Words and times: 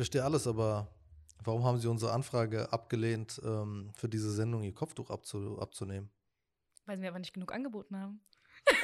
verstehe 0.00 0.24
alles, 0.24 0.46
aber 0.46 0.88
warum 1.44 1.62
haben 1.62 1.78
Sie 1.78 1.86
unsere 1.86 2.12
Anfrage 2.12 2.72
abgelehnt, 2.72 3.38
ähm, 3.44 3.92
für 3.94 4.08
diese 4.08 4.32
Sendung 4.32 4.62
Ihr 4.62 4.72
Kopftuch 4.72 5.10
abzu 5.10 5.58
abzunehmen? 5.60 6.08
Weil 6.86 6.96
sie 6.96 7.02
mir 7.02 7.10
aber 7.10 7.18
nicht 7.18 7.34
genug 7.34 7.52
angeboten 7.52 7.98
haben. 7.98 8.20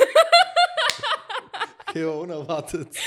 Okay, 1.89 2.05
war 2.07 2.19
unerwartet. 2.19 2.89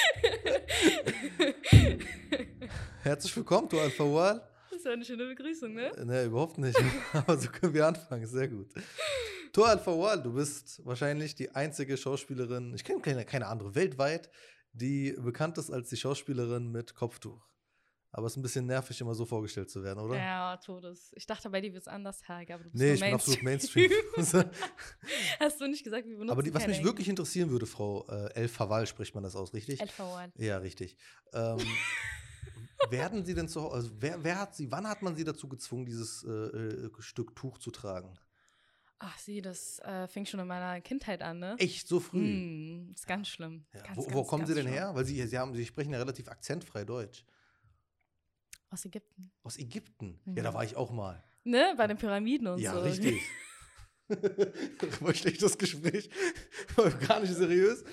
Herzlich 3.03 3.35
willkommen, 3.35 3.69
du 3.69 3.79
Al-Fawal. 3.79 4.41
Das 4.71 4.79
ist 4.79 4.85
ja 4.85 4.93
eine 4.93 5.05
schöne 5.05 5.27
Begrüßung, 5.27 5.75
ne? 5.75 5.91
Ne, 6.03 6.23
überhaupt 6.23 6.57
nicht. 6.57 6.81
Aber 7.13 7.37
so 7.37 7.49
können 7.49 7.75
wir 7.75 7.85
anfangen. 7.85 8.25
Sehr 8.25 8.47
gut. 8.47 8.73
Tor 9.53 9.67
Al-Fawal, 9.67 10.23
du 10.23 10.33
bist 10.33 10.83
wahrscheinlich 10.83 11.35
die 11.35 11.51
einzige 11.51 11.95
Schauspielerin, 11.97 12.73
ich 12.73 12.83
kenne 12.83 13.01
keine, 13.01 13.25
keine 13.25 13.45
andere 13.45 13.75
weltweit, 13.75 14.31
die 14.73 15.11
bekannt 15.19 15.59
ist 15.59 15.69
als 15.69 15.89
die 15.89 15.97
Schauspielerin 15.97 16.71
mit 16.71 16.95
Kopftuch. 16.95 17.49
Aber 18.11 18.25
es 18.25 18.33
ist 18.33 18.37
ein 18.37 18.41
bisschen 18.41 18.65
nervig, 18.65 18.99
immer 19.01 19.13
so 19.13 19.23
vorgestellt 19.25 19.69
zu 19.69 19.83
werden, 19.83 19.99
oder? 19.99 20.17
Ja, 20.17 20.57
Todes. 20.57 21.11
Ich 21.15 21.27
dachte, 21.27 21.49
bei 21.49 21.61
dir 21.61 21.71
wird 21.73 21.83
es 21.83 21.87
anders, 21.87 22.27
Helge, 22.27 22.55
aber 22.55 22.63
du 22.63 22.71
bist 22.71 22.81
nee, 22.81 22.93
ich 22.93 22.99
bin 22.99 23.13
absolut 23.13 23.43
Mainstream. 23.43 23.91
Hast 25.39 25.61
du 25.61 25.67
nicht 25.67 25.83
gesagt, 25.83 26.07
wir 26.07 26.17
benutzen 26.17 26.31
Aber 26.31 26.41
die, 26.41 26.53
was 26.53 26.65
mich 26.65 26.83
wirklich 26.83 27.07
interessieren 27.07 27.51
würde, 27.51 27.67
Frau 27.67 28.07
äh, 28.07 28.33
El 28.33 28.47
Fawal, 28.47 28.87
spricht 28.87 29.13
man 29.13 29.23
das 29.23 29.35
aus, 29.35 29.53
richtig? 29.53 29.79
Englisch. 29.79 29.99
LVL. 29.99 30.31
Ja, 30.43 30.57
richtig. 30.57 30.97
Ähm, 31.33 31.59
werden 32.89 33.23
Sie 33.23 33.35
denn 33.35 33.47
zu 33.47 33.69
also 33.69 33.91
wer, 33.99 34.23
wer 34.23 34.39
hat 34.39 34.55
Sie, 34.55 34.71
wann 34.71 34.87
hat 34.87 35.03
man 35.03 35.15
Sie 35.15 35.23
dazu 35.23 35.47
gezwungen, 35.47 35.85
dieses 35.85 36.23
äh, 36.23 36.29
äh, 36.31 36.91
Stück 36.99 37.35
Tuch 37.35 37.59
zu 37.59 37.69
tragen? 37.69 38.17
Ach, 39.01 39.17
sie, 39.17 39.41
das 39.41 39.79
äh, 39.79 40.07
fing 40.07 40.25
schon 40.25 40.41
in 40.41 40.47
meiner 40.47 40.81
Kindheit 40.81 41.21
an, 41.21 41.39
ne? 41.39 41.55
Echt, 41.57 41.87
so 41.87 42.01
früh? 42.01 42.19
Hm, 42.19 42.91
ist 42.93 43.07
ganz 43.07 43.29
schlimm. 43.29 43.65
Ja. 43.73 43.81
Ganz, 43.83 43.97
wo, 43.97 44.01
ganz, 44.01 44.13
wo 44.13 44.23
kommen 44.25 44.45
Sie 44.45 44.53
denn 44.53 44.63
schlimm. 44.63 44.73
her? 44.73 44.93
Weil 44.93 45.05
Sie, 45.05 45.25
Sie, 45.25 45.37
haben, 45.37 45.53
Sie 45.53 45.65
sprechen 45.65 45.93
ja 45.93 45.99
relativ 45.99 46.27
akzentfrei 46.27 46.83
Deutsch. 46.83 47.23
Aus 48.69 48.85
Ägypten. 48.85 49.31
Aus 49.43 49.57
Ägypten. 49.57 50.19
Mhm. 50.25 50.37
Ja, 50.37 50.43
da 50.43 50.53
war 50.53 50.63
ich 50.63 50.75
auch 50.75 50.91
mal. 50.91 51.23
Ne? 51.43 51.73
Bei 51.77 51.87
den 51.87 51.97
Pyramiden 51.97 52.47
und 52.47 52.59
ja, 52.59 52.73
so. 52.73 52.79
richtig. 52.79 53.21
War 54.99 55.13
schlechtes 55.13 55.57
Gespräch. 55.57 56.09
War 56.75 56.89
Gar 56.89 57.19
nicht 57.21 57.33
seriös. 57.33 57.83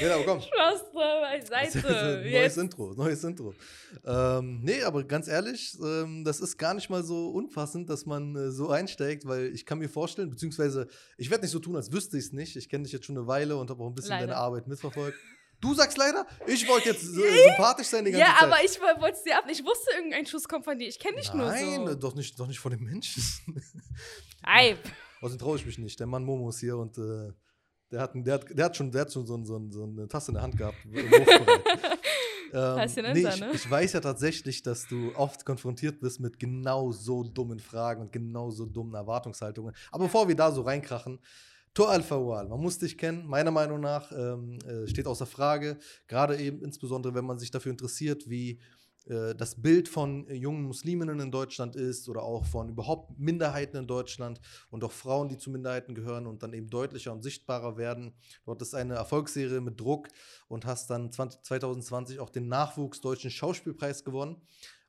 Ja, 0.00 0.14
aber 0.14 0.24
komm. 0.24 0.40
Spaß 0.40 0.92
beiseite. 0.92 2.22
neues. 2.22 2.56
Intro, 2.56 2.94
neues 2.94 3.24
Intro. 3.24 3.54
Ähm, 4.04 4.60
nee, 4.62 4.82
aber 4.82 5.04
ganz 5.04 5.26
ehrlich, 5.26 5.76
ähm, 5.82 6.24
das 6.24 6.40
ist 6.40 6.56
gar 6.58 6.74
nicht 6.74 6.90
mal 6.90 7.02
so 7.02 7.30
unpassend, 7.30 7.90
dass 7.90 8.06
man 8.06 8.36
äh, 8.36 8.50
so 8.50 8.70
einsteigt, 8.70 9.26
weil 9.26 9.52
ich 9.52 9.66
kann 9.66 9.78
mir 9.78 9.88
vorstellen, 9.88 10.30
beziehungsweise 10.30 10.86
ich 11.16 11.30
werde 11.30 11.42
nicht 11.42 11.50
so 11.52 11.58
tun, 11.58 11.76
als 11.76 11.92
wüsste 11.92 12.18
ich 12.18 12.26
es 12.26 12.32
nicht. 12.32 12.56
Ich 12.56 12.68
kenne 12.68 12.84
dich 12.84 12.92
jetzt 12.92 13.06
schon 13.06 13.16
eine 13.16 13.26
Weile 13.26 13.56
und 13.56 13.68
habe 13.70 13.82
auch 13.82 13.88
ein 13.88 13.94
bisschen 13.94 14.10
Leider. 14.10 14.28
deine 14.28 14.38
Arbeit 14.38 14.68
mitverfolgt. 14.68 15.18
Du 15.60 15.74
sagst 15.74 15.96
leider, 15.96 16.26
ich 16.46 16.68
wollte 16.68 16.90
jetzt 16.90 17.02
so, 17.02 17.22
sympathisch 17.22 17.86
sein 17.86 18.04
die 18.04 18.10
ganze 18.10 18.26
Ja, 18.26 18.34
Zeit. 18.38 18.42
aber 18.42 18.64
ich 18.64 18.78
wollte 18.80 19.16
es 19.16 19.22
dir 19.22 19.38
ab. 19.38 19.44
Ich 19.50 19.64
wusste, 19.64 19.92
irgendein 19.96 20.26
Schuss 20.26 20.46
kommt 20.46 20.64
von 20.64 20.78
dir. 20.78 20.88
Ich 20.88 20.98
kenne 20.98 21.16
dich 21.16 21.32
Nein, 21.32 21.84
nur 21.84 21.92
so. 21.92 21.94
doch 21.94 22.14
nicht, 22.14 22.38
doch 22.38 22.46
nicht 22.46 22.58
von 22.58 22.70
den 22.70 22.84
Menschen. 22.84 23.22
Ei. 24.42 24.76
Außerdem 25.20 25.38
traue 25.38 25.56
ich 25.56 25.64
mich 25.64 25.78
nicht. 25.78 25.98
Der 25.98 26.06
Mann 26.06 26.24
Momo 26.24 26.50
ist 26.50 26.60
hier 26.60 26.76
und 26.76 26.98
äh, 26.98 27.32
der, 27.90 28.00
hat, 28.00 28.12
der, 28.14 28.34
hat, 28.34 28.44
der 28.50 28.64
hat 28.66 28.76
schon, 28.76 28.90
der 28.90 29.02
hat 29.02 29.12
schon 29.12 29.26
so, 29.26 29.42
so, 29.44 29.70
so 29.70 29.84
eine 29.84 30.08
Tasse 30.08 30.32
in 30.32 30.34
der 30.34 30.42
Hand 30.42 30.56
gehabt. 30.56 30.76
ähm, 30.84 30.92
nee, 33.12 33.28
ich, 33.28 33.40
ne? 33.40 33.50
ich 33.54 33.70
weiß 33.70 33.94
ja 33.94 34.00
tatsächlich, 34.00 34.62
dass 34.62 34.86
du 34.86 35.14
oft 35.16 35.46
konfrontiert 35.46 36.00
bist 36.00 36.20
mit 36.20 36.38
genau 36.38 36.92
so 36.92 37.22
dummen 37.22 37.58
Fragen 37.58 38.02
und 38.02 38.12
genau 38.12 38.50
so 38.50 38.66
dummen 38.66 38.94
Erwartungshaltungen. 38.94 39.74
Aber 39.90 40.04
bevor 40.04 40.28
wir 40.28 40.34
da 40.34 40.52
so 40.52 40.62
reinkrachen, 40.62 41.18
Tor 41.74 41.90
Al-Fawal, 41.90 42.48
man 42.48 42.60
muss 42.60 42.78
dich 42.78 42.96
kennen, 42.96 43.26
meiner 43.26 43.50
Meinung 43.50 43.80
nach 43.80 44.12
ähm, 44.12 44.60
äh, 44.60 44.86
steht 44.86 45.08
außer 45.08 45.26
Frage, 45.26 45.76
gerade 46.06 46.36
eben 46.36 46.62
insbesondere, 46.62 47.14
wenn 47.14 47.24
man 47.24 47.38
sich 47.38 47.50
dafür 47.50 47.72
interessiert, 47.72 48.30
wie 48.30 48.60
äh, 49.06 49.34
das 49.34 49.60
Bild 49.60 49.88
von 49.88 50.26
äh, 50.28 50.34
jungen 50.34 50.62
Musliminnen 50.62 51.18
in 51.18 51.30
Deutschland 51.32 51.74
ist 51.74 52.08
oder 52.08 52.22
auch 52.22 52.44
von 52.44 52.68
überhaupt 52.68 53.18
Minderheiten 53.18 53.76
in 53.76 53.86
Deutschland 53.88 54.40
und 54.70 54.84
auch 54.84 54.92
Frauen, 54.92 55.28
die 55.28 55.36
zu 55.36 55.50
Minderheiten 55.50 55.96
gehören 55.96 56.28
und 56.28 56.42
dann 56.44 56.52
eben 56.52 56.70
deutlicher 56.70 57.12
und 57.12 57.22
sichtbarer 57.22 57.76
werden. 57.76 58.14
Dort 58.44 58.62
ist 58.62 58.74
eine 58.74 58.94
Erfolgsserie 58.94 59.60
mit 59.60 59.80
Druck 59.80 60.08
und 60.48 60.64
hast 60.66 60.90
dann 60.90 61.10
20, 61.10 61.42
2020 61.42 62.20
auch 62.20 62.30
den 62.30 62.48
Nachwuchs 62.48 63.00
Deutschen 63.00 63.30
Schauspielpreis 63.30 64.04
gewonnen. 64.04 64.40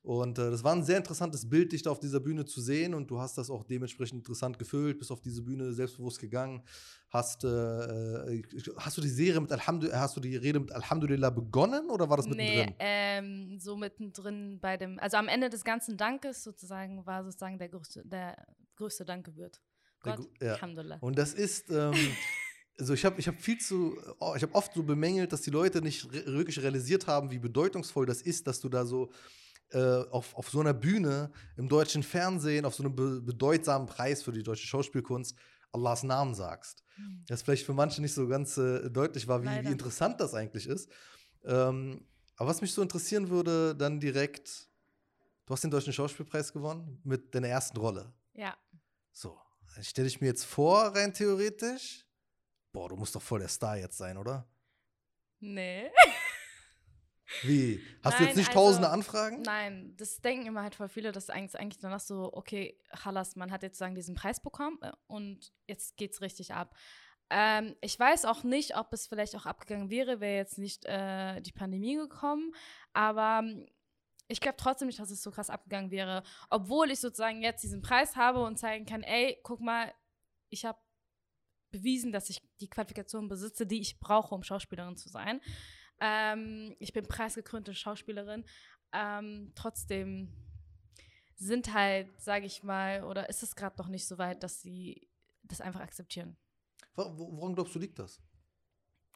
Und 0.05 0.37
äh, 0.37 0.51
das 0.51 0.63
war 0.63 0.73
ein 0.73 0.83
sehr 0.83 0.97
interessantes 0.97 1.49
Bild, 1.49 1.71
dich 1.71 1.81
da 1.81 1.89
auf 1.89 1.99
dieser 1.99 2.19
Bühne 2.19 2.45
zu 2.45 2.61
sehen. 2.61 2.93
Und 2.93 3.09
du 3.09 3.19
hast 3.19 3.39
das 3.39 3.49
auch 3.49 3.63
dementsprechend 3.63 4.19
interessant 4.19 4.59
gefüllt, 4.59 4.99
bist 4.99 5.11
auf 5.11 5.19
diese 5.19 5.41
Bühne 5.41 5.73
selbstbewusst 5.73 6.19
gegangen. 6.19 6.61
Hast, 7.09 7.43
äh, 7.43 7.47
äh, 7.47 8.43
hast 8.77 8.97
du 8.97 9.01
die 9.01 9.09
Serie 9.09 9.41
mit 9.41 9.51
Alhamdu 9.51 9.91
hast 9.91 10.15
du 10.15 10.21
die 10.21 10.35
Rede 10.35 10.59
mit 10.59 10.71
Alhamdulillah 10.71 11.31
begonnen 11.31 11.89
oder 11.89 12.07
war 12.07 12.17
das 12.17 12.27
mittendrin? 12.27 12.67
Nee, 12.67 12.75
ähm, 12.77 13.59
so 13.59 13.75
mittendrin 13.75 14.59
bei 14.59 14.77
dem, 14.77 14.99
also 14.99 15.17
am 15.17 15.27
Ende 15.27 15.49
des 15.49 15.63
ganzen 15.63 15.97
Dankes 15.97 16.43
sozusagen 16.43 17.03
war 17.07 17.23
sozusagen 17.23 17.57
der 17.57 17.69
größte, 17.69 18.03
der 18.05 18.37
größte 18.75 19.05
Dank 19.05 19.25
gebührt. 19.25 19.59
Gott, 20.01 20.19
ja. 20.39 20.53
Alhamdulillah. 20.53 20.99
Und 21.01 21.17
das 21.17 21.33
ist, 21.33 21.71
ähm, 21.71 21.93
also 22.77 22.93
ich 22.93 23.03
habe 23.05 23.19
ich 23.19 23.27
hab 23.27 23.41
viel 23.41 23.57
zu, 23.57 23.97
oh, 24.19 24.33
ich 24.35 24.43
habe 24.43 24.53
oft 24.53 24.71
so 24.71 24.83
bemängelt, 24.83 25.33
dass 25.33 25.41
die 25.41 25.49
Leute 25.49 25.81
nicht 25.81 26.05
re 26.13 26.27
wirklich 26.27 26.61
realisiert 26.61 27.07
haben, 27.07 27.31
wie 27.31 27.39
bedeutungsvoll 27.39 28.05
das 28.05 28.21
ist, 28.21 28.45
dass 28.45 28.59
du 28.59 28.69
da 28.69 28.85
so 28.85 29.09
äh, 29.75 30.09
auf, 30.09 30.33
auf 30.35 30.49
so 30.49 30.61
einer 30.61 30.73
Bühne 30.73 31.31
im 31.57 31.67
deutschen 31.67 32.01
Fernsehen, 32.01 32.63
auf 32.63 32.75
so 32.75 32.83
einem 32.83 32.95
be 32.95 33.21
bedeutsamen 33.21 33.87
Preis 33.87 34.23
für 34.23 34.31
die 34.31 34.41
deutsche 34.41 34.65
Schauspielkunst 34.65 35.35
Allahs 35.73 36.03
Namen 36.03 36.33
sagst. 36.33 36.81
Hm. 36.95 37.25
Das 37.27 37.41
vielleicht 37.41 37.65
für 37.65 37.73
manche 37.73 38.01
nicht 38.01 38.13
so 38.13 38.25
ganz 38.25 38.57
äh, 38.57 38.89
deutlich 38.89 39.27
war, 39.27 39.43
wie, 39.43 39.67
wie 39.67 39.71
interessant 39.71 40.21
das 40.21 40.33
eigentlich 40.33 40.65
ist. 40.65 40.89
Ähm, 41.43 42.07
aber 42.37 42.49
was 42.49 42.61
mich 42.61 42.73
so 42.73 42.81
interessieren 42.81 43.29
würde, 43.29 43.75
dann 43.75 43.99
direkt, 43.99 44.69
du 45.45 45.53
hast 45.53 45.65
den 45.65 45.71
Deutschen 45.71 45.91
Schauspielpreis 45.91 46.53
gewonnen 46.53 47.01
mit 47.03 47.35
deiner 47.35 47.49
ersten 47.49 47.77
Rolle. 47.77 48.13
Ja. 48.33 48.55
So, 49.11 49.37
stelle 49.81 50.07
ich 50.07 50.21
mir 50.21 50.27
jetzt 50.27 50.45
vor, 50.45 50.95
rein 50.95 51.13
theoretisch. 51.13 52.05
Boah, 52.71 52.87
du 52.87 52.95
musst 52.95 53.13
doch 53.13 53.21
voll 53.21 53.39
der 53.39 53.49
Star 53.49 53.77
jetzt 53.77 53.97
sein, 53.97 54.17
oder? 54.17 54.47
Nee. 55.41 55.91
Wie? 57.41 57.81
Hast 58.03 58.19
du 58.19 58.23
Nein, 58.23 58.27
jetzt 58.27 58.37
nicht 58.37 58.49
also- 58.49 58.59
tausende 58.59 58.89
Anfragen? 58.89 59.41
Nein, 59.41 59.95
das 59.97 60.21
denken 60.21 60.45
immer 60.45 60.61
halt 60.61 60.75
voll 60.75 60.89
viele, 60.89 61.11
dass 61.11 61.29
eigentlich, 61.29 61.59
eigentlich 61.59 61.81
danach 61.81 61.99
so, 61.99 62.31
okay, 62.33 62.79
Hallas, 63.03 63.35
man 63.35 63.51
hat 63.51 63.63
jetzt 63.63 63.77
sagen 63.77 63.95
diesen 63.95 64.15
Preis 64.15 64.39
bekommen 64.39 64.77
äh, 64.81 64.91
und 65.07 65.51
jetzt 65.67 65.97
geht's 65.97 66.21
richtig 66.21 66.53
ab. 66.53 66.75
Ähm, 67.31 67.75
ich 67.81 67.99
weiß 67.99 68.25
auch 68.25 68.43
nicht, 68.43 68.77
ob 68.77 68.93
es 68.93 69.07
vielleicht 69.07 69.35
auch 69.35 69.47
abgegangen 69.47 69.89
wäre, 69.89 70.19
wäre 70.19 70.37
jetzt 70.37 70.59
nicht 70.59 70.85
äh, 70.85 71.41
die 71.41 71.51
Pandemie 71.51 71.95
gekommen, 71.95 72.53
aber 72.93 73.39
ähm, 73.43 73.67
ich 74.27 74.39
glaube 74.39 74.57
trotzdem 74.57 74.87
nicht, 74.87 74.99
dass 74.99 75.09
es 75.09 75.23
so 75.23 75.31
krass 75.31 75.49
abgegangen 75.49 75.91
wäre, 75.91 76.23
obwohl 76.49 76.91
ich 76.91 76.99
sozusagen 76.99 77.41
jetzt 77.41 77.63
diesen 77.63 77.81
Preis 77.81 78.15
habe 78.15 78.43
und 78.43 78.57
zeigen 78.57 78.85
kann, 78.85 79.03
ey, 79.03 79.39
guck 79.43 79.59
mal, 79.59 79.91
ich 80.49 80.65
habe 80.65 80.79
bewiesen, 81.71 82.11
dass 82.11 82.29
ich 82.29 82.41
die 82.59 82.69
Qualifikation 82.69 83.27
besitze, 83.27 83.65
die 83.65 83.81
ich 83.81 83.99
brauche, 83.99 84.33
um 84.33 84.43
Schauspielerin 84.43 84.95
zu 84.95 85.09
sein. 85.09 85.41
Ähm, 85.99 86.75
ich 86.79 86.93
bin 86.93 87.07
preisgekrönte 87.07 87.73
Schauspielerin. 87.73 88.45
Ähm, 88.91 89.51
trotzdem 89.55 90.33
sind 91.35 91.73
halt, 91.73 92.19
sage 92.21 92.45
ich 92.45 92.63
mal, 92.63 93.03
oder 93.03 93.29
ist 93.29 93.43
es 93.43 93.55
gerade 93.55 93.77
noch 93.77 93.87
nicht 93.87 94.07
so 94.07 94.17
weit, 94.17 94.43
dass 94.43 94.61
sie 94.61 95.09
das 95.43 95.61
einfach 95.61 95.81
akzeptieren. 95.81 96.37
Wo- 96.95 97.17
wo- 97.17 97.37
Woran 97.37 97.55
glaubst 97.55 97.75
du, 97.75 97.79
liegt 97.79 97.99
das? 97.99 98.21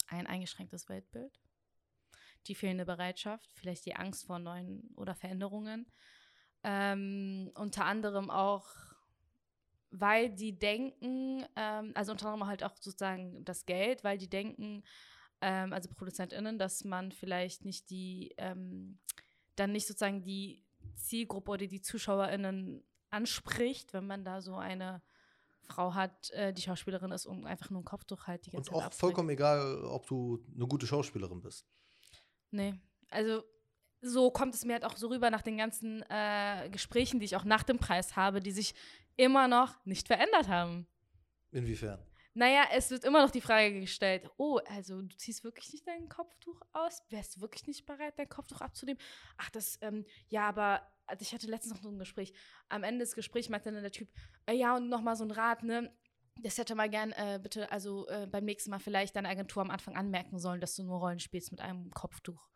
Ein 0.08 0.28
eingeschränktes 0.28 0.90
Weltbild, 0.90 1.40
die 2.48 2.56
fehlende 2.56 2.86
Bereitschaft, 2.86 3.50
vielleicht 3.54 3.86
die 3.86 3.96
Angst 3.96 4.26
vor 4.26 4.40
neuen 4.40 4.92
oder 4.96 5.16
Veränderungen. 5.16 5.92
Ähm, 6.64 7.52
unter 7.56 7.86
anderem 7.86 8.30
auch, 8.30 8.68
weil 9.92 10.30
die 10.30 10.58
denken, 10.58 11.46
ähm, 11.56 11.92
also 11.96 12.12
unter 12.12 12.28
anderem 12.28 12.48
halt 12.50 12.64
auch 12.64 12.76
sozusagen 12.76 13.46
das 13.46 13.66
Geld, 13.66 14.04
weil 14.04 14.18
die 14.18 14.30
denken, 14.30 14.84
ähm, 15.42 15.74
also 15.74 15.90
ProduzentInnen, 15.90 16.58
dass 16.58 16.84
man 16.84 17.12
vielleicht 17.12 17.66
nicht 17.66 17.90
die, 17.90 18.34
ähm, 18.38 19.00
dann 19.56 19.72
nicht 19.72 19.88
sozusagen 19.88 20.22
die 20.24 20.64
Zielgruppe 20.96 21.52
oder 21.52 21.68
die 21.68 21.82
ZuschauerInnen 21.82 22.84
anspricht, 23.10 23.94
wenn 23.94 24.08
man 24.08 24.24
da 24.24 24.42
so 24.42 24.56
eine 24.56 25.02
Frau 25.64 25.94
hat, 25.94 26.32
äh, 26.32 26.54
die 26.54 26.62
Schauspielerin 26.62 27.12
ist 27.12 27.26
und 27.26 27.46
einfach 27.46 27.70
nur 27.70 27.82
ein 27.82 27.86
Kopftuch 27.86 28.28
halt 28.28 28.46
die 28.46 28.52
ganze 28.52 28.70
Und 28.72 28.76
Zeit 28.76 28.76
auch 28.76 28.86
abträgt. 28.86 29.00
vollkommen 29.00 29.30
egal, 29.30 29.84
ob 29.86 30.08
du 30.08 30.44
eine 30.56 30.68
gute 30.68 30.88
Schauspielerin 30.88 31.42
bist. 31.42 31.66
Nee, 32.52 32.76
also 33.10 33.44
so 34.02 34.32
kommt 34.32 34.56
es 34.56 34.66
mir 34.66 34.74
halt 34.74 34.86
auch 34.86 34.98
so 34.98 35.08
rüber 35.10 35.30
nach 35.30 35.42
den 35.42 35.58
ganzen 35.58 36.04
äh, 36.10 36.70
Gesprächen, 36.72 37.20
die 37.20 37.26
ich 37.26 37.36
auch 37.36 37.44
nach 37.44 37.64
dem 37.64 37.78
Preis 37.78 38.16
habe, 38.16 38.40
die 38.40 38.52
sich 38.52 38.74
immer 39.18 39.48
noch 39.48 39.76
nicht 39.86 40.08
verändert 40.08 40.48
haben. 40.48 40.88
Inwiefern? 41.52 42.00
Naja, 42.40 42.64
es 42.72 42.90
wird 42.90 43.04
immer 43.04 43.22
noch 43.22 43.32
die 43.32 43.42
Frage 43.42 43.82
gestellt, 43.82 44.32
oh, 44.38 44.62
also 44.70 45.02
du 45.02 45.14
ziehst 45.18 45.44
wirklich 45.44 45.74
nicht 45.74 45.86
dein 45.86 46.08
Kopftuch 46.08 46.62
aus? 46.72 47.04
Wärst 47.10 47.36
du 47.36 47.42
wirklich 47.42 47.68
nicht 47.68 47.86
bereit, 47.86 48.14
dein 48.18 48.30
Kopftuch 48.30 48.62
abzunehmen? 48.62 48.98
Ach, 49.36 49.50
das, 49.50 49.78
ähm, 49.82 50.06
ja, 50.30 50.48
aber, 50.48 50.82
also 51.06 51.22
ich 51.22 51.34
hatte 51.34 51.48
letztens 51.48 51.74
noch 51.74 51.82
so 51.82 51.90
ein 51.90 52.00
Gespräch. 52.00 52.32
Am 52.70 52.84
Ende 52.84 53.00
des 53.00 53.14
Gesprächs 53.14 53.50
meinte 53.50 53.74
dann 53.74 53.82
der 53.82 53.92
Typ, 53.92 54.08
äh, 54.46 54.54
ja, 54.54 54.78
und 54.78 54.88
nochmal 54.88 55.18
so 55.18 55.26
ein 55.26 55.32
Rat, 55.32 55.64
ne? 55.64 55.94
Das 56.42 56.58
hätte 56.58 56.76
mal 56.76 56.90
gern, 56.90 57.12
äh, 57.12 57.42
bitte, 57.44 57.70
also 57.74 58.08
äh, 58.08 58.26
beim 58.26 58.46
nächsten 58.46 58.70
Mal 58.70 58.80
vielleicht 58.80 59.18
deine 59.18 59.28
Agentur 59.28 59.62
am 59.62 59.70
Anfang 59.70 59.98
anmerken 59.98 60.40
sollen, 60.40 60.62
dass 60.62 60.78
du 60.78 60.84
nur 60.84 61.00
Rollen 61.00 61.20
spielst 61.20 61.52
mit 61.52 61.60
einem 61.60 61.92
Kopftuch. 61.92 62.48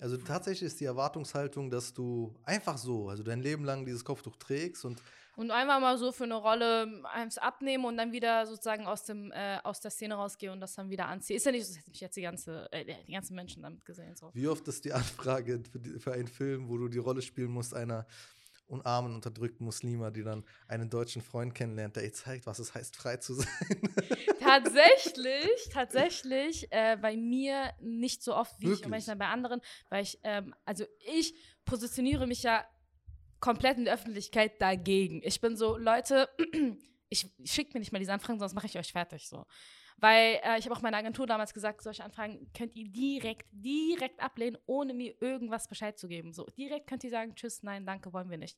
Also 0.00 0.16
tatsächlich 0.16 0.66
ist 0.66 0.80
die 0.80 0.84
Erwartungshaltung, 0.84 1.70
dass 1.70 1.92
du 1.92 2.32
einfach 2.44 2.78
so, 2.78 3.08
also 3.08 3.22
dein 3.22 3.40
Leben 3.40 3.64
lang 3.64 3.84
dieses 3.84 4.04
Kopftuch 4.04 4.36
trägst 4.36 4.84
und 4.84 5.02
Und 5.36 5.50
einfach 5.50 5.80
mal 5.80 5.98
so 5.98 6.12
für 6.12 6.24
eine 6.24 6.34
Rolle 6.34 7.02
eins 7.12 7.36
abnehmen 7.38 7.84
und 7.84 7.96
dann 7.96 8.12
wieder 8.12 8.46
sozusagen 8.46 8.86
aus, 8.86 9.04
dem, 9.04 9.32
äh, 9.32 9.58
aus 9.64 9.80
der 9.80 9.90
Szene 9.90 10.14
rausgehe 10.14 10.52
und 10.52 10.60
das 10.60 10.74
dann 10.74 10.90
wieder 10.90 11.06
anziehe. 11.06 11.36
Ist 11.36 11.46
ja 11.46 11.52
nicht 11.52 11.66
so, 11.66 11.74
dass 11.74 11.78
hätte 11.78 11.90
ich 11.94 12.00
jetzt 12.00 12.16
die, 12.16 12.22
ganze, 12.22 12.70
äh, 12.72 12.84
die 13.06 13.12
ganzen 13.12 13.34
Menschen 13.34 13.62
damit 13.62 13.84
gesehen. 13.84 14.14
So. 14.14 14.30
wie 14.34 14.46
oft 14.46 14.66
ist 14.68 14.84
die 14.84 14.92
Anfrage 14.92 15.62
für, 15.70 15.78
die, 15.80 15.98
für 15.98 16.12
einen 16.12 16.28
Film, 16.28 16.68
wo 16.68 16.76
du 16.76 16.88
die 16.88 16.98
Rolle 16.98 17.22
spielen 17.22 17.50
musst, 17.50 17.74
einer 17.74 18.06
unarmen, 18.68 19.14
unterdrückten 19.14 19.64
Muslima, 19.64 20.10
die 20.10 20.22
dann 20.22 20.44
einen 20.68 20.90
deutschen 20.90 21.22
Freund 21.22 21.54
kennenlernt, 21.54 21.96
der 21.96 22.04
ihr 22.04 22.12
zeigt, 22.12 22.46
was 22.46 22.58
es 22.58 22.74
heißt, 22.74 22.96
frei 22.96 23.16
zu 23.16 23.34
sein. 23.34 23.48
tatsächlich, 24.40 25.68
tatsächlich 25.72 26.70
äh, 26.70 26.96
bei 27.00 27.16
mir 27.16 27.72
nicht 27.80 28.22
so 28.22 28.34
oft 28.34 28.60
wie 28.60 28.66
ich 28.66 28.70
Wirklich? 28.70 28.88
manchmal 28.88 29.16
bei 29.16 29.26
anderen, 29.26 29.60
weil 29.88 30.02
ich, 30.02 30.18
ähm, 30.22 30.54
also 30.64 30.84
ich 31.06 31.34
positioniere 31.64 32.26
mich 32.26 32.42
ja 32.42 32.64
komplett 33.40 33.78
in 33.78 33.84
der 33.84 33.94
Öffentlichkeit 33.94 34.60
dagegen. 34.60 35.20
Ich 35.24 35.40
bin 35.40 35.56
so, 35.56 35.76
Leute, 35.76 36.28
ich 37.08 37.26
schickt 37.44 37.74
mir 37.74 37.80
nicht 37.80 37.92
mal 37.92 37.98
diese 37.98 38.12
Anfragen, 38.12 38.38
sonst 38.38 38.54
mache 38.54 38.66
ich 38.66 38.78
euch 38.78 38.92
fertig 38.92 39.28
so. 39.28 39.46
Weil 40.00 40.40
äh, 40.44 40.58
ich 40.58 40.64
habe 40.64 40.76
auch 40.76 40.82
meiner 40.82 40.96
Agentur 40.98 41.26
damals 41.26 41.52
gesagt, 41.52 41.82
solche 41.82 42.04
Anfragen 42.04 42.50
könnt 42.56 42.74
ihr 42.76 42.88
direkt, 42.88 43.46
direkt 43.50 44.22
ablehnen, 44.22 44.56
ohne 44.66 44.94
mir 44.94 45.14
irgendwas 45.20 45.66
Bescheid 45.66 45.98
zu 45.98 46.06
geben. 46.08 46.32
So, 46.32 46.46
direkt 46.56 46.86
könnt 46.86 47.02
ihr 47.04 47.10
sagen, 47.10 47.34
tschüss, 47.34 47.62
nein, 47.62 47.84
danke, 47.84 48.12
wollen 48.12 48.30
wir 48.30 48.38
nicht. 48.38 48.56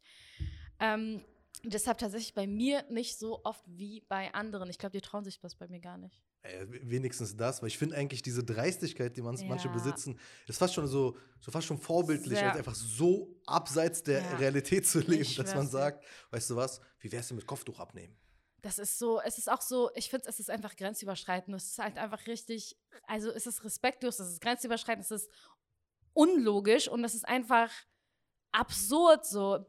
Ähm, 0.79 1.25
deshalb 1.65 1.99
tatsächlich 1.99 2.35
bei 2.35 2.47
mir 2.47 2.85
nicht 2.91 3.19
so 3.19 3.41
oft 3.45 3.65
wie 3.67 4.03
bei 4.09 4.33
anderen. 4.35 4.69
Ich 4.71 4.79
glaube, 4.79 4.93
die 4.93 5.01
trauen 5.01 5.25
sich 5.25 5.41
das 5.41 5.55
bei 5.55 5.67
mir 5.69 5.81
gar 5.81 5.97
nicht. 5.99 6.23
Äh, 6.43 6.67
wenigstens 6.69 7.37
das, 7.37 7.61
weil 7.61 7.69
ich 7.69 7.77
finde 7.77 7.97
eigentlich 7.97 8.23
diese 8.23 8.43
Dreistigkeit, 8.43 9.15
die 9.17 9.21
man, 9.23 9.39
manche 9.47 9.69
Ja. 9.69 9.75
besitzen, 9.75 10.19
ist 10.47 10.59
fast 10.59 10.73
schon 10.75 10.87
so, 10.87 11.17
so 11.39 11.51
fast 11.51 11.67
schon 11.67 11.77
vorbildlich, 11.79 12.39
Sehr. 12.39 12.49
als 12.49 12.57
einfach 12.59 12.75
so 12.75 13.35
abseits 13.47 14.03
der 14.03 14.23
Ja. 14.23 14.37
Realität 14.37 14.87
zu 14.87 15.01
leben, 15.01 15.35
dass 15.37 15.55
man 15.55 15.69
sagt, 15.69 16.05
weißt 16.31 16.51
du 16.51 16.57
was, 16.57 16.81
wie 17.01 17.13
wär's 17.13 17.29
denn 17.29 17.37
mit 17.37 17.47
Kopftuch 17.47 17.79
abnehmen? 17.79 18.17
Das 18.63 18.79
ist 18.79 18.99
so, 18.99 19.21
es 19.21 19.39
ist 19.39 19.51
auch 19.51 19.61
so, 19.61 19.91
ich 19.95 20.11
finde, 20.11 20.29
es 20.29 20.39
ist 20.39 20.51
einfach 20.51 20.77
grenzüberschreitend. 20.77 21.57
Es 21.57 21.73
ist 21.73 21.79
halt 21.79 21.97
einfach 21.97 22.27
richtig, 22.27 22.77
also 23.07 23.31
es 23.31 23.47
ist 23.47 23.65
respektlos, 23.65 24.19
es 24.21 24.31
ist 24.31 24.41
grenzüberschreitend, 24.41 25.05
es 25.05 25.11
ist 25.11 25.31
unlogisch 26.13 26.89
und 26.89 27.03
es 27.05 27.15
ist 27.15 27.27
einfach 27.27 27.71
absurd 28.53 29.25
so. 29.25 29.67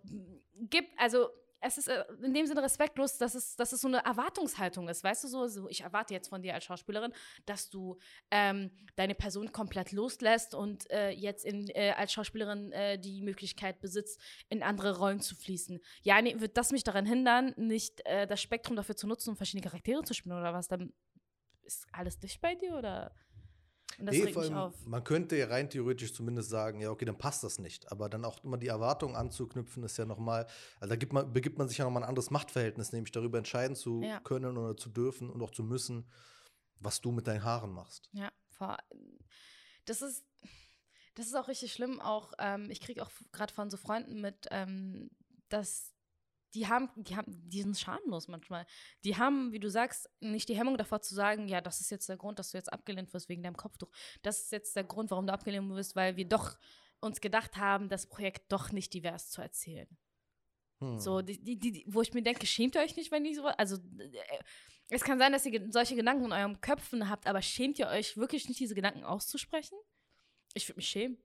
Gibt, 0.70 0.90
also 1.00 1.30
es 1.62 1.78
ist 1.78 1.88
äh, 1.88 2.04
in 2.22 2.34
dem 2.34 2.46
Sinne 2.46 2.64
respektlos, 2.64 3.18
dass 3.18 3.36
es, 3.36 3.56
dass 3.56 3.72
es 3.72 3.82
so 3.82 3.88
eine 3.88 4.04
Erwartungshaltung 4.04 4.90
ist, 4.90 5.04
weißt 5.04 5.24
du, 5.24 5.28
so, 5.28 5.48
so 5.48 5.70
ich 5.70 5.82
erwarte 5.82 6.14
jetzt 6.14 6.30
von 6.30 6.42
dir 6.42 6.54
als 6.54 6.66
Schauspielerin, 6.66 7.14
dass 7.46 7.70
du 7.70 7.98
ähm, 8.32 8.72
deine 8.96 9.16
Person 9.16 9.52
komplett 9.52 9.92
loslässt 9.92 10.56
und 10.56 10.90
äh, 10.92 11.12
jetzt 11.12 11.46
in, 11.46 11.68
äh, 11.70 11.94
als 11.96 12.14
Schauspielerin 12.14 12.72
äh, 12.72 13.00
die 13.00 13.22
Möglichkeit 13.22 13.80
besitzt, 13.80 14.20
in 14.50 14.64
andere 14.64 14.98
Rollen 14.98 15.22
zu 15.22 15.36
fließen. 15.36 15.80
Ja, 16.02 16.22
nee, 16.22 16.40
wird 16.40 16.58
das 16.58 16.72
mich 16.72 16.84
daran 16.84 17.06
hindern, 17.06 17.54
nicht 17.58 18.06
äh, 18.06 18.26
das 18.28 18.42
Spektrum 18.42 18.76
dafür 18.76 18.96
zu 18.96 19.08
nutzen, 19.08 19.30
um 19.30 19.38
verschiedene 19.38 19.64
Charaktere 19.64 20.04
zu 20.04 20.14
spielen 20.14 20.38
oder 20.38 20.54
was? 20.54 20.68
Dann 20.68 20.94
ist 21.62 21.88
alles 21.92 22.20
dicht 22.20 22.42
bei 22.42 22.56
dir 22.56 22.76
oder? 22.76 23.14
Und 24.00 24.06
das 24.08 24.16
Nee, 24.16 24.24
regt 24.24 24.38
mich 24.38 24.54
auf. 24.54 24.74
Man 24.86 25.04
könnte 25.04 25.38
ja 25.38 25.48
rein 25.48 25.70
theoretisch 25.70 26.14
zumindest 26.14 26.50
sagen, 26.50 26.80
ja, 26.82 26.90
okay, 26.90 27.06
dann 27.06 27.18
passt 27.18 27.44
das 27.44 27.60
nicht. 27.60 27.92
Aber 27.92 28.10
dann 28.10 28.26
auch 28.26 28.44
immer 28.44 28.58
die 28.58 28.68
Erwartung 28.68 29.16
anzuknüpfen, 29.16 29.84
ist 29.84 29.98
ja 29.98 30.06
nochmal, 30.06 30.48
also 30.80 30.90
da 30.90 30.96
gibt 30.96 31.14
man, 31.14 31.32
begibt 31.34 31.58
man 31.58 31.68
sich 31.68 31.78
ja 31.78 31.86
nochmal 31.86 32.04
ein 32.04 32.10
anderes 32.10 32.32
Machtverhältnis, 32.32 32.92
nämlich 32.92 33.12
darüber 33.12 33.38
entscheiden 33.38 33.76
zu 33.76 34.02
Ja. 34.04 34.20
können 34.22 34.58
oder 34.58 34.78
zu 34.78 34.90
dürfen 34.90 35.30
und 35.30 35.42
auch 35.42 35.52
zu 35.52 35.64
müssen, 35.64 36.10
was 36.80 37.02
du 37.02 37.12
mit 37.12 37.28
deinen 37.28 37.44
Haaren 37.44 37.72
machst. 37.72 38.10
Ja, 38.14 38.32
das 39.86 40.02
ist, 40.02 40.24
das 41.16 41.28
ist 41.28 41.36
auch 41.36 41.48
richtig 41.48 41.74
schlimm. 41.74 42.00
Auch 42.00 42.34
ähm, 42.40 42.70
ich 42.70 42.80
kriege 42.80 43.04
auch 43.04 43.12
gerade 43.32 43.54
von 43.54 43.70
so 43.70 43.78
Freunden 43.78 44.22
mit, 44.22 44.48
ähm, 44.52 45.10
dass 45.50 45.91
die 46.54 46.68
haben, 46.68 46.90
die 46.96 47.16
haben, 47.16 47.50
die 47.50 47.62
sind 47.62 47.78
schamlos 47.78 48.28
manchmal. 48.28 48.66
Die 49.04 49.18
haben, 49.18 49.52
wie 49.52 49.60
du 49.60 49.70
sagst, 49.70 50.10
nicht 50.20 50.50
die 50.50 50.56
Hemmung 50.56 50.78
davor 50.78 51.02
zu 51.02 51.16
sagen, 51.16 51.48
ja, 51.48 51.62
das 51.62 51.82
ist 51.82 51.92
jetzt 51.92 52.10
der 52.10 52.18
Grund, 52.18 52.40
dass 52.40 52.52
du 52.52 52.58
jetzt 52.58 52.72
abgelehnt 52.72 53.14
wirst 53.14 53.30
wegen 53.30 53.44
deinem 53.44 53.58
Kopftuch. 53.58 53.90
Das 54.22 54.42
ist 54.42 54.52
jetzt 54.52 54.76
der 54.76 54.84
Grund, 54.84 55.12
warum 55.12 55.28
du 55.28 55.34
abgelehnt 55.34 55.70
wirst, 55.70 55.96
weil 55.96 56.18
wir 56.18 56.28
doch 56.28 56.58
uns 57.00 57.22
gedacht 57.22 57.58
haben, 57.58 57.90
das 57.90 58.08
Projekt 58.08 58.52
doch 58.52 58.72
nicht 58.72 58.94
divers 58.94 59.30
zu 59.30 59.42
erzählen. 59.42 59.88
Hm. 60.80 61.00
So, 61.00 61.22
die, 61.22 61.42
die, 61.42 61.58
die, 61.58 61.86
wo 61.88 62.02
ich 62.02 62.14
mir 62.14 62.24
denke, 62.24 62.46
schämt 62.46 62.76
ihr 62.76 62.82
euch 62.82 62.96
nicht, 62.96 63.12
wenn 63.12 63.24
die 63.24 63.36
so. 63.36 63.46
Also, 63.46 63.78
äh, 63.98 64.40
es 64.90 65.04
kann 65.04 65.20
sein, 65.20 65.32
dass 65.32 65.46
ihr 65.46 65.72
solche 65.72 65.96
Gedanken 65.96 66.26
in 66.26 66.34
eurem 66.34 66.60
Köpfen 66.60 67.10
habt, 67.10 67.28
aber 67.28 67.42
schämt 67.42 67.80
ihr 67.80 67.88
euch 67.88 68.18
wirklich 68.18 68.50
nicht, 68.50 68.60
diese 68.60 68.76
Gedanken 68.76 69.04
auszusprechen? 69.04 69.78
Ich 70.54 70.68
würde 70.68 70.80
mich 70.80 70.90
schämen. 70.90 71.18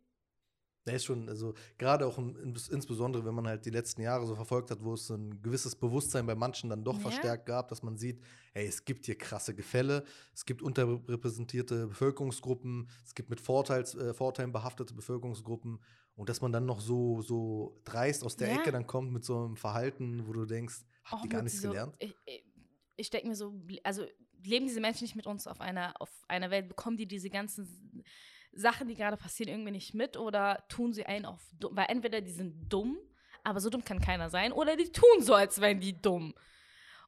Der 0.87 0.95
ist 0.95 1.05
schon, 1.05 1.29
also 1.29 1.53
gerade 1.79 2.07
auch 2.07 2.17
in, 2.19 2.37
ins- 2.37 2.69
insbesondere, 2.69 3.25
wenn 3.25 3.35
man 3.35 3.47
halt 3.49 3.67
die 3.67 3.71
letzten 3.71 4.03
Jahre 4.03 4.25
so 4.27 4.37
verfolgt 4.37 4.71
hat, 4.71 4.83
wo 4.85 4.95
es 4.95 5.07
so 5.07 5.15
ein 5.15 5.43
gewisses 5.43 5.75
Bewusstsein 5.75 6.27
bei 6.27 6.35
manchen 6.37 6.71
dann 6.71 6.85
doch 6.85 6.95
Ja. 6.95 7.01
verstärkt 7.01 7.47
gab, 7.47 7.69
dass 7.69 7.83
man 7.83 7.97
sieht, 7.97 8.21
hey, 8.53 8.67
es 8.67 8.85
gibt 8.85 9.07
hier 9.07 9.19
krasse 9.19 9.55
Gefälle, 9.55 10.05
es 10.33 10.45
gibt 10.45 10.63
unterrepräsentierte 10.63 11.89
Bevölkerungsgruppen, 11.89 12.89
es 13.05 13.15
gibt 13.15 13.31
mit 13.31 13.41
Vorteils, 13.41 13.95
äh, 13.95 14.15
Vorteilen 14.15 14.53
behaftete 14.53 14.95
Bevölkerungsgruppen 14.95 15.81
und 16.15 16.29
dass 16.29 16.41
man 16.41 16.53
dann 16.53 16.67
noch 16.67 16.81
so, 16.81 17.21
so 17.21 17.81
dreist 17.85 18.25
aus 18.25 18.37
der 18.37 18.49
Ja. 18.49 18.61
Ecke 18.61 18.73
dann 18.73 18.87
kommt 18.87 19.13
mit 19.13 19.25
so 19.25 19.45
einem 19.45 19.57
Verhalten, 19.57 20.27
wo 20.27 20.33
du 20.33 20.47
denkst, 20.47 20.83
habt 21.05 21.25
ihr 21.25 21.29
gar 21.31 21.43
nichts 21.43 21.61
so- 21.61 21.69
gelernt? 21.69 21.97
Ich, 21.99 22.15
ich, 22.27 22.45
ich 22.97 23.11
denke 23.11 23.29
mir 23.29 23.35
so, 23.37 23.55
also 23.83 24.05
leben 24.43 24.67
diese 24.67 24.81
Menschen 24.81 25.03
nicht 25.05 25.17
mit 25.17 25.27
uns 25.27 25.47
auf 25.49 25.61
einer, 25.61 26.01
auf 26.01 26.11
einer 26.29 26.51
Welt? 26.51 26.69
Bekommen 26.69 26.97
die 26.97 27.07
diese 27.07 27.29
ganzen 27.29 28.05
Sachen, 28.57 28.89
die 28.89 28.95
gerade 28.95 29.17
passieren, 29.17 29.51
irgendwie 29.51 29.73
nicht 29.73 29.95
mit? 29.95 30.17
Oder 30.17 30.65
tun 30.69 30.93
sie 30.93 31.07
einen 31.07 31.25
auf 31.27 31.41
dumm? 31.59 31.77
Weil 31.77 31.87
entweder 31.89 32.21
die 32.21 32.33
sind 32.33 32.69
dumm, 32.73 32.99
aber 33.45 33.61
so 33.61 33.71
dumm 33.71 33.85
kann 33.85 34.01
keiner 34.01 34.31
sein, 34.31 34.53
oder 34.53 34.77
die 34.77 34.91
tun 34.91 35.21
so, 35.21 35.35
als 35.35 35.61
wären 35.61 35.81
die 35.81 36.01
dumm. 36.01 36.35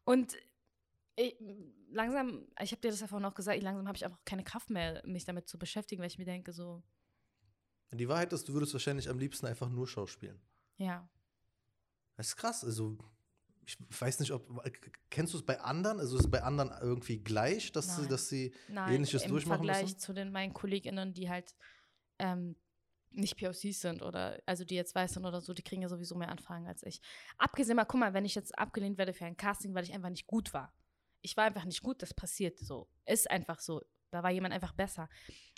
Und 0.04 0.36
ich, 1.16 1.36
langsam, 1.90 2.46
ich 2.60 2.70
habe 2.70 2.80
dir 2.80 2.90
das 2.90 3.00
ja 3.00 3.06
vorhin 3.06 3.26
auch 3.26 3.34
gesagt, 3.34 3.56
ich, 3.56 3.62
langsam 3.62 3.86
habe 3.88 3.96
ich 3.96 4.04
einfach 4.04 4.24
keine 4.24 4.44
Kraft 4.44 4.70
mehr, 4.70 5.02
mich 5.04 5.24
damit 5.24 5.48
zu 5.48 5.58
beschäftigen, 5.58 6.00
weil 6.00 6.08
ich 6.08 6.18
mir 6.18 6.24
denke, 6.24 6.52
so, 6.52 6.82
Die 7.92 8.08
Wahrheit 8.08 8.32
ist, 8.32 8.48
du 8.48 8.52
würdest 8.52 8.72
wahrscheinlich 8.74 9.08
am 9.08 9.18
liebsten 9.18 9.46
einfach 9.46 9.68
nur 9.68 9.88
schauspielen. 9.88 10.40
ja. 10.76 11.08
Das 12.16 12.28
ist 12.28 12.36
krass. 12.36 12.64
Also, 12.64 12.98
ich 13.68 14.00
weiß 14.00 14.20
nicht, 14.20 14.32
ob. 14.32 14.48
Kennst 15.10 15.34
du 15.34 15.38
es 15.38 15.44
bei 15.44 15.60
anderen? 15.60 16.00
Also, 16.00 16.16
ist 16.16 16.24
es 16.24 16.30
bei 16.30 16.42
anderen 16.42 16.72
irgendwie 16.80 17.18
gleich, 17.18 17.70
dass, 17.70 17.96
sie, 17.96 18.02
Nein. 18.02 18.10
dass 18.10 18.28
sie. 18.28 18.54
Nein, 18.68 18.94
Ähnliches 18.94 19.24
im 19.24 19.30
durchmachen 19.30 19.58
Vergleich 19.58 19.82
müssen? 19.82 19.98
zu 19.98 20.14
den 20.14 20.32
meinen 20.32 20.54
KollegInnen, 20.54 21.12
die 21.12 21.28
halt 21.28 21.54
ähm, 22.18 22.56
nicht 23.10 23.36
POCs 23.36 23.80
sind 23.80 24.02
oder 24.02 24.40
also 24.46 24.64
die 24.64 24.74
jetzt 24.74 24.94
weiß 24.94 25.14
sind 25.14 25.26
oder 25.26 25.40
so, 25.40 25.52
die 25.52 25.62
kriegen 25.62 25.82
ja 25.82 25.88
sowieso 25.88 26.14
mehr 26.14 26.30
Anfragen 26.30 26.66
als 26.66 26.82
ich. 26.82 27.00
Abgesehen 27.36 27.76
mal, 27.76 27.84
guck 27.84 28.00
mal, 28.00 28.14
wenn 28.14 28.24
ich 28.24 28.34
jetzt 28.34 28.58
abgelehnt 28.58 28.96
werde 28.96 29.12
für 29.12 29.26
ein 29.26 29.36
Casting, 29.36 29.74
weil 29.74 29.84
ich 29.84 29.92
einfach 29.92 30.10
nicht 30.10 30.26
gut 30.26 30.54
war. 30.54 30.72
Ich 31.20 31.36
war 31.36 31.44
einfach 31.44 31.64
nicht 31.64 31.82
gut, 31.82 32.00
das 32.00 32.14
passiert 32.14 32.58
so. 32.58 32.88
Ist 33.04 33.30
einfach 33.30 33.60
so. 33.60 33.82
Da 34.10 34.22
war 34.22 34.30
jemand 34.30 34.54
einfach 34.54 34.72
besser. 34.72 35.10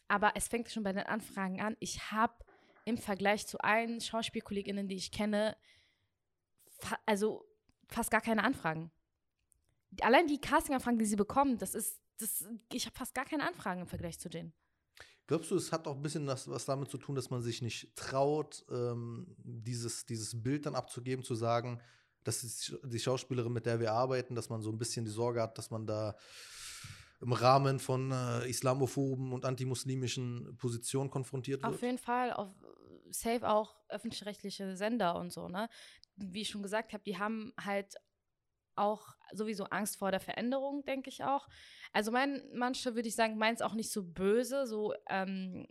Aber 0.09 0.33
es 0.35 0.49
fängt 0.49 0.69
schon 0.71 0.83
bei 0.83 0.93
den 0.93 1.05
Anfragen 1.05 1.61
an. 1.61 1.77
Ich 1.79 2.11
habe 2.11 2.35
im 2.85 2.99
Vergleich 2.99 3.47
zu 3.47 3.59
allen 3.59 4.01
SchauspielkollegInnen, 4.01 4.89
die 4.89 4.97
ich 4.97 5.13
kenne, 5.13 5.57
also 7.07 7.47
fast 7.95 8.11
gar 8.11 8.21
keine 8.21 8.45
Anfragen. 8.45 8.91
Allein 10.01 10.27
die 10.27 10.41
Casting-Anfragen, 10.41 10.99
die 10.99 11.07
sie 11.07 11.17
bekommen, 11.17 11.59
das 11.59 11.75
ist, 11.75 12.01
das, 12.19 12.45
ich 12.73 12.87
habe 12.87 12.97
fast 12.97 13.15
gar 13.15 13.25
keine 13.25 13.47
Anfragen 13.47 13.81
im 13.81 13.87
Vergleich 13.87 14.19
zu 14.19 14.29
denen. 14.29 14.53
Glaubst 15.27 15.51
du, 15.51 15.57
es 15.57 15.71
hat 15.71 15.87
auch 15.87 15.97
ein 15.97 16.03
bisschen 16.03 16.27
was, 16.27 16.49
was 16.49 16.65
damit 16.65 16.91
zu 16.91 16.99
tun, 16.99 17.15
dass 17.15 17.31
man 17.31 17.41
sich 17.43 17.63
nicht 17.63 17.95
traut, 17.95 18.65
ähm, 18.71 19.35
dieses, 19.39 20.05
dieses 20.05 20.43
Bild 20.43 20.67
dann 20.67 20.75
abzugeben, 20.75 21.25
zu 21.25 21.35
sagen, 21.35 21.81
das 22.25 22.43
ist 22.43 22.79
die 22.85 22.99
Schauspielerin, 22.99 23.53
mit 23.53 23.67
der 23.67 23.81
wir 23.81 23.93
arbeiten, 23.93 24.35
dass 24.35 24.49
man 24.49 24.61
so 24.61 24.71
ein 24.71 24.79
bisschen 24.79 25.05
die 25.05 25.11
Sorge 25.11 25.41
hat, 25.41 25.57
dass 25.57 25.71
man 25.71 25.87
da 25.87 26.17
im 27.21 27.33
Rahmen 27.33 27.79
von 27.79 28.11
äh, 28.11 28.49
islamophoben 28.49 29.33
und 29.33 29.45
antimuslimischen 29.45 30.57
Positionen 30.57 31.11
konfrontiert 31.11 31.63
wird? 31.63 31.75
Auf 31.75 31.83
jeden 31.83 31.99
Fall, 31.99 32.33
auf 32.33 32.49
safe 33.11 33.49
auch 33.49 33.77
öffentlich-rechtliche 33.89 34.77
Sender 34.77 35.17
und 35.17 35.33
so, 35.33 35.49
ne? 35.49 35.69
Wie 36.21 36.43
ich 36.43 36.49
schon 36.49 36.63
gesagt 36.63 36.93
habe, 36.93 37.03
die 37.05 37.19
haben 37.19 37.53
halt 37.61 37.97
auch 38.77 39.15
sowieso 39.33 39.65
Angst 39.65 39.99
vor 39.99 40.11
der 40.11 40.21
Veränderung, 40.21 40.85
denke 40.85 41.09
ich 41.09 41.25
auch. 41.25 41.49
Also 41.93 42.11
mein, 42.11 42.43
manche 42.55 42.95
würde 42.95 43.09
ich 43.09 43.15
sagen, 43.15 43.37
meins 43.37 43.63
auch 43.63 43.75
nicht 43.75 43.93
so 43.93 44.03
böse, 44.03 44.67
so, 44.67 44.95
ähm, 45.09 45.67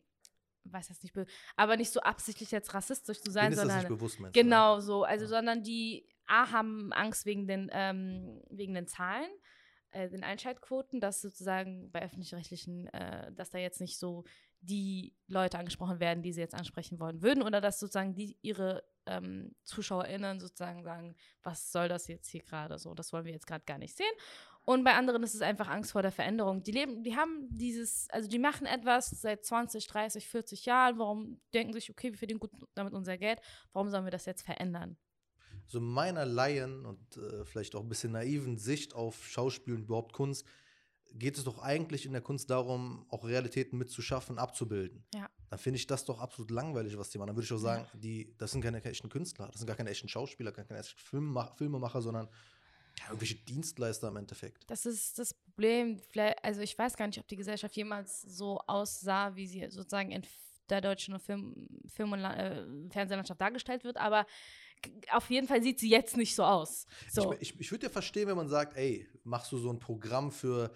weiß 0.66 0.90
jetzt 0.90 1.04
nicht 1.04 1.14
böse, 1.14 1.30
aber 1.56 1.78
nicht 1.78 1.92
so 1.92 2.02
absichtlich 2.02 2.52
jetzt 2.52 2.74
rassistisch 2.74 3.22
zu 3.22 3.32
sein, 3.32 3.54
sondern 3.56 3.88
bewusst? 3.88 4.20
Genau 4.34 4.80
so, 4.80 5.04
also 5.04 5.26
Ja. 5.26 5.30
sondern 5.30 5.64
die 5.64 6.08
A 6.28 6.52
haben 6.52 6.94
Angst 6.94 7.26
wegen 7.26 7.48
den, 7.48 7.70
ähm, 7.74 8.44
wegen 8.50 8.76
den 8.76 8.86
Zahlen, 8.88 9.30
äh, 9.92 10.10
den 10.10 10.24
Einschaltquoten, 10.24 11.00
dass 11.00 11.22
sozusagen 11.22 11.90
bei 11.92 12.04
öffentlich-rechtlichen, 12.04 12.88
äh, 12.88 13.32
dass 13.34 13.50
da 13.50 13.58
jetzt 13.58 13.82
nicht 13.82 13.98
so 13.98 14.26
die 14.62 15.16
Leute 15.28 15.58
angesprochen 15.58 16.00
werden, 16.00 16.22
die 16.22 16.34
sie 16.34 16.42
jetzt 16.42 16.56
ansprechen 16.56 17.00
wollen 17.00 17.22
würden, 17.22 17.44
oder 17.44 17.62
dass 17.62 17.80
sozusagen 17.80 18.14
die 18.14 18.38
ihre 18.42 18.84
ähm, 19.06 19.56
ZuschauerInnen 19.64 20.40
sozusagen 20.40 20.84
sagen, 20.84 21.16
was 21.44 21.72
soll 21.72 21.88
das 21.88 22.08
jetzt 22.08 22.30
hier 22.30 22.42
gerade 22.42 22.78
so, 22.78 22.94
das 22.94 23.12
wollen 23.14 23.26
wir 23.26 23.32
jetzt 23.32 23.48
gerade 23.48 23.66
gar 23.66 23.78
nicht 23.78 23.96
sehen. 23.96 24.12
Und 24.70 24.84
bei 24.84 24.94
anderen 24.94 25.24
ist 25.24 25.34
es 25.34 25.42
einfach 25.42 25.68
Angst 25.68 25.94
vor 25.94 26.04
der 26.04 26.12
Veränderung. 26.12 26.62
Die 26.62 26.72
leben, 26.72 27.04
die 27.04 27.16
haben 27.16 27.48
dieses, 27.50 28.08
also 28.12 28.30
die 28.30 28.38
machen 28.38 28.68
etwas 28.68 29.10
seit 29.10 29.44
20, 29.44 29.88
30, 29.88 30.28
40 30.28 30.66
Jahren. 30.66 31.00
Warum 31.00 31.42
denken 31.54 31.74
sich, 31.74 31.90
okay, 31.90 32.12
wir 32.12 32.18
verdienen 32.20 32.40
gut 32.40 32.52
damit 32.76 32.94
unser 32.94 33.18
Geld, 33.18 33.40
warum 33.74 33.90
sollen 33.90 34.04
wir 34.04 34.12
das 34.12 34.26
jetzt 34.26 34.44
verändern? 34.44 34.96
So 35.66 35.80
meiner 35.80 36.26
Laien 36.26 36.86
und 36.86 37.18
äh, 37.18 37.46
vielleicht 37.46 37.74
auch 37.76 37.82
ein 37.82 37.90
bisschen 37.90 38.12
naiven 38.12 38.58
Sicht 38.58 38.94
auf 38.94 39.28
Schauspiel 39.28 39.76
und 39.76 39.84
überhaupt 39.84 40.14
Kunst 40.14 40.46
geht 41.14 41.38
es 41.38 41.44
doch 41.44 41.60
eigentlich 41.60 42.06
in 42.06 42.14
der 42.14 42.22
Kunst 42.22 42.50
darum, 42.50 43.06
auch 43.10 43.26
Realitäten 43.26 43.78
mitzuschaffen, 43.78 44.38
abzubilden. 44.38 45.04
Ja. 45.14 45.30
Dann 45.50 45.60
finde 45.60 45.78
ich 45.78 45.88
das 45.88 46.06
doch 46.06 46.20
absolut 46.20 46.52
langweilig, 46.52 46.98
was 46.98 47.10
die 47.10 47.18
machen. 47.18 47.28
Dann 47.28 47.36
würde 47.36 47.46
ich 47.46 47.54
auch 47.54 47.58
sagen, 47.58 47.88
ja. 47.94 48.00
die, 48.00 48.36
das 48.38 48.52
sind 48.52 48.62
keine 48.62 48.84
echten 48.84 49.10
Künstler, 49.10 49.48
das 49.48 49.60
sind 49.60 49.68
gar 49.68 49.76
keine 49.76 49.90
echten 49.90 50.08
Schauspieler, 50.08 50.52
keine 50.52 50.80
echten 50.80 51.00
Filmemacher, 51.00 51.56
Filmemacher 51.56 52.02
sondern 52.02 52.30
ja, 53.00 53.06
irgendwelche 53.08 53.36
Dienstleister 53.36 54.10
im 54.10 54.18
Endeffekt. 54.18 54.70
Das 54.70 54.86
ist 54.86 55.18
das 55.20 55.34
Problem. 55.34 56.02
Also 56.44 56.62
ich 56.62 56.78
weiß 56.78 56.98
gar 56.98 57.08
nicht, 57.08 57.20
ob 57.20 57.28
die 57.28 57.38
Gesellschaft 57.38 57.76
jemals 57.76 58.22
so 58.22 58.60
aussah, 58.68 59.36
wie 59.36 59.48
sie 59.48 59.66
sozusagen 59.70 60.12
in 60.12 60.24
der 60.70 60.82
deutschen 60.82 61.20
Film, 61.20 61.68
Film 61.88 62.12
und 62.12 62.24
äh, 62.24 62.66
Fernsehlandschaft 62.92 63.42
dargestellt 63.42 63.84
wird, 63.84 63.98
aber 63.98 64.26
auf 65.12 65.30
jeden 65.30 65.48
Fall 65.48 65.62
sieht 65.62 65.80
sie 65.80 65.90
jetzt 65.90 66.18
nicht 66.18 66.36
so 66.36 66.44
aus. 66.44 66.86
So. 67.12 67.34
Ich, 67.34 67.54
ich, 67.54 67.60
ich 67.60 67.72
würde 67.72 67.88
ja 67.88 67.90
verstehen, 67.90 68.28
wenn 68.28 68.38
man 68.38 68.50
sagt, 68.50 68.78
ey, 68.78 69.08
machst 69.24 69.52
du 69.52 69.58
so 69.58 69.70
ein 69.70 69.80
Programm 69.80 70.32
für 70.32 70.72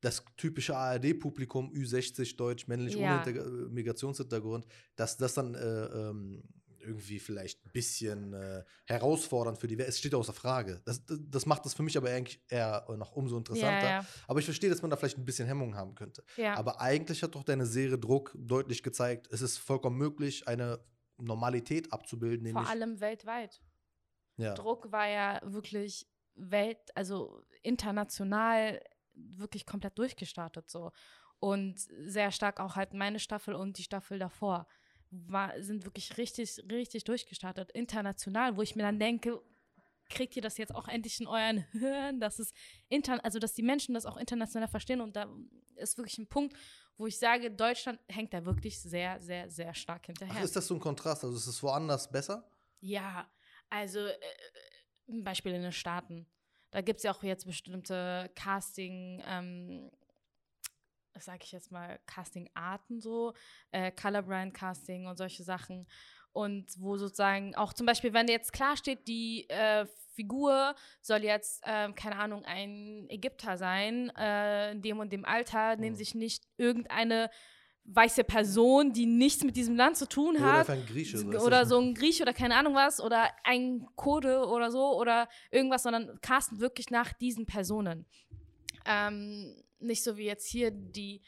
das 0.00 0.24
typische 0.36 0.76
ARD-Publikum, 0.76 1.72
Ü60, 1.72 2.36
deutsch, 2.36 2.66
männlich, 2.66 2.94
ja. 2.94 3.22
ohne 3.22 3.38
äh, 3.38 3.68
Migrationshintergrund, 3.70 4.66
dass 4.96 5.16
das 5.16 5.34
dann 5.34 5.54
äh, 5.54 5.58
ähm, 5.60 6.42
irgendwie 6.80 7.20
vielleicht 7.20 7.64
ein 7.64 7.70
bisschen 7.70 8.32
äh, 8.32 8.64
herausfordernd 8.86 9.58
für 9.58 9.68
die 9.68 9.78
wäre. 9.78 9.88
Es 9.88 9.98
steht 9.98 10.14
außer 10.14 10.32
Frage. 10.32 10.82
Das, 10.84 11.04
das, 11.06 11.18
das, 11.22 11.46
macht 11.46 11.64
das 11.64 11.74
für 11.74 11.84
mich 11.84 11.96
aber 11.96 12.10
eigentlich 12.10 12.42
eher 12.48 12.84
noch 12.98 13.12
umso 13.12 13.38
interessanter. 13.38 13.86
Ja, 13.86 14.00
ja. 14.00 14.06
Aber 14.26 14.40
ich 14.40 14.44
verstehe, 14.44 14.68
dass 14.68 14.82
man 14.82 14.90
da 14.90 14.96
vielleicht 14.96 15.18
ein 15.18 15.24
bisschen 15.24 15.46
Hemmungen 15.46 15.76
haben 15.76 15.94
könnte. 15.94 16.24
Aber 16.56 16.80
eigentlich 16.80 17.22
hat 17.22 17.36
doch 17.36 17.44
deine 17.44 17.66
Serie 17.66 17.98
Druck 17.98 18.34
deutlich 18.36 18.82
gezeigt, 18.82 19.28
es 19.30 19.42
ist 19.42 19.58
vollkommen 19.58 19.96
möglich, 19.96 20.48
eine 20.48 20.80
Normalität 21.18 21.92
abzubilden. 21.92 22.52
Vor 22.52 22.68
allem 22.68 23.00
weltweit. 23.00 23.62
Ja. 24.36 24.54
Druck 24.54 24.90
war 24.92 25.08
ja 25.08 25.40
wirklich 25.44 26.06
welt, 26.34 26.78
also 26.94 27.42
international 27.62 28.82
wirklich 29.14 29.66
komplett 29.66 29.98
durchgestartet 29.98 30.70
so. 30.70 30.90
Und 31.38 31.80
sehr 31.80 32.30
stark 32.30 32.60
auch 32.60 32.76
halt 32.76 32.94
meine 32.94 33.18
Staffel 33.18 33.54
und 33.54 33.76
die 33.78 33.82
Staffel 33.82 34.18
davor 34.18 34.66
war, 35.10 35.60
sind 35.60 35.84
wirklich 35.84 36.16
richtig, 36.16 36.62
richtig 36.70 37.04
durchgestartet, 37.04 37.70
international, 37.72 38.56
wo 38.56 38.62
ich 38.62 38.76
mir 38.76 38.82
dann 38.82 38.98
denke, 38.98 39.42
kriegt 40.08 40.36
ihr 40.36 40.42
das 40.42 40.58
jetzt 40.58 40.74
auch 40.74 40.88
endlich 40.88 41.20
in 41.20 41.26
euren 41.26 41.58
Hirn, 41.72 42.20
dass 42.20 42.38
es 42.38 42.52
intern, 42.88 43.20
also 43.20 43.38
dass 43.38 43.54
die 43.54 43.62
Menschen 43.62 43.94
das 43.94 44.06
auch 44.06 44.16
international 44.16 44.68
verstehen 44.68 45.00
und 45.00 45.16
da 45.16 45.28
ist 45.76 45.98
wirklich 45.98 46.18
ein 46.18 46.28
Punkt, 46.28 46.56
wo 46.96 47.06
ich 47.06 47.18
sage, 47.18 47.50
Deutschland 47.50 47.98
hängt 48.08 48.32
da 48.32 48.44
wirklich 48.44 48.80
sehr, 48.80 49.20
sehr, 49.20 49.50
sehr 49.50 49.74
stark 49.74 50.06
hinterher. 50.06 50.36
Ach, 50.38 50.44
ist 50.44 50.56
das 50.56 50.66
so 50.66 50.74
ein 50.74 50.80
Kontrast? 50.80 51.24
Also 51.24 51.36
ist 51.36 51.46
es 51.46 51.62
woanders 51.62 52.10
besser? 52.10 52.48
Ja, 52.80 53.30
also 53.70 54.00
äh, 54.00 54.14
ein 55.08 55.24
Beispiel 55.24 55.52
in 55.52 55.62
den 55.62 55.72
Staaten. 55.72 56.26
Da 56.70 56.80
gibt 56.80 56.98
es 56.98 57.04
ja 57.04 57.12
auch 57.12 57.22
jetzt 57.22 57.46
bestimmte 57.46 58.30
Casting, 58.34 59.22
ähm, 59.26 59.90
sage 61.18 61.40
ich 61.44 61.52
jetzt 61.52 61.70
mal, 61.70 62.00
Casting-Arten 62.06 63.00
so, 63.00 63.34
äh, 63.70 63.92
Colorblind 63.92 64.54
Casting 64.54 65.06
und 65.06 65.16
solche 65.16 65.44
Sachen. 65.44 65.86
Und 66.32 66.66
wo 66.78 66.96
sozusagen 66.96 67.54
auch 67.56 67.74
zum 67.74 67.84
Beispiel, 67.84 68.14
wenn 68.14 68.26
jetzt 68.26 68.54
klar 68.54 68.76
steht, 68.76 69.06
die 69.06 69.46
äh, 69.50 69.86
Figur 70.12 70.74
soll 71.00 71.24
jetzt, 71.24 71.62
äh, 71.64 71.92
keine 71.92 72.16
Ahnung, 72.16 72.44
ein 72.44 73.06
Ägypter 73.08 73.56
sein, 73.56 74.10
äh, 74.16 74.72
in 74.72 74.82
dem 74.82 74.98
und 74.98 75.12
dem 75.12 75.24
Alter, 75.24 75.76
nehmen 75.76 75.96
sich 75.96 76.14
nicht 76.14 76.44
irgendeine 76.56 77.30
weiße 77.84 78.24
Person, 78.24 78.92
die 78.92 79.06
nichts 79.06 79.42
mit 79.44 79.56
diesem 79.56 79.76
Land 79.76 79.96
zu 79.96 80.08
tun 80.08 80.40
hat. 80.40 80.68
Oder 80.68 80.78
ein 80.78 80.86
Grieche. 80.86 81.24
Oder 81.24 81.66
so 81.66 81.80
ein 81.80 81.94
Grieche 81.94 82.22
oder 82.22 82.32
keine 82.32 82.56
Ahnung 82.56 82.74
was. 82.74 83.00
Oder 83.00 83.30
ein 83.44 83.86
Kurde 83.96 84.46
oder 84.46 84.70
so. 84.70 84.98
Oder 84.98 85.28
irgendwas, 85.50 85.82
sondern 85.82 86.20
casten 86.20 86.60
wirklich 86.60 86.90
nach 86.90 87.12
diesen 87.12 87.46
Personen. 87.46 88.06
Ähm, 88.86 89.62
nicht 89.80 90.04
so 90.04 90.16
wie 90.16 90.24
jetzt 90.24 90.46
hier 90.46 90.70
die 90.70 91.22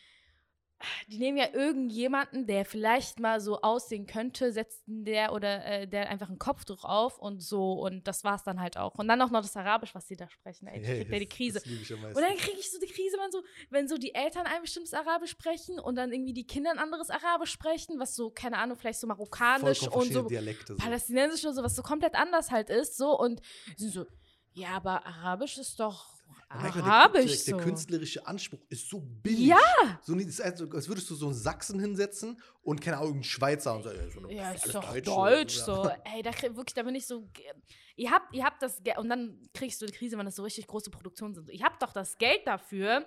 die 1.08 1.18
nehmen 1.18 1.38
ja 1.38 1.46
irgendjemanden, 1.52 2.46
der 2.46 2.64
vielleicht 2.64 3.20
mal 3.20 3.40
so 3.40 3.60
aussehen 3.60 4.06
könnte, 4.06 4.52
setzen 4.52 5.04
der 5.04 5.32
oder 5.32 5.64
äh, 5.64 5.88
der 5.88 6.08
einfach 6.08 6.28
einen 6.28 6.38
Kopftuch 6.38 6.84
auf 6.84 7.18
und 7.18 7.42
so 7.42 7.72
und 7.72 8.06
das 8.06 8.24
war's 8.24 8.44
dann 8.44 8.60
halt 8.60 8.76
auch. 8.76 8.94
Und 8.94 9.08
dann 9.08 9.20
auch 9.22 9.30
noch 9.30 9.42
das 9.42 9.56
Arabisch, 9.56 9.94
was 9.94 10.08
sie 10.08 10.16
da 10.16 10.28
sprechen. 10.28 10.66
Ey, 10.66 10.80
ich 10.80 10.86
krieg 10.86 11.08
hey, 11.10 11.20
die 11.20 11.28
Krise. 11.28 11.62
Und 11.92 12.16
dann 12.16 12.36
kriege 12.36 12.58
ich 12.58 12.70
so 12.70 12.78
die 12.78 12.86
Krise, 12.86 13.16
wenn 13.18 13.30
so, 13.30 13.42
wenn 13.70 13.88
so 13.88 13.96
die 13.96 14.14
Eltern 14.14 14.46
ein 14.46 14.62
bestimmtes 14.62 14.94
Arabisch 14.94 15.30
sprechen 15.30 15.78
und 15.78 15.96
dann 15.96 16.12
irgendwie 16.12 16.32
die 16.32 16.46
Kinder 16.46 16.70
ein 16.70 16.78
anderes 16.78 17.10
Arabisch 17.10 17.50
sprechen, 17.50 17.98
was 17.98 18.14
so, 18.14 18.30
keine 18.30 18.58
Ahnung, 18.58 18.76
vielleicht 18.76 19.00
so 19.00 19.06
marokkanisch 19.06 19.86
und 19.88 20.12
so, 20.12 20.22
Dialekte, 20.22 20.74
so 20.74 20.78
palästinensisch 20.78 21.44
oder 21.44 21.54
so, 21.54 21.62
was 21.62 21.76
so 21.76 21.82
komplett 21.82 22.14
anders 22.14 22.50
halt 22.50 22.70
ist, 22.70 22.96
so 22.96 23.18
und 23.18 23.40
sind 23.76 23.92
so, 23.92 24.06
ja, 24.52 24.68
aber 24.70 25.04
Arabisch 25.04 25.58
ist 25.58 25.80
doch 25.80 26.13
habe 26.54 27.20
ich 27.20 27.44
der, 27.44 27.56
der, 27.56 27.64
künstlerische 27.64 28.26
Anspruch 28.26 28.60
ist 28.68 28.88
so 28.88 29.00
billig. 29.00 29.48
Ja. 29.48 29.58
So, 30.02 30.14
ist 30.16 30.40
also, 30.40 30.68
als 30.70 30.88
würdest 30.88 31.10
du 31.10 31.14
so 31.14 31.26
einen 31.26 31.34
Sachsen 31.34 31.80
hinsetzen 31.80 32.40
und 32.62 32.80
keine 32.80 32.98
Ahnung, 32.98 33.14
einen 33.14 33.24
Schweizer 33.24 33.74
und 33.74 33.82
so. 33.82 33.90
Ja, 33.90 34.10
so 34.10 34.28
ja 34.28 34.52
ist 34.52 34.74
doch 34.74 34.92
Deutsch. 34.92 35.06
Deutsch 35.06 35.56
so. 35.56 35.84
Ja. 35.84 35.96
Ey, 36.14 36.22
da 36.22 36.30
wirklich, 36.32 36.74
da 36.74 36.82
bin 36.82 36.94
ich 36.94 37.06
so. 37.06 37.28
Ihr 37.96 38.10
habt, 38.10 38.34
ihr 38.34 38.44
habt 38.44 38.62
das 38.62 38.82
Geld, 38.82 38.98
und 38.98 39.08
dann 39.08 39.48
kriegst 39.52 39.80
du 39.82 39.86
die 39.86 39.92
Krise, 39.92 40.18
wenn 40.18 40.26
das 40.26 40.36
so 40.36 40.42
richtig 40.42 40.66
große 40.66 40.90
Produktionen 40.90 41.34
sind. 41.34 41.50
Ihr 41.50 41.64
habt 41.64 41.82
doch 41.82 41.92
das 41.92 42.16
Geld 42.18 42.46
dafür, 42.46 43.06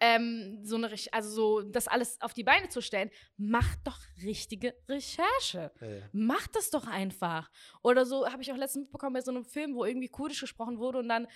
ähm, 0.00 0.60
so 0.62 0.76
eine, 0.76 0.90
also 1.12 1.30
so 1.30 1.62
das 1.62 1.88
alles 1.88 2.20
auf 2.20 2.32
die 2.32 2.44
Beine 2.44 2.68
zu 2.68 2.80
stellen, 2.80 3.10
macht 3.36 3.78
doch 3.84 3.98
richtige 4.22 4.74
Recherche. 4.88 5.72
Ja, 5.80 5.86
ja. 5.86 6.02
Macht 6.12 6.54
das 6.54 6.70
doch 6.70 6.86
einfach. 6.86 7.50
Oder 7.82 8.06
so 8.06 8.26
habe 8.26 8.42
ich 8.42 8.52
auch 8.52 8.56
letztens 8.56 8.84
mitbekommen 8.84 9.14
bei 9.14 9.20
so 9.20 9.30
einem 9.30 9.44
Film, 9.44 9.74
wo 9.74 9.84
irgendwie 9.84 10.08
Kurdisch 10.08 10.40
gesprochen 10.40 10.78
wurde 10.78 10.98
und 10.98 11.08
dann 11.08 11.26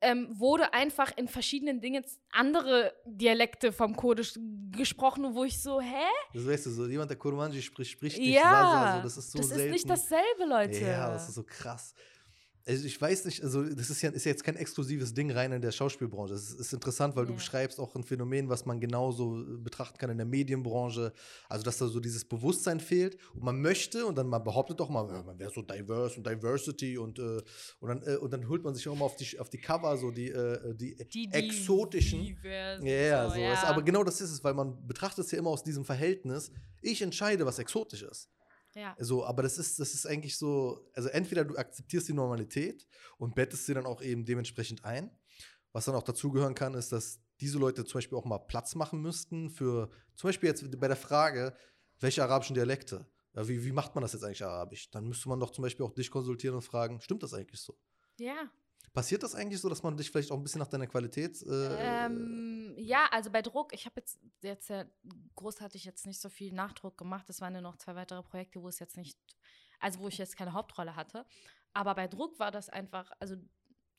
ähm, 0.00 0.28
wurde 0.30 0.72
einfach 0.72 1.16
in 1.16 1.28
verschiedenen 1.28 1.80
Dingen 1.80 2.04
andere 2.32 2.92
Dialekte 3.04 3.72
vom 3.72 3.96
Kurdisch 3.96 4.34
gesprochen, 4.70 5.34
wo 5.34 5.44
ich 5.44 5.62
so, 5.62 5.80
hä? 5.80 6.06
Das 6.32 6.46
weißt 6.46 6.66
du, 6.66 6.70
so 6.70 6.86
jemand, 6.86 7.10
der 7.10 7.18
Kurmanji 7.18 7.62
spricht, 7.62 7.90
spricht 7.92 8.18
nicht 8.18 8.34
ja, 8.34 8.42
Sasa, 8.42 8.96
so, 8.96 9.02
das 9.02 9.16
ist 9.16 9.32
so 9.32 9.38
das 9.38 9.48
selten. 9.48 9.64
ist 9.66 9.72
nicht 9.72 9.90
dasselbe, 9.90 10.44
Leute. 10.46 10.80
Ja, 10.80 11.10
das 11.10 11.28
ist 11.28 11.34
so 11.34 11.44
krass 11.44 11.94
also 12.70 12.86
ich 12.86 13.00
weiß 13.00 13.24
nicht, 13.24 13.42
also 13.42 13.62
das 13.64 13.90
ist 13.90 14.00
ja, 14.02 14.10
ist 14.10 14.24
ja 14.24 14.30
jetzt 14.30 14.44
kein 14.44 14.56
exklusives 14.56 15.12
Ding 15.12 15.30
rein 15.32 15.50
in 15.52 15.60
der 15.60 15.72
Schauspielbranche. 15.72 16.34
Das 16.34 16.50
ist, 16.50 16.60
ist 16.60 16.72
interessant, 16.72 17.16
weil 17.16 17.24
ja. 17.24 17.28
du 17.28 17.34
beschreibst 17.34 17.80
auch 17.80 17.94
ein 17.96 18.04
Phänomen, 18.04 18.48
was 18.48 18.64
man 18.64 18.80
genauso 18.80 19.44
betrachten 19.58 19.98
kann 19.98 20.10
in 20.10 20.18
der 20.18 20.26
Medienbranche. 20.26 21.12
Also, 21.48 21.64
dass 21.64 21.78
da 21.78 21.88
so 21.88 21.98
dieses 21.98 22.24
Bewusstsein 22.24 22.78
fehlt 22.78 23.18
und 23.34 23.42
man 23.42 23.60
möchte 23.60 24.06
und 24.06 24.16
dann 24.16 24.28
man 24.28 24.44
behauptet 24.44 24.78
doch 24.78 24.88
mal, 24.88 25.04
man 25.24 25.38
wäre 25.38 25.50
so 25.50 25.62
diverse 25.62 26.18
und 26.18 26.26
Diversity 26.26 26.96
und, 26.96 27.18
äh, 27.18 27.42
und, 27.80 27.88
dann, 27.88 28.02
äh, 28.04 28.16
und 28.16 28.32
dann 28.32 28.48
holt 28.48 28.62
man 28.62 28.74
sich 28.74 28.86
auch 28.88 28.96
mal 28.96 29.04
auf 29.04 29.16
die, 29.16 29.38
auf 29.38 29.50
die 29.50 29.58
Cover 29.58 29.96
so 29.96 30.12
die, 30.12 30.28
äh, 30.28 30.74
die, 30.74 30.96
die, 30.96 31.28
die 31.28 31.32
exotischen. 31.32 32.22
Diverse, 32.22 32.86
ja, 32.86 33.28
so, 33.28 33.36
ja. 33.36 33.52
Ist, 33.52 33.64
aber 33.64 33.82
genau 33.82 34.04
das 34.04 34.20
ist 34.20 34.30
es, 34.30 34.44
weil 34.44 34.54
man 34.54 34.86
betrachtet 34.86 35.24
es 35.24 35.32
ja 35.32 35.38
immer 35.38 35.50
aus 35.50 35.64
diesem 35.64 35.84
Verhältnis. 35.84 36.52
Ich 36.82 37.02
entscheide, 37.02 37.44
was 37.44 37.58
exotisch 37.58 38.02
ist. 38.02 38.30
Ja. 38.74 38.96
So, 38.98 39.24
aber 39.24 39.42
das 39.42 39.58
ist, 39.58 39.78
das 39.80 39.94
ist 39.94 40.06
eigentlich 40.06 40.36
so, 40.36 40.88
also 40.94 41.08
entweder 41.08 41.44
du 41.44 41.56
akzeptierst 41.56 42.08
die 42.08 42.12
Normalität 42.12 42.86
und 43.18 43.34
bettest 43.34 43.66
sie 43.66 43.74
dann 43.74 43.86
auch 43.86 44.02
eben 44.02 44.24
dementsprechend 44.24 44.84
ein. 44.84 45.10
Was 45.72 45.84
dann 45.84 45.94
auch 45.94 46.02
dazugehören 46.02 46.54
kann, 46.54 46.74
ist, 46.74 46.92
dass 46.92 47.20
diese 47.40 47.58
Leute 47.58 47.84
zum 47.84 47.98
Beispiel 47.98 48.18
auch 48.18 48.24
mal 48.24 48.38
Platz 48.38 48.74
machen 48.74 49.00
müssten 49.00 49.50
für, 49.50 49.90
zum 50.14 50.28
Beispiel 50.28 50.48
jetzt 50.48 50.78
bei 50.78 50.88
der 50.88 50.96
Frage, 50.96 51.56
welche 52.00 52.22
arabischen 52.22 52.54
Dialekte? 52.54 53.06
Wie, 53.32 53.64
wie 53.64 53.72
macht 53.72 53.94
man 53.94 54.02
das 54.02 54.12
jetzt 54.12 54.24
eigentlich 54.24 54.44
arabisch? 54.44 54.90
Dann 54.90 55.06
müsste 55.06 55.28
man 55.28 55.38
doch 55.38 55.50
zum 55.50 55.62
Beispiel 55.62 55.86
auch 55.86 55.94
dich 55.94 56.10
konsultieren 56.10 56.56
und 56.56 56.62
fragen, 56.62 57.00
stimmt 57.00 57.22
das 57.22 57.32
eigentlich 57.32 57.60
so? 57.60 57.78
Ja. 58.18 58.50
Passiert 58.92 59.22
das 59.22 59.36
eigentlich 59.36 59.60
so, 59.60 59.68
dass 59.68 59.82
man 59.82 59.96
dich 59.96 60.10
vielleicht 60.10 60.32
auch 60.32 60.36
ein 60.36 60.42
bisschen 60.42 60.58
nach 60.58 60.66
deiner 60.66 60.88
Qualität. 60.88 61.40
Äh, 61.42 62.06
ähm, 62.06 62.74
ja, 62.76 63.06
also 63.12 63.30
bei 63.30 63.40
Druck, 63.40 63.72
ich 63.72 63.86
habe 63.86 64.00
jetzt, 64.00 64.18
jetzt 64.42 64.68
ja 64.68 64.84
großartig 65.36 65.84
jetzt 65.84 66.06
nicht 66.06 66.20
so 66.20 66.28
viel 66.28 66.52
Nachdruck 66.52 66.98
gemacht. 66.98 67.28
Das 67.28 67.40
waren 67.40 67.54
ja 67.54 67.60
noch 67.60 67.76
zwei 67.76 67.94
weitere 67.94 68.22
Projekte, 68.22 68.60
wo 68.62 68.68
es 68.68 68.80
jetzt 68.80 68.96
nicht, 68.96 69.18
also 69.78 70.00
wo 70.00 70.08
ich 70.08 70.18
jetzt 70.18 70.36
keine 70.36 70.54
Hauptrolle 70.54 70.96
hatte. 70.96 71.24
Aber 71.72 71.94
bei 71.94 72.08
Druck 72.08 72.40
war 72.40 72.50
das 72.50 72.68
einfach, 72.68 73.12
also 73.20 73.36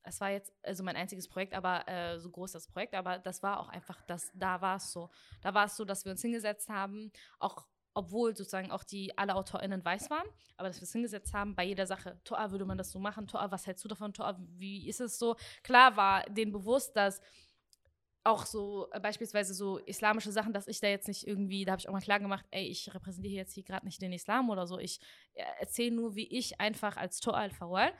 es 0.03 0.19
war 0.19 0.31
jetzt 0.31 0.51
also 0.63 0.83
mein 0.83 0.95
einziges 0.95 1.29
Projekt, 1.29 1.53
aber 1.53 1.88
äh, 1.88 2.19
so 2.19 2.29
groß 2.29 2.51
das 2.51 2.67
Projekt, 2.67 2.93
aber 2.93 3.19
das 3.19 3.43
war 3.43 3.60
auch 3.60 3.69
einfach, 3.69 4.01
das, 4.07 4.31
da 4.33 4.62
war 4.62 4.77
es 4.77 4.91
so. 4.91 5.10
Da 5.41 5.53
war 5.53 5.65
es 5.65 5.77
so, 5.77 5.86
dass 5.86 6.03
wir 6.05 6.12
uns 6.12 6.21
hingesetzt 6.21 6.69
haben, 6.69 7.12
auch 7.39 7.67
obwohl 7.93 8.36
sozusagen 8.36 8.71
auch 8.71 8.83
die 8.83 9.17
alle 9.17 9.36
AutorInnen 9.36 9.83
weiß 9.83 10.10
waren, 10.10 10.27
aber 10.57 10.69
dass 10.69 10.77
wir 10.77 10.83
es 10.83 10.91
hingesetzt 10.91 11.33
haben 11.33 11.55
bei 11.55 11.65
jeder 11.65 11.86
Sache. 11.86 12.19
Toa, 12.24 12.51
würde 12.51 12.65
man 12.65 12.77
das 12.77 12.91
so 12.91 13.00
machen? 13.00 13.27
Toa, 13.27 13.51
was 13.51 13.67
hältst 13.67 13.83
du 13.83 13.88
davon? 13.88 14.13
Toa, 14.13 14.38
wie 14.39 14.88
ist 14.88 15.01
es 15.01 15.19
so? 15.19 15.36
Klar 15.63 15.98
war 15.98 16.24
denen 16.24 16.51
bewusst, 16.51 16.95
dass 16.95 17.21
auch 18.24 18.45
so 18.45 18.88
äh, 18.91 19.00
beispielsweise 19.00 19.53
so 19.53 19.79
islamische 19.79 20.31
Sachen, 20.31 20.53
dass 20.53 20.67
ich 20.67 20.79
da 20.79 20.88
jetzt 20.88 21.07
nicht 21.07 21.25
irgendwie, 21.25 21.65
da 21.65 21.71
habe 21.71 21.79
ich 21.79 21.89
auch 21.89 21.93
mal 21.93 22.01
klar 22.01 22.19
gemacht, 22.19 22.45
ey, 22.51 22.67
ich 22.67 22.93
repräsentiere 22.93 23.36
jetzt 23.36 23.53
hier 23.53 23.63
gerade 23.63 23.86
nicht 23.86 24.01
den 24.01 24.13
Islam 24.13 24.50
oder 24.50 24.67
so. 24.67 24.77
Ich 24.77 25.00
äh, 25.33 25.43
erzähle 25.60 25.95
nur, 25.95 26.15
wie 26.15 26.27
ich 26.27 26.60
einfach 26.60 26.98
als 26.98 27.19
Tor 27.19 27.36
al-Fawal 27.36 27.91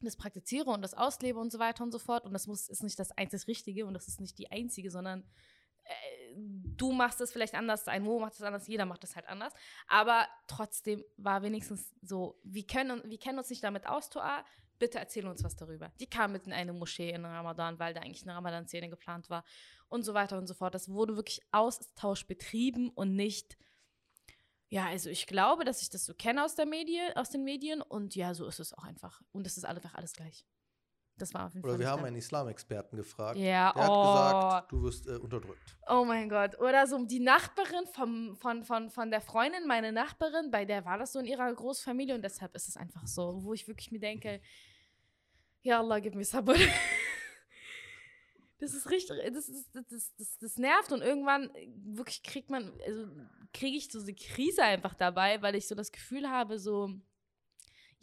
das 0.00 0.16
praktiziere 0.16 0.70
und 0.70 0.82
das 0.82 0.94
auslebe 0.94 1.38
und 1.38 1.52
so 1.52 1.60
weiter 1.60 1.84
und 1.84 1.92
so 1.92 2.00
fort. 2.00 2.24
Und 2.24 2.32
das 2.32 2.48
muss, 2.48 2.68
ist 2.68 2.82
nicht 2.82 2.98
das 2.98 3.12
einzig 3.12 3.46
Richtige 3.46 3.86
und 3.86 3.94
das 3.94 4.08
ist 4.08 4.20
nicht 4.20 4.36
die 4.38 4.50
einzige, 4.50 4.90
sondern 4.90 5.24
du 6.34 6.92
machst 6.92 7.20
es 7.20 7.32
vielleicht 7.32 7.54
anders, 7.54 7.86
ein 7.88 8.02
Mo 8.02 8.18
macht 8.18 8.34
es 8.34 8.42
anders, 8.42 8.66
jeder 8.66 8.86
macht 8.86 9.04
es 9.04 9.14
halt 9.16 9.28
anders. 9.28 9.52
Aber 9.88 10.26
trotzdem 10.46 11.04
war 11.16 11.42
wenigstens 11.42 11.92
so, 12.02 12.40
wir 12.42 12.66
können, 12.66 13.02
wir 13.04 13.18
kennen 13.18 13.38
uns 13.38 13.50
nicht 13.50 13.62
damit 13.62 13.86
aus, 13.86 14.10
Toa 14.10 14.44
bitte 14.82 14.98
erzähl 14.98 15.28
uns 15.28 15.44
was 15.44 15.54
darüber. 15.54 15.92
Die 16.00 16.10
kam 16.10 16.32
mit 16.32 16.44
in 16.48 16.52
eine 16.52 16.72
Moschee 16.72 17.10
in 17.10 17.24
Ramadan, 17.24 17.78
weil 17.78 17.94
da 17.94 18.00
eigentlich 18.00 18.24
eine 18.24 18.34
Ramadan-Szene 18.34 18.88
geplant 18.88 19.30
war 19.30 19.44
und 19.88 20.02
so 20.02 20.12
weiter 20.12 20.36
und 20.38 20.48
so 20.48 20.54
fort. 20.54 20.74
Das 20.74 20.88
wurde 20.88 21.14
wirklich 21.14 21.40
Austausch 21.52 22.26
betrieben 22.26 22.90
und 22.90 23.14
nicht, 23.14 23.56
ja, 24.70 24.86
also 24.86 25.08
ich 25.08 25.28
glaube, 25.28 25.64
dass 25.64 25.82
ich 25.82 25.90
das 25.90 26.04
so 26.04 26.14
kenne 26.14 26.44
aus, 26.44 26.56
der 26.56 26.66
Medie, 26.66 27.00
aus 27.14 27.30
den 27.30 27.44
Medien 27.44 27.80
und 27.80 28.16
ja, 28.16 28.34
so 28.34 28.44
ist 28.48 28.58
es 28.58 28.72
auch 28.72 28.82
einfach. 28.82 29.22
Und 29.30 29.46
es 29.46 29.56
ist 29.56 29.64
einfach 29.64 29.94
alles 29.94 30.14
gleich. 30.14 30.44
Das 31.18 31.34
war 31.34 31.46
auf 31.46 31.54
jeden 31.54 31.64
Oder 31.64 31.74
Fall 31.74 31.80
wir 31.80 31.90
haben 31.90 32.04
einen 32.04 32.16
Islamexperten 32.16 32.96
gefragt. 32.96 33.38
Ja, 33.38 33.72
Der 33.72 33.88
oh. 33.88 34.14
hat 34.14 34.32
gesagt, 34.32 34.72
du 34.72 34.82
wirst 34.82 35.06
äh, 35.06 35.16
unterdrückt. 35.16 35.76
Oh 35.88 36.04
mein 36.04 36.28
Gott. 36.28 36.58
Oder 36.58 36.86
so 36.86 37.04
die 37.04 37.20
Nachbarin 37.20 37.86
vom, 37.92 38.36
von, 38.36 38.64
von, 38.64 38.90
von 38.90 39.10
der 39.10 39.20
Freundin, 39.20 39.66
meine 39.66 39.92
Nachbarin, 39.92 40.50
bei 40.50 40.64
der 40.64 40.84
war 40.84 40.98
das 40.98 41.12
so 41.12 41.20
in 41.20 41.26
ihrer 41.26 41.52
Großfamilie 41.52 42.14
und 42.14 42.22
deshalb 42.22 42.54
ist 42.54 42.68
es 42.68 42.76
einfach 42.76 43.06
so, 43.06 43.44
wo 43.44 43.52
ich 43.52 43.68
wirklich 43.68 43.92
mir 43.92 44.00
denke, 44.00 44.40
ja 45.62 45.78
Allah, 45.78 46.00
gib 46.00 46.14
mir 46.14 46.24
Sabr. 46.24 46.54
Das 48.58 48.74
ist 48.74 48.90
richtig, 48.90 49.18
das, 49.34 49.48
ist, 49.48 49.74
das, 49.74 49.86
das, 49.88 50.14
das, 50.16 50.38
das 50.38 50.56
nervt 50.56 50.92
und 50.92 51.02
irgendwann 51.02 51.50
wirklich 51.84 52.22
kriegt 52.22 52.48
man, 52.48 52.72
also 52.86 53.08
kriege 53.52 53.76
ich 53.76 53.90
so 53.90 54.00
eine 54.00 54.14
Krise 54.14 54.62
einfach 54.62 54.94
dabei, 54.94 55.42
weil 55.42 55.56
ich 55.56 55.66
so 55.66 55.74
das 55.74 55.90
Gefühl 55.90 56.30
habe, 56.30 56.60
so 56.60 56.90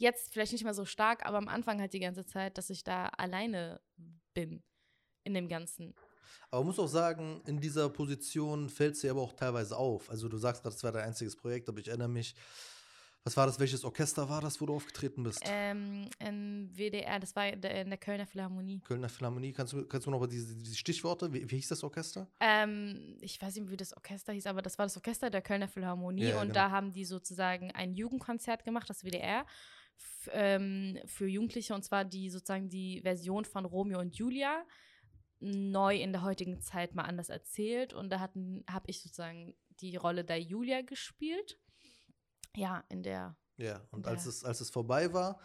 jetzt 0.00 0.32
vielleicht 0.32 0.52
nicht 0.52 0.64
mehr 0.64 0.74
so 0.74 0.84
stark, 0.84 1.26
aber 1.26 1.38
am 1.38 1.48
Anfang 1.48 1.80
halt 1.80 1.92
die 1.92 2.00
ganze 2.00 2.24
Zeit, 2.24 2.58
dass 2.58 2.70
ich 2.70 2.82
da 2.82 3.06
alleine 3.06 3.80
bin 4.34 4.62
in 5.24 5.34
dem 5.34 5.48
Ganzen. 5.48 5.94
Aber 6.50 6.62
man 6.62 6.68
muss 6.68 6.78
auch 6.78 6.88
sagen, 6.88 7.42
in 7.46 7.60
dieser 7.60 7.88
Position 7.90 8.68
fällt 8.68 8.96
sie 8.96 9.10
aber 9.10 9.20
auch 9.20 9.34
teilweise 9.34 9.76
auf. 9.76 10.10
Also 10.10 10.28
du 10.28 10.38
sagst 10.38 10.62
gerade, 10.62 10.74
das 10.74 10.82
war 10.82 10.92
dein 10.92 11.04
einziges 11.04 11.36
Projekt, 11.36 11.68
aber 11.68 11.80
ich 11.80 11.88
erinnere 11.88 12.08
mich, 12.08 12.34
was 13.22 13.36
war 13.36 13.46
das, 13.46 13.60
welches 13.60 13.84
Orchester 13.84 14.28
war 14.30 14.40
das, 14.40 14.60
wo 14.60 14.66
du 14.66 14.74
aufgetreten 14.74 15.22
bist? 15.22 15.42
Ähm, 15.44 16.08
in 16.18 16.70
WDR, 16.74 17.20
das 17.20 17.36
war 17.36 17.46
in 17.48 17.60
der, 17.60 17.98
Kölner 17.98 18.26
Philharmonie. 18.26 18.80
Kölner 18.80 19.10
Philharmonie, 19.10 19.52
kannst 19.52 19.74
du, 19.74 19.86
kannst 19.86 20.06
du 20.06 20.10
noch 20.10 20.20
mal 20.20 20.26
diese, 20.26 20.56
diese 20.56 20.74
Stichworte, 20.74 21.30
wie, 21.32 21.48
wie 21.50 21.56
hieß 21.56 21.68
das 21.68 21.84
Orchester? 21.84 22.26
Ähm, 22.40 23.18
ich 23.20 23.40
weiß 23.40 23.56
nicht, 23.56 23.70
wie 23.70 23.76
das 23.76 23.94
Orchester 23.94 24.32
hieß, 24.32 24.46
aber 24.46 24.62
das 24.62 24.78
war 24.78 24.86
das 24.86 24.96
Orchester 24.96 25.28
der 25.28 25.42
Kölner 25.42 25.68
Philharmonie 25.68 26.30
Ja, 26.30 26.36
und 26.36 26.48
genau. 26.48 26.54
da 26.54 26.70
haben 26.70 26.92
die 26.92 27.04
sozusagen 27.04 27.70
ein 27.72 27.92
Jugendkonzert 27.92 28.64
gemacht, 28.64 28.88
das 28.88 29.04
WDR, 29.04 29.44
ähm, 30.32 30.98
für 31.06 31.26
Jugendliche 31.26 31.74
und 31.74 31.84
zwar 31.84 32.04
die 32.04 32.30
sozusagen 32.30 32.68
die 32.68 33.00
Version 33.02 33.44
von 33.44 33.64
Romeo 33.64 33.98
und 33.98 34.16
Julia 34.16 34.64
neu 35.40 35.96
in 35.96 36.12
der 36.12 36.22
heutigen 36.22 36.60
Zeit 36.60 36.94
mal 36.94 37.04
anders 37.04 37.30
erzählt 37.30 37.94
und 37.94 38.10
da 38.10 38.20
habe 38.20 38.84
ich 38.86 39.02
sozusagen 39.02 39.54
die 39.80 39.96
Rolle 39.96 40.24
der 40.24 40.40
Julia 40.40 40.82
gespielt. 40.82 41.58
Ja, 42.54 42.84
in 42.88 43.02
der 43.02 43.36
Ja, 43.56 43.86
und 43.90 44.06
als 44.06 44.26
es, 44.26 44.44
als 44.44 44.60
es 44.60 44.70
vorbei 44.70 45.12
war, 45.12 45.40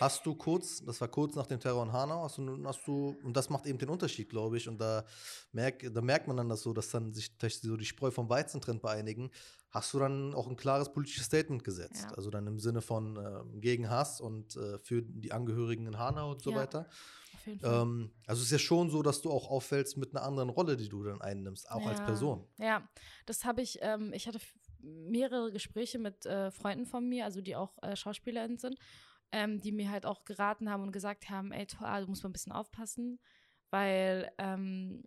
hast 0.00 0.24
du 0.26 0.34
kurz, 0.34 0.84
das 0.84 1.00
war 1.00 1.08
kurz 1.08 1.34
nach 1.34 1.46
dem 1.46 1.60
Terror 1.60 1.82
in 1.84 1.92
Hanau, 1.92 2.22
hast 2.22 2.38
du, 2.38 2.64
hast 2.64 2.86
du, 2.86 3.16
und 3.22 3.36
das 3.36 3.50
macht 3.50 3.66
eben 3.66 3.78
den 3.78 3.88
Unterschied, 3.88 4.28
glaube 4.28 4.56
ich, 4.56 4.68
und 4.68 4.78
da, 4.80 5.04
merk, 5.52 5.84
da 5.92 6.00
merkt 6.00 6.26
man 6.28 6.36
dann 6.36 6.48
das 6.48 6.62
so, 6.62 6.72
dass 6.72 6.90
dann 6.90 7.12
sich 7.12 7.32
so 7.60 7.76
die 7.76 7.84
Spreu 7.84 8.10
vom 8.10 8.28
Weizen 8.28 8.60
trennt 8.60 8.82
bei 8.82 8.92
einigen, 8.92 9.30
hast 9.70 9.94
du 9.94 9.98
dann 9.98 10.34
auch 10.34 10.48
ein 10.48 10.56
klares 10.56 10.92
politisches 10.92 11.26
Statement 11.26 11.62
gesetzt. 11.64 12.06
Ja. 12.10 12.16
Also 12.16 12.30
dann 12.30 12.46
im 12.46 12.58
Sinne 12.58 12.82
von 12.82 13.16
ähm, 13.16 13.60
gegen 13.60 13.88
Hass 13.88 14.20
und 14.20 14.56
äh, 14.56 14.78
für 14.78 15.02
die 15.02 15.32
Angehörigen 15.32 15.86
in 15.86 15.98
Hanau 15.98 16.32
und 16.32 16.42
so 16.42 16.50
Ja. 16.50 16.56
weiter. 16.56 16.88
auf 17.34 17.46
jeden 17.46 17.60
Fall. 17.60 17.82
Ähm, 17.82 18.10
also 18.26 18.40
es 18.40 18.46
ist 18.46 18.52
ja 18.52 18.58
schon 18.58 18.90
so, 18.90 19.02
dass 19.02 19.22
du 19.22 19.30
auch 19.30 19.48
auffällst 19.48 19.96
mit 19.96 20.14
einer 20.14 20.24
anderen 20.24 20.48
Rolle, 20.48 20.76
die 20.76 20.88
du 20.88 21.04
dann 21.04 21.20
einnimmst, 21.20 21.70
auch 21.70 21.86
als 21.86 21.98
Ja. 22.00 22.04
Person. 22.04 22.46
Ja, 22.58 22.88
das 23.26 23.44
habe 23.44 23.62
ich, 23.62 23.78
ähm, 23.80 24.12
ich 24.12 24.26
hatte 24.26 24.40
mehrere 24.82 25.52
Gespräche 25.52 25.98
mit 25.98 26.26
äh, 26.26 26.50
Freunden 26.50 26.86
von 26.86 27.08
mir, 27.08 27.24
also 27.26 27.40
die 27.40 27.54
auch 27.54 27.80
äh, 27.82 27.94
SchauspielerInnen 27.94 28.58
sind, 28.58 28.76
ähm, 29.32 29.60
die 29.60 29.72
mir 29.72 29.90
halt 29.90 30.06
auch 30.06 30.24
geraten 30.24 30.70
haben 30.70 30.82
und 30.82 30.92
gesagt 30.92 31.30
haben, 31.30 31.52
ey, 31.52 31.66
Toa, 31.66 32.00
du 32.00 32.06
musst 32.06 32.22
mal 32.22 32.30
ein 32.30 32.34
bisschen 32.34 32.52
aufpassen, 32.52 33.20
weil 33.70 34.30
ähm, 34.38 35.04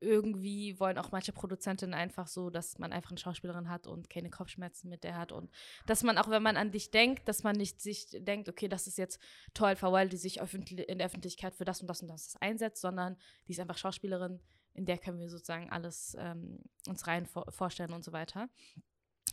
irgendwie 0.00 0.80
wollen 0.80 0.98
auch 0.98 1.12
manche 1.12 1.32
Produzentinnen 1.32 1.94
einfach 1.94 2.26
so, 2.26 2.48
dass 2.48 2.78
man 2.78 2.92
einfach 2.92 3.10
eine 3.10 3.18
Schauspielerin 3.18 3.68
hat 3.68 3.86
und 3.86 4.08
keine 4.08 4.30
Kopfschmerzen 4.30 4.88
mit 4.88 5.04
der 5.04 5.16
hat 5.16 5.30
und 5.30 5.50
dass 5.86 6.02
man 6.02 6.16
auch, 6.16 6.30
wenn 6.30 6.42
man 6.42 6.56
an 6.56 6.70
dich 6.70 6.90
denkt, 6.90 7.28
dass 7.28 7.42
man 7.42 7.56
nicht 7.56 7.82
sich 7.82 8.06
denkt, 8.10 8.48
okay, 8.48 8.66
das 8.66 8.86
ist 8.86 8.96
jetzt 8.96 9.20
toll, 9.52 9.76
Fawal, 9.76 10.08
die 10.08 10.16
sich 10.16 10.38
in 10.38 10.98
der 10.98 11.06
Öffentlichkeit 11.06 11.54
für 11.54 11.66
das 11.66 11.82
und 11.82 11.86
das 11.86 12.00
und 12.00 12.08
das 12.08 12.36
einsetzt, 12.40 12.80
sondern 12.80 13.16
die 13.46 13.52
ist 13.52 13.60
einfach 13.60 13.76
Schauspielerin, 13.76 14.40
in 14.72 14.86
der 14.86 14.98
können 14.98 15.18
wir 15.18 15.28
sozusagen 15.28 15.70
alles 15.70 16.16
ähm, 16.18 16.60
uns 16.88 17.06
rein 17.06 17.26
vor 17.26 17.50
vorstellen 17.50 17.92
und 17.92 18.04
so 18.04 18.12
weiter. 18.12 18.48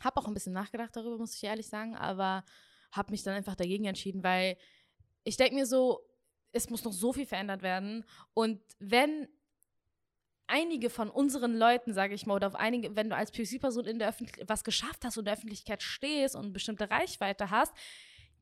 Hab 0.02 0.18
auch 0.18 0.28
ein 0.28 0.34
bisschen 0.34 0.54
nachgedacht 0.54 0.96
darüber, 0.96 1.18
muss 1.18 1.36
ich 1.36 1.44
ehrlich 1.44 1.70
sagen, 1.70 1.96
aber 1.96 2.44
habe 2.92 3.12
mich 3.12 3.24
dann 3.24 3.36
einfach 3.36 3.56
dagegen 3.56 3.86
entschieden, 3.86 4.24
weil 4.24 4.58
ich 5.24 5.38
denke 5.38 5.56
mir 5.56 5.66
so, 5.66 6.02
es 6.52 6.70
muss 6.70 6.84
noch 6.84 6.94
so 6.94 7.14
viel 7.14 7.26
verändert 7.26 7.62
werden. 7.62 8.06
Und 8.34 8.62
wenn 8.80 9.28
einige 10.48 10.90
von 10.90 11.10
unseren 11.10 11.58
Leuten, 11.58 11.94
sage 11.94 12.16
ich 12.16 12.26
mal, 12.26 12.36
oder 12.36 12.48
auf 12.48 12.56
einige, 12.56 12.96
wenn 12.96 13.10
du 13.10 13.16
als 13.16 13.32
POC-Person 13.32 13.86
in 13.86 14.00
der 14.00 14.10
Öffentlichkeit 14.10 14.50
was 14.50 14.64
geschafft 14.64 15.04
hast 15.04 15.18
und 15.18 15.22
in 15.22 15.26
der 15.26 15.34
Öffentlichkeit 15.34 15.84
stehst 15.84 16.36
und 16.36 16.44
eine 16.44 16.52
bestimmte 16.52 16.90
Reichweite 16.90 17.52
hast, 17.52 17.74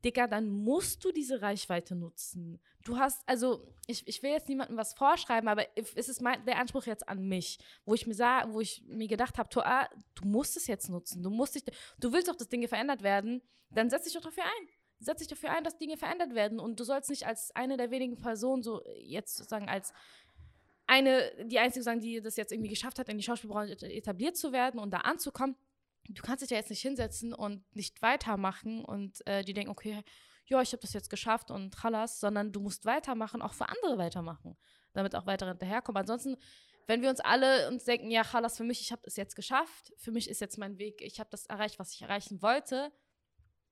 Digga, 0.06 0.28
dann 0.28 0.48
musst 0.48 1.04
du 1.04 1.10
diese 1.10 1.42
Reichweite 1.42 1.96
nutzen. 1.96 2.60
Du 2.84 2.96
hast, 2.96 3.20
also, 3.26 3.66
ich, 3.88 4.06
ich 4.06 4.22
will 4.22 4.30
jetzt 4.30 4.48
niemandem 4.48 4.76
was 4.76 4.94
vorschreiben, 4.94 5.48
aber 5.48 5.66
es 5.76 6.08
ist 6.08 6.22
mein, 6.22 6.44
der 6.46 6.58
Anspruch 6.58 6.86
jetzt 6.86 7.08
an 7.08 7.26
mich, 7.26 7.58
wo 7.84 7.94
ich 7.94 8.06
mir 8.06 8.14
sah, 8.14 8.52
wo 8.52 8.60
ich 8.60 8.84
mir 8.86 9.08
gedacht 9.08 9.36
habe, 9.36 9.48
Toa, 9.48 9.88
du 10.14 10.28
musst 10.28 10.56
es 10.56 10.68
jetzt 10.68 10.88
nutzen. 10.88 11.24
Du 11.24 11.30
musst 11.30 11.56
dich, 11.56 11.64
du 11.98 12.12
willst 12.12 12.28
doch, 12.28 12.36
dass 12.36 12.48
Dinge 12.48 12.68
verändert 12.68 13.02
werden, 13.02 13.42
dann 13.70 13.90
setz 13.90 14.04
dich 14.04 14.14
doch 14.14 14.22
dafür 14.22 14.44
ein. 14.44 14.68
Setz 15.00 15.18
dich 15.18 15.28
dafür 15.28 15.50
ein, 15.50 15.64
dass 15.64 15.76
Dinge 15.76 15.96
verändert 15.96 16.36
werden. 16.36 16.60
Und 16.60 16.78
du 16.78 16.84
sollst 16.84 17.10
nicht 17.10 17.26
als 17.26 17.50
eine 17.56 17.76
der 17.76 17.90
wenigen 17.90 18.16
Personen 18.16 18.62
so 18.62 18.82
jetzt 19.00 19.36
sozusagen 19.36 19.68
als 19.68 19.92
eine, 20.86 21.32
die 21.46 21.58
einzige 21.58 21.82
sagen, 21.82 22.00
die 22.00 22.20
das 22.20 22.36
jetzt 22.36 22.52
irgendwie 22.52 22.70
geschafft 22.70 23.00
hat, 23.00 23.08
in 23.08 23.18
die 23.18 23.24
Schauspielbranche 23.24 23.72
etabliert 23.90 24.36
zu 24.36 24.52
werden 24.52 24.78
und 24.78 24.92
da 24.92 24.98
anzukommen. 24.98 25.56
Du 26.08 26.22
kannst 26.22 26.42
dich 26.42 26.48
da 26.48 26.56
jetzt 26.56 26.70
nicht 26.70 26.82
hinsetzen 26.82 27.34
und 27.34 27.64
nicht 27.74 28.00
weitermachen 28.02 28.84
und 28.84 29.26
äh, 29.26 29.42
die 29.44 29.54
denken, 29.54 29.70
okay, 29.70 30.02
ja, 30.46 30.62
ich 30.62 30.72
habe 30.72 30.80
das 30.80 30.92
jetzt 30.92 31.10
geschafft 31.10 31.50
und 31.50 31.72
trallas, 31.72 32.20
sondern 32.20 32.52
du 32.52 32.60
musst 32.60 32.84
weitermachen, 32.84 33.42
auch 33.42 33.54
für 33.54 33.68
andere 33.68 33.98
weitermachen, 33.98 34.56
damit 34.92 35.16
auch 35.16 35.26
weitere 35.26 35.50
hinterherkommen. 35.50 36.00
Ansonsten, 36.00 36.36
wenn 36.86 37.02
wir 37.02 37.10
uns 37.10 37.20
alle 37.20 37.68
uns 37.68 37.84
denken, 37.84 38.10
ja, 38.10 38.22
chalas, 38.22 38.56
für 38.56 38.64
mich, 38.64 38.80
ich 38.80 38.92
habe 38.92 39.02
das 39.04 39.16
jetzt 39.16 39.34
geschafft, 39.34 39.92
für 39.96 40.12
mich 40.12 40.30
ist 40.30 40.40
jetzt 40.40 40.58
mein 40.58 40.78
Weg, 40.78 41.02
ich 41.02 41.18
habe 41.18 41.30
das 41.30 41.46
erreicht, 41.46 41.78
was 41.78 41.92
ich 41.92 42.02
erreichen 42.02 42.42
wollte, 42.42 42.92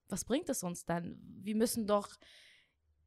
was 0.09 0.25
bringt 0.25 0.49
es 0.49 0.63
uns 0.63 0.85
dann? 0.85 1.19
Wir 1.43 1.55
müssen 1.55 1.87
doch 1.87 2.09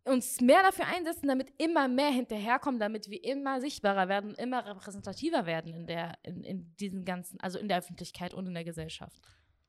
uns 0.08 0.42
mehr 0.42 0.64
dafür 0.64 0.86
einsetzen, 0.88 1.28
damit 1.28 1.54
immer 1.58 1.88
mehr 1.88 2.10
hinterherkommen, 2.10 2.80
damit 2.80 3.10
wir 3.10 3.24
immer 3.24 3.62
sichtbarer 3.62 4.08
werden, 4.10 4.34
immer 4.36 4.66
repräsentativer 4.66 5.46
werden 5.46 5.74
in 5.74 5.88
der, 5.88 6.18
in, 6.24 6.44
in 6.44 6.76
diesen 6.78 7.06
ganzen, 7.06 7.40
also 7.40 7.60
in 7.60 7.68
der 7.68 7.80
Öffentlichkeit 7.80 8.34
und 8.34 8.48
in 8.48 8.54
der 8.54 8.64
Gesellschaft. 8.64 9.22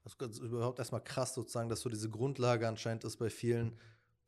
Das 0.05 0.15
ist 0.31 0.39
überhaupt 0.39 0.79
erstmal 0.79 1.03
krass 1.05 1.35
sozusagen, 1.35 1.69
dass 1.69 1.81
so 1.81 1.89
diese 1.91 2.09
Grundlage 2.09 2.67
anscheinend 2.67 3.05
ist 3.05 3.19
bei 3.19 3.29
vielen, 3.29 3.79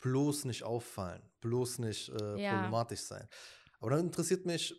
bloß 0.01 0.45
nicht 0.45 0.63
auffallen, 0.63 1.23
bloß 1.41 1.79
nicht 1.79 2.09
äh, 2.11 2.43
Ja. 2.43 2.51
problematisch 2.53 3.01
sein. 3.01 3.27
Aber 3.81 3.91
dann 3.91 4.01
interessiert 4.01 4.45
mich, 4.47 4.75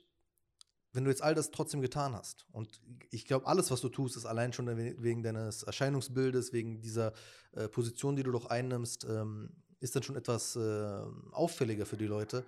wenn 0.93 1.05
du 1.05 1.09
jetzt 1.09 1.23
all 1.23 1.33
das 1.33 1.51
trotzdem 1.51 1.81
getan 1.81 2.13
hast 2.13 2.45
und 2.51 2.81
ich 3.11 3.25
glaube, 3.25 3.47
alles, 3.47 3.71
was 3.71 3.79
du 3.81 3.89
tust, 3.89 4.17
ist 4.17 4.25
allein 4.25 4.51
schon 4.51 4.67
we- 4.67 4.95
wegen 4.99 5.23
deines 5.23 5.63
Erscheinungsbildes, 5.63 6.51
wegen 6.53 6.81
dieser 6.81 7.13
äh, 7.53 7.67
Position, 7.69 8.15
die 8.15 8.23
du 8.23 8.31
doch 8.31 8.47
einnimmst, 8.47 9.05
ähm, 9.05 9.60
ist 9.81 9.95
dann 9.95 10.03
schon 10.03 10.15
etwas 10.15 10.55
äh, 10.55 11.01
auffälliger 11.31 11.85
für 11.85 11.97
die 11.97 12.05
Leute. 12.05 12.45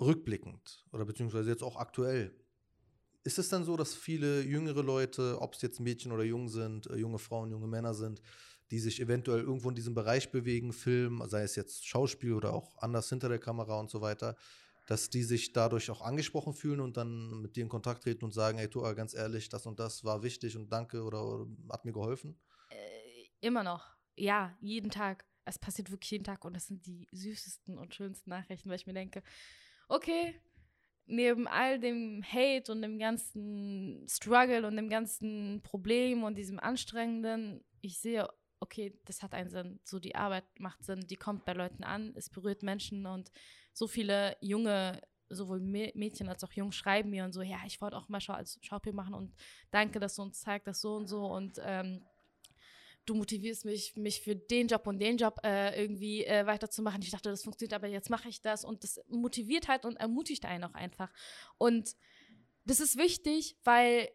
Rückblickend 0.00 0.86
oder 0.92 1.04
beziehungsweise 1.04 1.50
jetzt 1.50 1.62
auch 1.62 1.76
aktuell. 1.76 2.34
Ist 3.24 3.38
es 3.38 3.48
dann 3.48 3.64
so, 3.64 3.76
dass 3.76 3.94
viele 3.94 4.42
jüngere 4.42 4.82
Leute, 4.82 5.40
ob 5.40 5.54
es 5.54 5.62
jetzt 5.62 5.78
Mädchen 5.78 6.10
oder 6.10 6.24
Jung 6.24 6.48
sind, 6.48 6.88
äh, 6.88 6.96
junge 6.96 7.18
Frauen, 7.18 7.50
junge 7.50 7.68
Männer 7.68 7.94
sind, 7.94 8.22
die 8.70 8.78
sich 8.78 9.00
eventuell 9.00 9.40
irgendwo 9.40 9.68
in 9.68 9.74
diesem 9.74 9.94
Bereich 9.94 10.30
bewegen, 10.32 10.72
Film, 10.72 11.22
sei 11.26 11.42
es 11.42 11.56
jetzt 11.56 11.86
Schauspiel 11.86 12.32
oder 12.32 12.54
auch 12.54 12.76
anders 12.78 13.08
hinter 13.08 13.28
der 13.28 13.38
Kamera 13.38 13.78
und 13.78 13.90
so 13.90 14.00
weiter, 14.00 14.34
dass 14.86 15.10
die 15.10 15.22
sich 15.22 15.52
dadurch 15.52 15.90
auch 15.90 16.00
angesprochen 16.00 16.54
fühlen 16.54 16.80
und 16.80 16.96
dann 16.96 17.42
mit 17.42 17.54
dir 17.54 17.62
in 17.62 17.68
Kontakt 17.68 18.02
treten 18.02 18.24
und 18.24 18.32
sagen, 18.32 18.58
ey, 18.58 18.68
Tua, 18.68 18.94
ganz 18.94 19.14
ehrlich, 19.14 19.48
das 19.48 19.66
und 19.66 19.78
das 19.78 20.04
war 20.04 20.22
wichtig 20.22 20.56
und 20.56 20.72
danke 20.72 21.02
oder, 21.02 21.24
oder 21.24 21.46
hat 21.70 21.84
mir 21.84 21.92
geholfen? 21.92 22.36
Äh, 22.70 23.28
immer 23.40 23.62
noch. 23.62 23.94
Ja, 24.16 24.56
jeden 24.60 24.90
Tag. 24.90 25.24
Es 25.44 25.58
passiert 25.58 25.90
wirklich 25.90 26.10
jeden 26.10 26.24
Tag 26.24 26.44
und 26.44 26.54
das 26.54 26.66
sind 26.66 26.86
die 26.86 27.08
süßesten 27.12 27.78
und 27.78 27.94
schönsten 27.94 28.30
Nachrichten, 28.30 28.68
weil 28.68 28.76
ich 28.76 28.86
mir 28.86 28.94
denke, 28.94 29.22
okay, 29.88 30.40
neben 31.06 31.48
all 31.48 31.78
dem 31.78 32.22
Hate 32.22 32.70
und 32.70 32.82
dem 32.82 32.98
ganzen 32.98 34.06
Struggle 34.08 34.66
und 34.66 34.76
dem 34.76 34.88
ganzen 34.88 35.60
Problem 35.62 36.22
und 36.22 36.36
diesem 36.36 36.60
Anstrengenden, 36.60 37.64
ich 37.80 37.98
sehe, 37.98 38.28
okay, 38.60 38.96
das 39.04 39.22
hat 39.22 39.34
einen 39.34 39.50
Sinn. 39.50 39.80
So 39.82 39.98
die 39.98 40.14
Arbeit 40.14 40.44
macht 40.58 40.84
Sinn, 40.84 41.06
die 41.08 41.16
kommt 41.16 41.44
bei 41.44 41.52
Leuten 41.52 41.82
an, 41.82 42.12
es 42.16 42.30
berührt 42.30 42.62
Menschen 42.62 43.06
und 43.06 43.30
so 43.72 43.88
viele 43.88 44.36
junge, 44.40 45.02
sowohl 45.28 45.60
Mädchen 45.60 46.28
als 46.28 46.44
auch 46.44 46.52
Jungen 46.52 46.72
schreiben 46.72 47.10
mir 47.10 47.24
und 47.24 47.32
so, 47.32 47.42
ja, 47.42 47.58
ich 47.66 47.80
wollte 47.80 47.96
auch 47.96 48.08
mal 48.08 48.20
Schau 48.20 48.34
als 48.34 48.58
Schauspiel 48.62 48.92
machen 48.92 49.14
und 49.14 49.34
danke, 49.70 49.98
dass 49.98 50.14
du 50.14 50.22
uns 50.22 50.40
zeigst, 50.40 50.68
das 50.68 50.80
so 50.80 50.94
und 50.94 51.08
so 51.08 51.26
und 51.26 51.60
ähm, 51.62 52.04
du 53.06 53.14
motivierst 53.14 53.64
mich, 53.64 53.96
mich 53.96 54.20
für 54.20 54.36
den 54.36 54.68
Job 54.68 54.86
und 54.86 54.98
den 54.98 55.16
Job 55.16 55.40
äh, 55.44 55.80
irgendwie 55.80 56.24
äh, 56.24 56.46
weiterzumachen. 56.46 57.02
Ich 57.02 57.10
dachte, 57.10 57.30
das 57.30 57.42
funktioniert, 57.42 57.74
aber 57.74 57.88
jetzt 57.88 58.10
mache 58.10 58.28
ich 58.28 58.40
das 58.40 58.64
und 58.64 58.84
das 58.84 59.00
motiviert 59.08 59.68
halt 59.68 59.84
und 59.84 59.96
ermutigt 59.96 60.44
einen 60.44 60.64
auch 60.64 60.74
einfach. 60.74 61.12
Und 61.58 61.96
das 62.64 62.80
ist 62.80 62.96
wichtig, 62.96 63.56
weil 63.64 64.08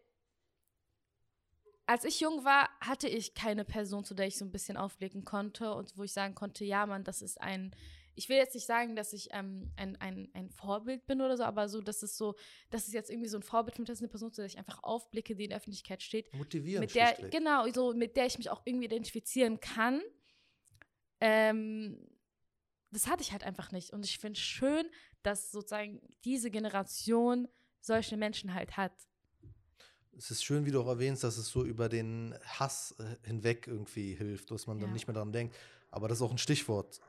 als 1.86 2.04
ich 2.04 2.20
jung 2.20 2.44
war, 2.44 2.68
hatte 2.80 3.08
ich 3.08 3.34
keine 3.34 3.64
Person, 3.64 4.04
zu 4.04 4.14
der 4.14 4.26
ich 4.26 4.36
so 4.36 4.44
ein 4.44 4.52
bisschen 4.52 4.76
aufblicken 4.76 5.24
konnte 5.24 5.72
und 5.72 5.96
wo 5.96 6.02
ich 6.02 6.12
sagen 6.12 6.34
konnte, 6.34 6.64
ja, 6.64 6.84
Mann, 6.84 7.04
das 7.04 7.22
ist 7.22 7.40
ein 7.40 7.74
ich 8.18 8.28
will 8.28 8.36
jetzt 8.36 8.54
nicht 8.54 8.66
sagen, 8.66 8.96
dass 8.96 9.12
ich 9.12 9.28
ähm, 9.30 9.70
ein, 9.76 9.94
ein, 10.00 10.28
ein 10.34 10.50
Vorbild 10.50 11.06
bin 11.06 11.20
oder 11.20 11.36
so, 11.36 11.44
aber 11.44 11.68
so, 11.68 11.80
dass 11.80 12.02
es 12.02 12.18
so, 12.18 12.34
dass 12.68 12.88
es 12.88 12.92
jetzt 12.92 13.10
irgendwie 13.10 13.28
so 13.28 13.38
ein 13.38 13.44
Vorbild 13.44 13.76
für 13.76 13.82
mich 13.82 13.90
ist, 13.90 14.00
eine 14.00 14.08
Person, 14.08 14.32
zu 14.32 14.40
der 14.40 14.46
ich 14.46 14.58
einfach 14.58 14.82
aufblicke, 14.82 15.36
die 15.36 15.44
in 15.44 15.50
der 15.50 15.58
Öffentlichkeit 15.58 16.02
steht. 16.02 16.34
Motivieren. 16.34 16.80
Mit 16.80 16.96
der, 16.96 17.14
genau, 17.30 17.68
so, 17.70 17.94
mit 17.94 18.16
der 18.16 18.26
ich 18.26 18.36
mich 18.36 18.50
auch 18.50 18.62
irgendwie 18.64 18.86
identifizieren 18.86 19.60
kann. 19.60 20.02
Ähm, 21.20 22.08
das 22.90 23.06
hatte 23.06 23.22
ich 23.22 23.30
halt 23.30 23.44
einfach 23.44 23.70
nicht. 23.70 23.92
Und 23.92 24.04
ich 24.04 24.18
finde 24.18 24.36
es 24.36 24.44
schön, 24.44 24.90
dass 25.22 25.52
sozusagen 25.52 26.00
diese 26.24 26.50
Generation 26.50 27.46
solche 27.80 28.16
Menschen 28.16 28.52
halt 28.52 28.76
hat. 28.76 28.92
Es 30.16 30.32
ist 30.32 30.42
schön, 30.42 30.66
wie 30.66 30.72
du 30.72 30.80
auch 30.80 30.88
erwähnst, 30.88 31.22
dass 31.22 31.38
es 31.38 31.46
so 31.46 31.64
über 31.64 31.88
den 31.88 32.34
Hass 32.42 32.96
äh, 32.98 33.28
hinweg 33.28 33.68
irgendwie 33.68 34.16
hilft, 34.16 34.50
dass 34.50 34.66
man 34.66 34.80
dann 34.80 34.92
nicht 34.92 35.06
mehr 35.06 35.14
daran 35.14 35.30
denkt. 35.30 35.54
Aber 35.92 36.08
das 36.08 36.18
ist 36.18 36.22
auch 36.22 36.32
ein 36.32 36.38
Stichwort 36.38 37.00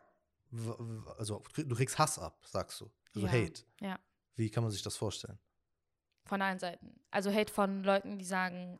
also 1.17 1.43
du 1.55 1.75
kriegst 1.75 1.97
Hass 1.97 2.19
ab, 2.19 2.39
sagst 2.45 2.81
du. 2.81 2.91
Also 3.15 3.27
ja. 3.27 3.33
Hate. 3.33 3.63
Ja. 3.81 3.99
Wie 4.35 4.49
kann 4.49 4.63
man 4.63 4.71
sich 4.71 4.81
das 4.81 4.97
vorstellen? 4.97 5.37
Von 6.25 6.41
allen 6.41 6.59
Seiten. 6.59 6.99
Also 7.11 7.33
Hate 7.33 7.51
von 7.51 7.83
Leuten, 7.83 8.19
die 8.19 8.25
sagen, 8.25 8.79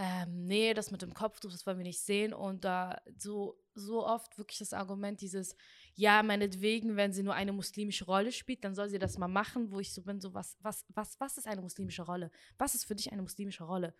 ähm, 0.00 0.46
nee, 0.46 0.74
das 0.74 0.92
mit 0.92 1.02
dem 1.02 1.12
Kopftuch, 1.12 1.50
das 1.50 1.66
wollen 1.66 1.78
wir 1.78 1.84
nicht 1.84 2.00
sehen. 2.00 2.32
Und 2.32 2.64
da 2.64 3.00
so, 3.16 3.60
so 3.74 4.06
oft 4.06 4.38
wirklich 4.38 4.58
das 4.58 4.72
Argument 4.72 5.20
dieses, 5.20 5.56
ja, 5.94 6.22
meinetwegen, 6.22 6.94
wenn 6.94 7.12
sie 7.12 7.24
nur 7.24 7.34
eine 7.34 7.52
muslimische 7.52 8.04
Rolle 8.04 8.30
spielt, 8.30 8.64
dann 8.64 8.76
soll 8.76 8.88
sie 8.88 9.00
das 9.00 9.18
mal 9.18 9.26
machen, 9.26 9.72
wo 9.72 9.80
ich 9.80 9.92
so 9.92 10.02
bin, 10.02 10.20
so 10.20 10.34
was, 10.34 10.56
was, 10.60 10.84
was, 10.88 11.18
was 11.18 11.36
ist 11.36 11.48
eine 11.48 11.62
muslimische 11.62 12.02
Rolle? 12.02 12.30
Was 12.58 12.76
ist 12.76 12.84
für 12.84 12.94
dich 12.94 13.10
eine 13.10 13.22
muslimische 13.22 13.64
Rolle? 13.64 13.92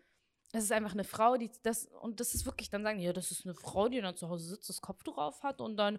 Es 0.53 0.63
ist 0.63 0.73
einfach 0.73 0.93
eine 0.93 1.05
Frau, 1.05 1.37
die 1.37 1.51
das, 1.63 1.87
und 2.01 2.21
das 2.21 2.33
ist 2.33 2.47
wirklich, 2.47 2.71
dann 2.71 2.85
sagen 2.85 3.01
die, 3.01 3.05
ja, 3.05 3.13
das 3.13 3.33
ist 3.33 3.45
eine 3.45 3.55
Frau, 3.55 3.89
die 3.89 4.01
dann 4.01 4.17
zu 4.17 4.29
Hause 4.29 4.51
sitzt, 4.51 4.69
das 4.69 4.81
Kopftuch 4.81 5.19
auf 5.19 5.43
hat 5.43 5.61
und 5.61 5.77
dann 5.77 5.99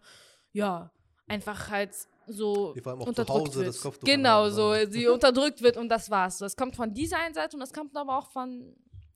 ja, 0.52 0.92
einfach 1.28 1.70
halt 1.70 1.96
so 2.28 2.74
Die 2.74 2.82
vor 2.82 2.92
allem 2.92 3.02
auch 3.02 3.08
unterdrückt 3.08 3.28
zu 3.28 3.50
Hause 3.50 3.60
wird. 3.60 3.68
das 3.70 3.82
Kopftuch 3.82 4.06
genau, 4.06 4.50
so 4.50 4.74
sie 4.90 5.08
unterdrückt 5.08 5.62
wird 5.62 5.78
und 5.78 5.90
das 5.90 6.10
war's. 6.10 6.38
Das 6.38 6.56
kommt 6.56 6.76
von 6.76 6.94
dieser 6.94 7.18
einen 7.20 7.34
Seite 7.34 7.56
und 7.56 7.62
das 7.62 7.74
kommt 7.74 7.96
aber 7.96 8.18
auch 8.18 8.30
von 8.30 8.76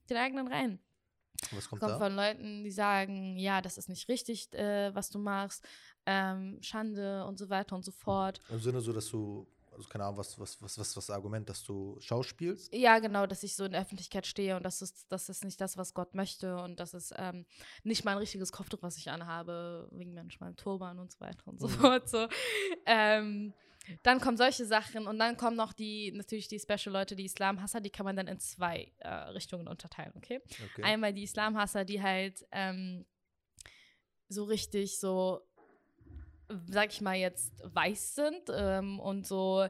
den 0.09 0.17
eigenen 0.17 0.47
Reihen. 0.47 0.79
Was 1.51 1.69
kommt, 1.69 1.81
kommt 1.81 1.93
da? 1.93 1.97
von 1.99 2.15
Leuten, 2.15 2.63
die 2.63 2.71
sagen, 2.71 3.37
ja, 3.37 3.61
das 3.61 3.77
ist 3.77 3.89
nicht 3.89 4.07
richtig, 4.07 4.53
äh, 4.53 4.93
was 4.95 5.09
du 5.09 5.19
machst, 5.19 5.67
ähm, 6.05 6.57
Schande 6.61 7.25
und 7.25 7.37
so 7.37 7.49
weiter 7.49 7.75
und 7.75 7.83
so 7.83 7.91
fort. 7.91 8.39
Im 8.49 8.59
Sinne 8.59 8.81
so, 8.81 8.93
dass 8.93 9.09
du 9.09 9.47
also 9.75 9.87
keine 9.89 10.05
Ahnung, 10.05 10.17
was, 10.17 10.39
was, 10.39 10.61
was, 10.61 10.77
was, 10.77 10.95
was 10.95 11.07
das 11.07 11.09
Argument, 11.09 11.49
dass 11.49 11.63
du 11.63 11.97
schauspielst? 11.99 12.73
Ja, 12.73 12.99
genau, 12.99 13.25
dass 13.25 13.43
ich 13.43 13.55
so 13.55 13.65
in 13.65 13.71
der 13.71 13.81
Öffentlichkeit 13.81 14.25
stehe 14.27 14.55
und 14.55 14.63
das 14.63 14.81
ist, 14.81 15.05
das 15.09 15.29
ist 15.29 15.43
nicht 15.43 15.59
das, 15.59 15.77
was 15.77 15.93
Gott 15.93 16.15
möchte 16.15 16.57
und 16.57 16.79
das 16.79 16.93
ist 16.93 17.13
ähm, 17.17 17.45
nicht 17.83 18.05
mein 18.05 18.17
richtiges 18.17 18.51
Kopftuch, 18.51 18.81
was 18.81 18.97
ich 18.97 19.09
anhabe, 19.09 19.89
wegen 19.91 20.13
manchmal 20.13 20.53
Turban 20.55 20.99
und 20.99 21.11
so 21.11 21.19
weiter 21.19 21.47
und 21.47 21.59
so 21.59 21.67
mhm. 21.67 21.71
fort. 21.71 22.09
So. 22.09 22.27
Ähm, 22.85 23.53
dann 24.03 24.21
kommen 24.21 24.37
solche 24.37 24.65
Sachen 24.65 25.07
und 25.07 25.19
dann 25.19 25.35
kommen 25.35 25.57
noch 25.57 25.73
die, 25.73 26.11
natürlich 26.11 26.47
die 26.47 26.59
Special-Leute, 26.59 27.15
die 27.15 27.25
Islamhasser, 27.25 27.81
die 27.81 27.89
kann 27.89 28.05
man 28.05 28.15
dann 28.15 28.27
in 28.27 28.39
zwei 28.39 28.91
äh, 28.99 29.09
Richtungen 29.09 29.67
unterteilen, 29.67 30.13
okay? 30.15 30.41
okay? 30.71 30.83
Einmal 30.83 31.13
die 31.13 31.23
Islamhasser, 31.23 31.83
die 31.83 32.01
halt 32.01 32.45
ähm, 32.51 33.05
so 34.29 34.45
richtig 34.45 34.99
so 34.99 35.41
sag 36.69 36.91
ich 36.91 37.01
mal 37.01 37.15
jetzt, 37.15 37.53
weiß 37.63 38.15
sind 38.15 38.49
ähm, 38.49 38.99
und 38.99 39.25
so, 39.25 39.67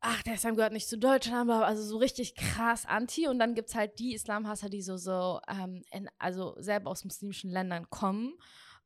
ach, 0.00 0.22
der 0.22 0.34
Islam 0.34 0.56
gehört 0.56 0.72
nicht 0.72 0.88
zu 0.88 0.98
Deutschland, 0.98 1.50
aber 1.50 1.66
also 1.66 1.82
so 1.82 1.98
richtig 1.98 2.34
krass 2.34 2.86
anti. 2.86 3.28
Und 3.28 3.38
dann 3.38 3.54
gibt 3.54 3.68
es 3.68 3.74
halt 3.74 3.98
die 3.98 4.14
Islamhasser, 4.14 4.68
die 4.68 4.82
so, 4.82 4.96
so 4.96 5.40
ähm, 5.48 5.82
in, 5.92 6.08
also 6.18 6.56
selber 6.58 6.90
aus 6.90 7.04
muslimischen 7.04 7.50
Ländern 7.50 7.88
kommen. 7.90 8.34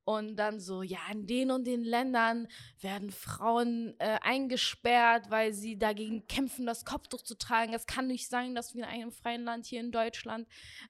Und 0.07 0.37
dann 0.37 0.61
so, 0.61 0.83
ja, 0.83 0.99
in 1.11 1.27
den 1.27 1.51
und 1.51 1.67
den 1.67 1.83
Ländern 1.83 2.47
werden 2.79 3.11
Frauen 3.11 3.95
äh, 3.99 4.19
eingesperrt, 4.21 5.31
weil 5.31 5.55
sie 5.55 5.79
dagegen 5.79 6.27
kämpfen, 6.27 6.67
das 6.67 6.85
Kopftuch 6.85 7.23
zu 7.23 7.39
tragen. 7.39 7.73
Es 7.73 7.87
kann 7.87 8.07
nicht 8.07 8.29
sein, 8.29 8.55
dass 8.55 8.75
wir 8.75 8.85
in 8.85 8.91
einem 8.91 9.13
freien 9.13 9.45
Land 9.45 9.65
hier 9.65 9.81
in 9.81 9.93
Deutschland 9.93 10.47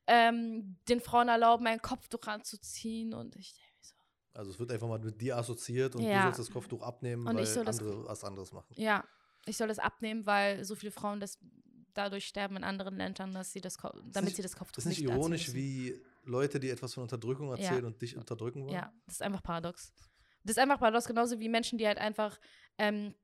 ähm, 0.08 0.78
den 0.88 1.00
Frauen 1.00 1.28
erlauben, 1.28 1.66
ein 1.68 1.80
Kopftuch 1.80 2.26
anzuziehen. 2.26 3.14
Und 3.14 3.36
ich 3.36 3.54
denke, 3.54 3.63
also 4.34 4.50
es 4.50 4.58
wird 4.58 4.72
einfach 4.72 4.88
mal 4.88 4.98
mit 4.98 5.20
dir 5.20 5.36
assoziiert 5.36 5.94
und 5.96 6.02
ja. 6.02 6.16
du 6.16 6.22
sollst 6.24 6.40
das 6.40 6.50
Kopftuch 6.50 6.82
abnehmen, 6.82 7.26
und 7.26 7.36
weil 7.36 7.46
andere 7.46 7.64
das, 7.64 7.80
was 7.80 8.24
anderes 8.24 8.52
machen. 8.52 8.74
Ja, 8.76 9.04
ich 9.46 9.56
soll 9.56 9.68
das 9.68 9.78
abnehmen, 9.78 10.26
weil 10.26 10.64
so 10.64 10.74
viele 10.74 10.92
Frauen 10.92 11.20
das 11.20 11.38
dadurch 11.94 12.26
sterben 12.26 12.56
in 12.56 12.64
anderen 12.64 12.96
Ländern, 12.96 13.32
dass 13.32 13.52
sie 13.52 13.60
das, 13.60 13.76
damit 13.76 14.24
nicht, 14.24 14.36
sie 14.36 14.42
das 14.42 14.56
Kopftuch 14.56 14.84
nicht 14.84 14.98
Ist 14.98 15.04
nicht 15.04 15.10
ironisch, 15.10 15.54
wie 15.54 16.02
Leute, 16.24 16.58
die 16.58 16.70
etwas 16.70 16.94
von 16.94 17.04
Unterdrückung 17.04 17.50
erzählen 17.50 17.82
ja. 17.82 17.86
und 17.86 18.02
dich 18.02 18.16
unterdrücken 18.16 18.64
wollen? 18.64 18.74
Ja, 18.74 18.92
das 19.06 19.16
ist 19.16 19.22
einfach 19.22 19.42
paradox. 19.42 19.92
Das 20.42 20.56
ist 20.56 20.58
einfach 20.58 20.80
paradox, 20.80 21.06
genauso 21.06 21.38
wie 21.38 21.48
Menschen, 21.48 21.78
die 21.78 21.86
halt 21.86 21.98
einfach 21.98 22.38
ähm, 22.78 23.14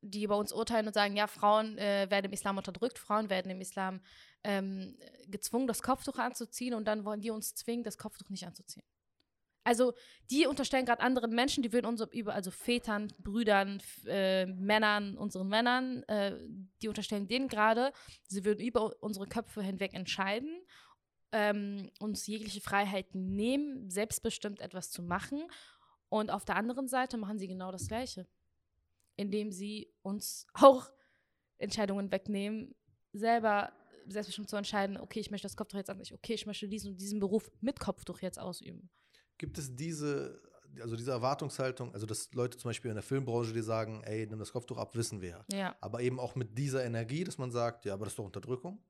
die 0.00 0.26
bei 0.26 0.34
uns 0.34 0.52
urteilen 0.52 0.86
und 0.86 0.92
sagen, 0.92 1.16
ja, 1.16 1.26
Frauen 1.26 1.78
äh, 1.78 2.06
werden 2.10 2.26
im 2.26 2.32
Islam 2.32 2.56
unterdrückt, 2.56 2.98
Frauen 2.98 3.30
werden 3.30 3.50
im 3.50 3.60
Islam 3.60 4.00
ähm, 4.44 4.96
gezwungen, 5.26 5.66
das 5.66 5.82
Kopftuch 5.82 6.18
anzuziehen 6.18 6.74
und 6.74 6.86
dann 6.86 7.04
wollen 7.04 7.20
die 7.20 7.30
uns 7.30 7.54
zwingen, 7.54 7.82
das 7.82 7.98
Kopftuch 7.98 8.28
nicht 8.28 8.46
anzuziehen. 8.46 8.84
Also 9.66 9.94
die 10.30 10.46
unterstellen 10.46 10.86
gerade 10.86 11.02
anderen 11.02 11.34
Menschen, 11.34 11.60
die 11.64 11.72
würden 11.72 11.86
uns 11.86 12.00
über, 12.12 12.34
also 12.34 12.52
Vätern, 12.52 13.12
Brüdern, 13.18 13.82
äh, 14.06 14.46
Männern, 14.46 15.18
unseren 15.18 15.48
Männern, 15.48 16.04
äh, 16.04 16.38
die 16.82 16.86
unterstellen 16.86 17.26
denen 17.26 17.48
gerade, 17.48 17.92
sie 18.28 18.44
würden 18.44 18.64
über 18.64 18.94
unsere 19.02 19.26
Köpfe 19.26 19.62
hinweg 19.62 19.92
entscheiden, 19.92 20.56
ähm, 21.32 21.90
uns 21.98 22.28
jegliche 22.28 22.60
Freiheiten 22.60 23.34
nehmen, 23.34 23.90
selbstbestimmt 23.90 24.60
etwas 24.60 24.92
zu 24.92 25.02
machen. 25.02 25.42
Und 26.10 26.30
auf 26.30 26.44
der 26.44 26.54
anderen 26.54 26.86
Seite 26.86 27.16
machen 27.16 27.40
sie 27.40 27.48
genau 27.48 27.72
das 27.72 27.88
Gleiche, 27.88 28.28
indem 29.16 29.50
sie 29.50 29.92
uns 30.02 30.46
auch 30.54 30.92
Entscheidungen 31.58 32.12
wegnehmen, 32.12 32.76
selber 33.12 33.72
selbstbestimmt 34.06 34.48
zu 34.48 34.54
entscheiden, 34.54 34.96
okay, 34.96 35.18
ich 35.18 35.32
möchte 35.32 35.46
das 35.46 35.56
Kopftuch 35.56 35.78
jetzt 35.78 35.90
an 35.90 36.00
okay, 36.12 36.34
ich 36.34 36.46
möchte 36.46 36.68
diesen 36.68 36.92
und 36.92 37.00
diesen 37.00 37.18
Beruf 37.18 37.50
mit 37.60 37.80
Kopftuch 37.80 38.20
jetzt 38.20 38.38
ausüben. 38.38 38.88
Gibt 39.38 39.58
es 39.58 39.74
diese, 39.74 40.40
also 40.80 40.96
diese 40.96 41.10
Erwartungshaltung, 41.10 41.92
also 41.92 42.06
dass 42.06 42.32
Leute 42.34 42.56
zum 42.58 42.70
Beispiel 42.70 42.90
in 42.90 42.96
der 42.96 43.02
Filmbranche, 43.02 43.52
die 43.52 43.62
sagen, 43.62 44.02
ey, 44.04 44.26
nimm 44.26 44.38
das 44.38 44.52
Kopftuch 44.52 44.78
ab, 44.78 44.94
wissen 44.94 45.20
wir 45.20 45.44
ja. 45.52 45.76
Aber 45.80 46.00
eben 46.00 46.18
auch 46.18 46.34
mit 46.34 46.56
dieser 46.56 46.84
Energie, 46.84 47.24
dass 47.24 47.38
man 47.38 47.50
sagt, 47.50 47.84
ja, 47.84 47.94
aber 47.94 48.04
das 48.04 48.12
ist 48.12 48.18
doch 48.18 48.24
Unterdrückung? 48.24 48.82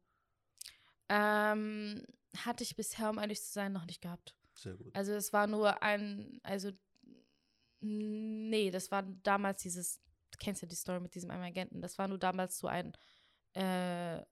Ähm, 1.09 2.03
hatte 2.37 2.65
ich 2.65 2.77
bisher, 2.77 3.11
um 3.11 3.19
ehrlich 3.19 3.43
zu 3.43 3.53
sein, 3.53 3.73
noch 3.73 3.87
nicht 3.87 4.01
gehabt. 4.01 4.35
Sehr 4.55 4.75
gut. 4.75 4.95
Also 4.95 5.13
es 5.13 5.33
war 5.33 5.47
nur 5.47 5.83
ein, 5.83 6.41
also 6.43 6.71
nee, 7.81 8.71
das 8.71 8.91
war 8.91 9.03
damals 9.23 9.63
dieses, 9.63 10.01
du 10.31 10.39
kennst 10.39 10.63
ja 10.63 10.69
die 10.69 10.75
Story 10.75 11.01
mit 11.01 11.15
diesem 11.15 11.31
einen 11.31 11.45
Agenten, 11.45 11.81
das 11.81 11.99
war 11.99 12.09
nur 12.09 12.19
damals 12.19 12.59
so 12.59 12.67
ein 12.67 12.93
äh, 13.55 14.25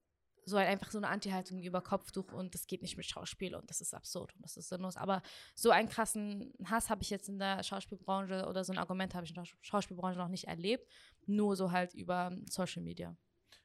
so 0.47 0.57
ein, 0.57 0.67
einfach 0.67 0.91
so 0.91 0.99
eine 0.99 1.09
Anti-Haltung 1.09 1.63
über 1.63 1.81
Kopftuch 1.81 2.33
und 2.33 2.55
das 2.55 2.67
geht 2.67 2.83
nicht 2.83 2.97
mit 2.97 3.07
Schauspiel 3.07 3.55
und 3.55 3.69
das 3.71 3.81
ist 3.81 3.95
absurd 3.95 4.35
und 4.37 4.43
das 4.43 4.57
ist 4.57 4.69
sinnlos. 4.69 4.97
Aber 4.97 5.23
so 5.55 5.71
einen 5.71 5.89
krassen 5.89 6.53
Hass 6.65 6.91
habe 6.91 7.03
ich 7.03 7.11
jetzt 7.11 7.29
in 7.29 7.39
der 7.39 7.63
Schauspielbranche 7.63 8.47
oder 8.47 8.65
so 8.65 8.73
ein 8.73 8.79
Argument 8.79 9.15
habe 9.15 9.25
ich 9.25 9.31
in 9.31 9.43
der 9.43 9.47
Schauspielbranche 9.63 10.19
noch 10.19 10.29
nicht 10.29 10.45
erlebt, 10.45 10.91
nur 11.27 11.57
so 11.57 11.71
halt 11.71 11.95
über 11.95 12.37
Social 12.49 12.83
Media. 12.83 13.17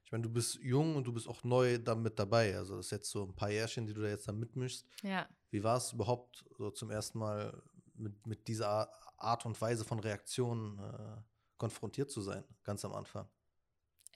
Ich 0.10 0.12
meine, 0.12 0.24
du 0.24 0.30
bist 0.30 0.56
jung 0.56 0.96
und 0.96 1.06
du 1.06 1.14
bist 1.14 1.28
auch 1.28 1.44
neu 1.44 1.78
damit 1.78 2.18
dabei. 2.18 2.58
Also 2.58 2.78
das 2.78 2.88
ist 2.88 2.92
jetzt 2.92 3.12
so 3.12 3.26
ein 3.26 3.36
paar 3.36 3.52
Jährchen, 3.52 3.86
die 3.86 3.94
du 3.94 4.02
da 4.02 4.08
jetzt 4.08 4.28
da 4.28 4.32
mitmischst. 4.32 4.88
Ja. 5.04 5.30
Wie 5.52 5.64
war 5.64 5.78
es 5.78 5.94
überhaupt 5.94 6.44
so 6.58 6.72
zum 6.72 6.90
ersten 6.90 7.20
Mal 7.20 7.62
mit, 7.94 8.26
mit 8.26 8.48
dieser 8.48 8.90
Art 9.18 9.46
und 9.46 9.62
Weise 9.62 9.86
von 9.86 10.00
Reaktionen 10.00 10.80
äh, 10.80 11.22
konfrontiert 11.58 12.10
zu 12.10 12.22
sein, 12.22 12.44
ganz 12.64 12.84
am 12.86 12.94
Anfang? 12.94 13.30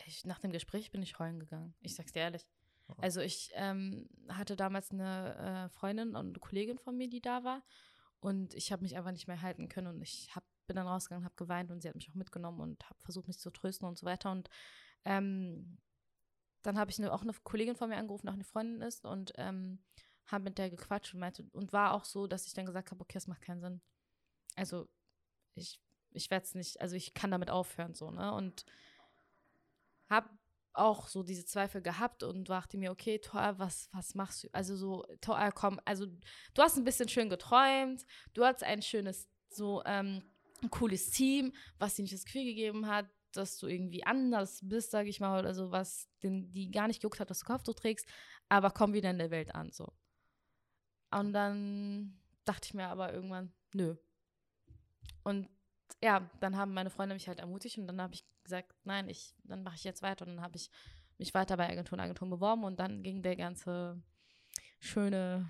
Ich, 0.05 0.25
nach 0.25 0.39
dem 0.39 0.51
Gespräch 0.51 0.91
bin 0.91 1.01
ich 1.01 1.19
heulen 1.19 1.39
gegangen. 1.39 1.75
Ich 1.81 1.95
sag's 1.95 2.11
dir 2.11 2.21
ehrlich. 2.21 2.45
Also 2.97 3.21
ich 3.21 3.51
ähm, 3.53 4.09
hatte 4.29 4.55
damals 4.55 4.91
eine 4.91 5.67
äh, 5.67 5.69
Freundin 5.69 6.15
und 6.15 6.27
eine 6.27 6.39
Kollegin 6.39 6.77
von 6.77 6.97
mir, 6.97 7.09
die 7.09 7.21
da 7.21 7.43
war. 7.43 7.63
Und 8.19 8.53
ich 8.53 8.71
habe 8.71 8.83
mich 8.83 8.95
einfach 8.95 9.11
nicht 9.11 9.27
mehr 9.27 9.41
halten 9.41 9.69
können. 9.69 9.87
Und 9.87 10.01
ich 10.01 10.33
hab, 10.35 10.43
bin 10.67 10.75
dann 10.75 10.87
rausgegangen, 10.87 11.25
habe 11.25 11.35
geweint 11.35 11.71
und 11.71 11.81
sie 11.81 11.89
hat 11.89 11.95
mich 11.95 12.09
auch 12.09 12.15
mitgenommen 12.15 12.59
und 12.61 12.83
habe 12.89 12.99
versucht, 13.01 13.27
mich 13.27 13.39
zu 13.39 13.51
trösten 13.51 13.87
und 13.87 13.97
so 13.97 14.05
weiter. 14.05 14.31
Und 14.31 14.49
ähm, 15.05 15.77
dann 16.61 16.77
habe 16.77 16.91
ich 16.91 16.99
eine, 16.99 17.11
auch 17.11 17.21
eine 17.21 17.33
Kollegin 17.43 17.75
von 17.75 17.89
mir 17.89 17.97
angerufen, 17.97 18.29
auch 18.29 18.33
eine 18.33 18.45
Freundin 18.45 18.81
ist 18.81 19.05
und 19.05 19.33
ähm, 19.35 19.83
habe 20.25 20.45
mit 20.45 20.57
der 20.57 20.69
gequatscht 20.69 21.13
und 21.13 21.19
meinte, 21.19 21.43
und 21.51 21.73
war 21.73 21.93
auch 21.93 22.05
so, 22.05 22.27
dass 22.27 22.47
ich 22.47 22.53
dann 22.53 22.65
gesagt 22.65 22.91
habe, 22.91 23.01
okay, 23.01 23.15
das 23.15 23.27
macht 23.27 23.41
keinen 23.41 23.59
Sinn. 23.59 23.81
Also 24.55 24.87
ich, 25.55 25.81
ich 26.11 26.31
werde 26.31 26.45
es 26.45 26.55
nicht, 26.55 26.79
also 26.79 26.95
ich 26.95 27.13
kann 27.13 27.31
damit 27.31 27.49
aufhören, 27.49 27.93
so, 27.93 28.11
ne? 28.11 28.33
Und 28.33 28.65
habe 30.13 30.29
auch 30.73 31.07
so 31.07 31.23
diese 31.23 31.45
Zweifel 31.45 31.81
gehabt 31.81 32.23
und 32.23 32.49
dachte 32.49 32.77
mir, 32.77 32.91
okay, 32.91 33.19
Tor, 33.19 33.55
was, 33.57 33.89
was 33.91 34.15
machst 34.15 34.43
du? 34.43 34.47
Also 34.53 34.75
so, 34.75 35.05
Tor, 35.21 35.51
komm, 35.53 35.79
also 35.85 36.07
du 36.53 36.61
hast 36.61 36.77
ein 36.77 36.83
bisschen 36.83 37.09
schön 37.09 37.29
geträumt, 37.29 38.05
du 38.33 38.43
hast 38.43 38.63
ein 38.63 38.81
schönes, 38.81 39.29
so 39.49 39.83
ähm, 39.85 40.23
ein 40.61 40.69
cooles 40.69 41.11
Team, 41.11 41.53
was 41.77 41.95
dir 41.95 42.03
nicht 42.03 42.13
das 42.13 42.25
Gefühl 42.25 42.45
gegeben 42.45 42.87
hat, 42.87 43.07
dass 43.33 43.57
du 43.57 43.67
irgendwie 43.67 44.03
anders 44.05 44.59
bist, 44.63 44.91
sage 44.91 45.09
ich 45.09 45.19
mal, 45.19 45.39
oder 45.39 45.53
so, 45.53 45.71
was 45.71 46.07
den, 46.23 46.51
die 46.51 46.71
gar 46.71 46.87
nicht 46.87 47.01
gejuckt 47.01 47.19
hat, 47.19 47.29
dass 47.29 47.39
du 47.39 47.45
Kopftuch 47.45 47.75
trägst, 47.75 48.07
aber 48.49 48.71
komm 48.71 48.93
wieder 48.93 49.09
in 49.09 49.17
der 49.17 49.31
Welt 49.31 49.53
an, 49.53 49.71
so. 49.71 49.93
Und 51.11 51.33
dann 51.33 52.19
dachte 52.45 52.67
ich 52.67 52.73
mir 52.73 52.87
aber 52.87 53.13
irgendwann, 53.13 53.53
nö. 53.73 53.95
Und 55.23 55.49
ja, 56.01 56.29
dann 56.39 56.57
haben 56.57 56.73
meine 56.73 56.89
Freunde 56.89 57.15
mich 57.15 57.27
halt 57.27 57.39
ermutigt 57.39 57.77
und 57.77 57.87
dann 57.87 58.01
habe 58.01 58.13
ich 58.13 58.25
gesagt, 58.43 58.73
nein, 58.83 59.09
ich, 59.09 59.33
dann 59.43 59.63
mache 59.63 59.75
ich 59.75 59.83
jetzt 59.83 60.01
weiter. 60.01 60.25
Und 60.25 60.35
dann 60.35 60.43
habe 60.43 60.55
ich 60.55 60.69
mich 61.17 61.33
weiter 61.33 61.57
bei 61.57 61.69
Agenturen 61.69 61.99
Agenturen 61.99 62.29
beworben 62.29 62.63
und 62.63 62.79
dann 62.79 63.03
ging 63.03 63.21
der 63.21 63.35
ganze 63.35 64.01
schöne, 64.79 65.49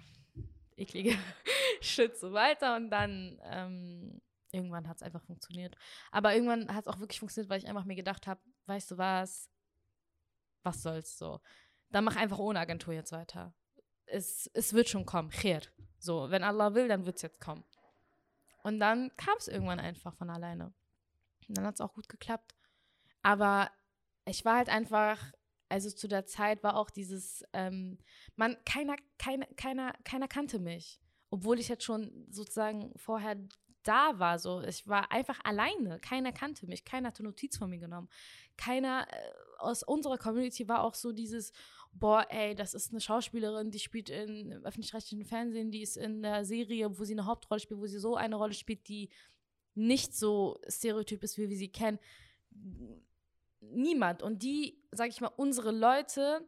eklige 0.75 1.17
Shit 1.81 2.17
so 2.17 2.33
weiter 2.33 2.75
und 2.75 2.89
dann 2.89 3.39
ähm, 3.43 4.21
irgendwann 4.51 4.87
hat 4.87 4.97
es 4.97 5.03
einfach 5.03 5.23
funktioniert. 5.23 5.75
Aber 6.11 6.33
irgendwann 6.33 6.73
hat 6.73 6.85
es 6.85 6.87
auch 6.87 6.99
wirklich 6.99 7.19
funktioniert, 7.19 7.49
weil 7.49 7.59
ich 7.59 7.67
einfach 7.67 7.85
mir 7.85 7.95
gedacht 7.95 8.27
habe, 8.27 8.41
weißt 8.67 8.91
du 8.91 8.97
was, 8.97 9.49
was 10.63 10.81
soll's 10.81 11.17
so. 11.17 11.41
Dann 11.89 12.03
mach 12.03 12.15
einfach 12.15 12.39
ohne 12.39 12.59
Agentur 12.59 12.93
jetzt 12.93 13.11
weiter. 13.11 13.53
Es, 14.05 14.49
es 14.53 14.73
wird 14.73 14.89
schon 14.89 15.05
kommen, 15.05 15.29
Khair. 15.29 15.61
So, 15.97 16.29
wenn 16.29 16.43
Allah 16.43 16.73
will, 16.73 16.87
dann 16.87 17.05
wird 17.05 17.17
es 17.17 17.21
jetzt 17.21 17.39
kommen. 17.39 17.63
Und 18.63 18.79
dann 18.79 19.11
kam 19.17 19.35
es 19.37 19.47
irgendwann 19.47 19.79
einfach 19.79 20.15
von 20.15 20.29
alleine. 20.29 20.73
Und 21.47 21.57
dann 21.57 21.65
hat 21.65 21.75
es 21.75 21.81
auch 21.81 21.93
gut 21.93 22.09
geklappt. 22.09 22.55
Aber 23.21 23.69
ich 24.25 24.43
war 24.45 24.57
halt 24.57 24.69
einfach, 24.69 25.19
also 25.69 25.91
zu 25.91 26.07
der 26.07 26.25
Zeit 26.25 26.63
war 26.63 26.77
auch 26.77 26.89
dieses, 26.89 27.43
ähm, 27.53 27.97
man, 28.35 28.57
keiner, 28.65 28.95
keiner, 29.17 29.45
keiner, 29.57 29.93
keiner 30.03 30.27
kannte 30.27 30.59
mich. 30.59 30.99
Obwohl 31.29 31.59
ich 31.59 31.67
jetzt 31.67 31.83
schon 31.83 32.25
sozusagen 32.29 32.93
vorher 32.95 33.35
da 33.83 34.17
war. 34.19 34.39
So, 34.39 34.61
ich 34.61 34.87
war 34.87 35.11
einfach 35.11 35.39
alleine. 35.43 35.99
Keiner 35.99 36.31
kannte 36.31 36.65
mich, 36.67 36.85
keiner 36.85 37.09
hatte 37.09 37.23
Notiz 37.23 37.57
von 37.57 37.69
mir 37.69 37.79
genommen. 37.79 38.09
Keiner 38.57 39.07
äh, 39.09 39.31
aus 39.59 39.83
unserer 39.83 40.17
Community 40.17 40.67
war 40.67 40.83
auch 40.83 40.93
so 40.93 41.11
dieses, 41.11 41.51
boah, 41.93 42.25
ey, 42.29 42.55
das 42.55 42.73
ist 42.73 42.91
eine 42.91 43.01
Schauspielerin, 43.01 43.71
die 43.71 43.79
spielt 43.79 44.09
in 44.09 44.53
öffentlich-rechtlichen 44.63 45.25
Fernsehen, 45.25 45.71
die 45.71 45.81
ist 45.81 45.97
in 45.97 46.21
der 46.21 46.45
Serie, 46.45 46.97
wo 46.97 47.03
sie 47.03 47.13
eine 47.13 47.25
Hauptrolle 47.25 47.59
spielt, 47.59 47.79
wo 47.79 47.85
sie 47.85 47.99
so 47.99 48.15
eine 48.15 48.35
Rolle 48.35 48.53
spielt, 48.53 48.87
die 48.87 49.09
nicht 49.75 50.15
so 50.15 50.59
stereotyp 50.67 51.23
ist, 51.23 51.37
wie 51.37 51.49
wir 51.49 51.57
sie 51.57 51.71
kennen. 51.71 51.99
Niemand. 53.59 54.21
Und 54.21 54.43
die, 54.43 54.83
sag 54.91 55.09
ich 55.09 55.21
mal, 55.21 55.31
unsere 55.35 55.71
Leute, 55.71 56.47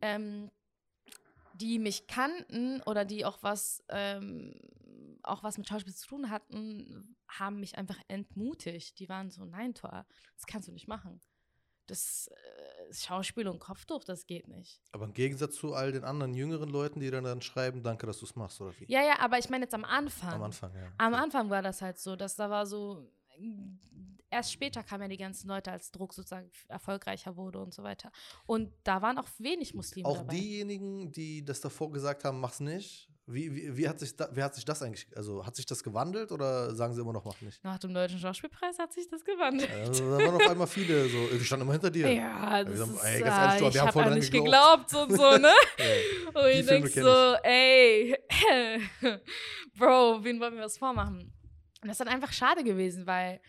ähm, 0.00 0.50
die 1.54 1.78
mich 1.78 2.06
kannten 2.06 2.82
oder 2.82 3.04
die 3.04 3.24
auch 3.24 3.42
was, 3.42 3.84
ähm, 3.88 4.54
auch 5.22 5.42
was 5.42 5.58
mit 5.58 5.68
Schauspiel 5.68 5.94
zu 5.94 6.06
tun 6.06 6.30
hatten, 6.30 7.16
haben 7.28 7.60
mich 7.60 7.78
einfach 7.78 7.98
entmutigt. 8.08 8.98
Die 8.98 9.08
waren 9.08 9.30
so, 9.30 9.44
nein, 9.44 9.74
Tor, 9.74 10.06
das 10.34 10.46
kannst 10.46 10.68
du 10.68 10.72
nicht 10.72 10.88
machen. 10.88 11.20
Das 11.86 12.28
äh, 12.28 12.75
Schauspiel 12.92 13.48
und 13.48 13.58
Kopftuch, 13.58 14.04
das 14.04 14.26
geht 14.26 14.48
nicht. 14.48 14.80
Aber 14.92 15.04
im 15.04 15.12
Gegensatz 15.12 15.56
zu 15.56 15.74
all 15.74 15.92
den 15.92 16.04
anderen 16.04 16.34
jüngeren 16.34 16.68
Leuten, 16.68 17.00
die 17.00 17.10
dann, 17.10 17.24
dann 17.24 17.42
schreiben, 17.42 17.82
danke, 17.82 18.06
dass 18.06 18.18
du 18.18 18.26
es 18.26 18.36
machst, 18.36 18.60
oder 18.60 18.72
wie? 18.78 18.86
Ja, 18.88 19.02
ja, 19.02 19.18
aber 19.20 19.38
ich 19.38 19.48
meine 19.50 19.64
jetzt 19.64 19.74
am 19.74 19.84
Anfang. 19.84 20.34
Am 20.34 20.42
Anfang, 20.42 20.74
ja. 20.74 20.92
Am 20.98 21.14
Anfang 21.14 21.50
war 21.50 21.62
das 21.62 21.82
halt 21.82 21.98
so, 21.98 22.16
dass 22.16 22.36
da 22.36 22.50
war 22.50 22.66
so, 22.66 23.10
erst 24.30 24.52
später 24.52 24.82
kamen 24.82 25.02
ja 25.02 25.08
die 25.08 25.16
ganzen 25.16 25.48
Leute, 25.48 25.70
als 25.70 25.90
Druck 25.90 26.12
sozusagen 26.14 26.50
erfolgreicher 26.68 27.36
wurde 27.36 27.60
und 27.60 27.74
so 27.74 27.82
weiter. 27.82 28.10
Und 28.46 28.72
da 28.84 29.02
waren 29.02 29.18
auch 29.18 29.28
wenig 29.38 29.74
Muslime 29.74 30.08
Auch 30.08 30.18
dabei. 30.18 30.34
diejenigen, 30.34 31.12
die 31.12 31.44
das 31.44 31.60
davor 31.60 31.92
gesagt 31.92 32.24
haben, 32.24 32.40
mach's 32.40 32.60
nicht. 32.60 33.08
Wie, 33.28 33.52
wie, 33.56 33.76
wie, 33.76 33.88
hat 33.88 33.98
sich 33.98 34.14
da, 34.14 34.28
wie 34.32 34.40
hat 34.40 34.54
sich 34.54 34.64
das 34.64 34.82
eigentlich, 34.82 35.08
also 35.16 35.44
hat 35.44 35.56
sich 35.56 35.66
das 35.66 35.82
gewandelt 35.82 36.30
oder 36.30 36.72
sagen 36.76 36.94
sie 36.94 37.00
immer 37.00 37.12
noch, 37.12 37.24
mach 37.24 37.40
nicht? 37.40 37.62
Nach 37.64 37.76
dem 37.76 37.92
Deutschen 37.92 38.20
Schauspielpreis 38.20 38.78
hat 38.78 38.92
sich 38.92 39.08
das 39.08 39.24
gewandelt. 39.24 39.68
Also, 39.68 40.16
da 40.16 40.24
waren 40.24 40.36
auf 40.36 40.48
einmal 40.48 40.68
viele 40.68 41.08
so, 41.08 41.18
wir 41.32 41.40
standen 41.44 41.64
immer 41.64 41.72
hinter 41.72 41.90
dir. 41.90 42.08
Ja, 42.12 42.62
das 42.62 42.80
haben- 42.80 42.94
ist, 42.94 43.02
ey, 43.04 43.20
ganz 43.22 43.36
ehrlich, 43.36 43.56
äh, 43.56 43.60
wir 43.62 43.68
ich 43.68 43.80
habe 43.80 43.92
dran 44.02 44.14
nicht 44.14 44.32
geglaubt. 44.32 44.88
geglaubt 44.90 45.10
und 45.10 45.16
so, 45.16 45.38
ne? 45.38 45.52
Ja. 45.78 46.40
Und 46.40 46.48
ich 46.50 46.64
Filme 46.66 46.88
denk 46.88 46.92
kenn 46.92 47.02
so, 47.02 47.34
ey, 47.42 48.16
Bro, 49.76 50.22
wen 50.24 50.40
wollen 50.40 50.54
wir 50.54 50.62
was 50.64 50.78
vormachen? 50.78 51.18
Und 51.82 51.88
das 51.88 51.98
ist 51.98 52.06
dann 52.06 52.14
einfach 52.14 52.32
schade 52.32 52.62
gewesen, 52.62 53.06
weil 53.06 53.40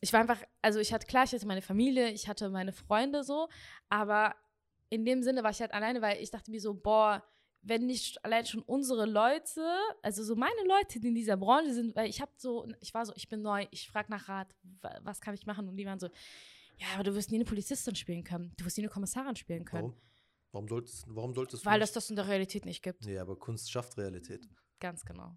ich 0.00 0.12
war 0.12 0.20
einfach, 0.20 0.38
also 0.60 0.80
ich 0.80 0.92
hatte, 0.92 1.06
klar, 1.06 1.24
ich 1.24 1.32
hatte 1.32 1.46
meine 1.46 1.62
Familie, 1.62 2.10
ich 2.10 2.26
hatte 2.28 2.48
meine 2.50 2.72
Freunde 2.72 3.22
so, 3.22 3.48
aber 3.88 4.34
in 4.88 5.04
dem 5.04 5.22
Sinne 5.22 5.42
war 5.44 5.50
ich 5.50 5.60
halt 5.60 5.72
alleine, 5.72 6.02
weil 6.02 6.20
ich 6.20 6.30
dachte 6.30 6.50
mir 6.50 6.60
so, 6.60 6.74
boah, 6.74 7.22
wenn 7.62 7.86
nicht 7.86 8.24
allein 8.24 8.46
schon 8.46 8.62
unsere 8.62 9.04
Leute, 9.06 9.62
also 10.02 10.22
so 10.24 10.34
meine 10.34 10.62
Leute, 10.66 10.98
die 11.00 11.08
in 11.08 11.14
dieser 11.14 11.36
Branche 11.36 11.74
sind, 11.74 11.94
weil 11.94 12.08
ich 12.08 12.20
habe 12.20 12.32
so, 12.36 12.66
ich 12.80 12.94
war 12.94 13.04
so, 13.04 13.12
ich 13.16 13.28
bin 13.28 13.42
neu, 13.42 13.66
ich 13.70 13.88
frage 13.90 14.10
nach 14.10 14.28
Rat, 14.28 14.54
wa- 14.80 14.98
was 15.02 15.20
kann 15.20 15.34
ich 15.34 15.44
machen? 15.46 15.68
Und 15.68 15.76
die 15.76 15.84
waren 15.86 15.98
so, 16.00 16.08
ja, 16.78 16.86
aber 16.94 17.04
du 17.04 17.14
wirst 17.14 17.30
nie 17.30 17.36
eine 17.36 17.44
Polizistin 17.44 17.94
spielen 17.94 18.24
können, 18.24 18.52
du 18.56 18.64
wirst 18.64 18.78
nie 18.78 18.84
eine 18.84 18.90
Kommissarin 18.90 19.36
spielen 19.36 19.64
können, 19.64 19.88
Warum? 19.92 20.00
Warum 20.52 20.68
solltest, 20.68 21.04
warum 21.08 21.34
solltest 21.34 21.64
du 21.64 21.70
weil 21.70 21.78
das 21.78 21.92
das 21.92 22.10
in 22.10 22.16
der 22.16 22.26
Realität 22.26 22.64
nicht 22.64 22.82
gibt. 22.82 23.04
Nee, 23.06 23.18
aber 23.18 23.36
Kunst 23.38 23.70
schafft 23.70 23.96
Realität. 23.98 24.48
Ganz 24.80 25.04
genau. 25.04 25.36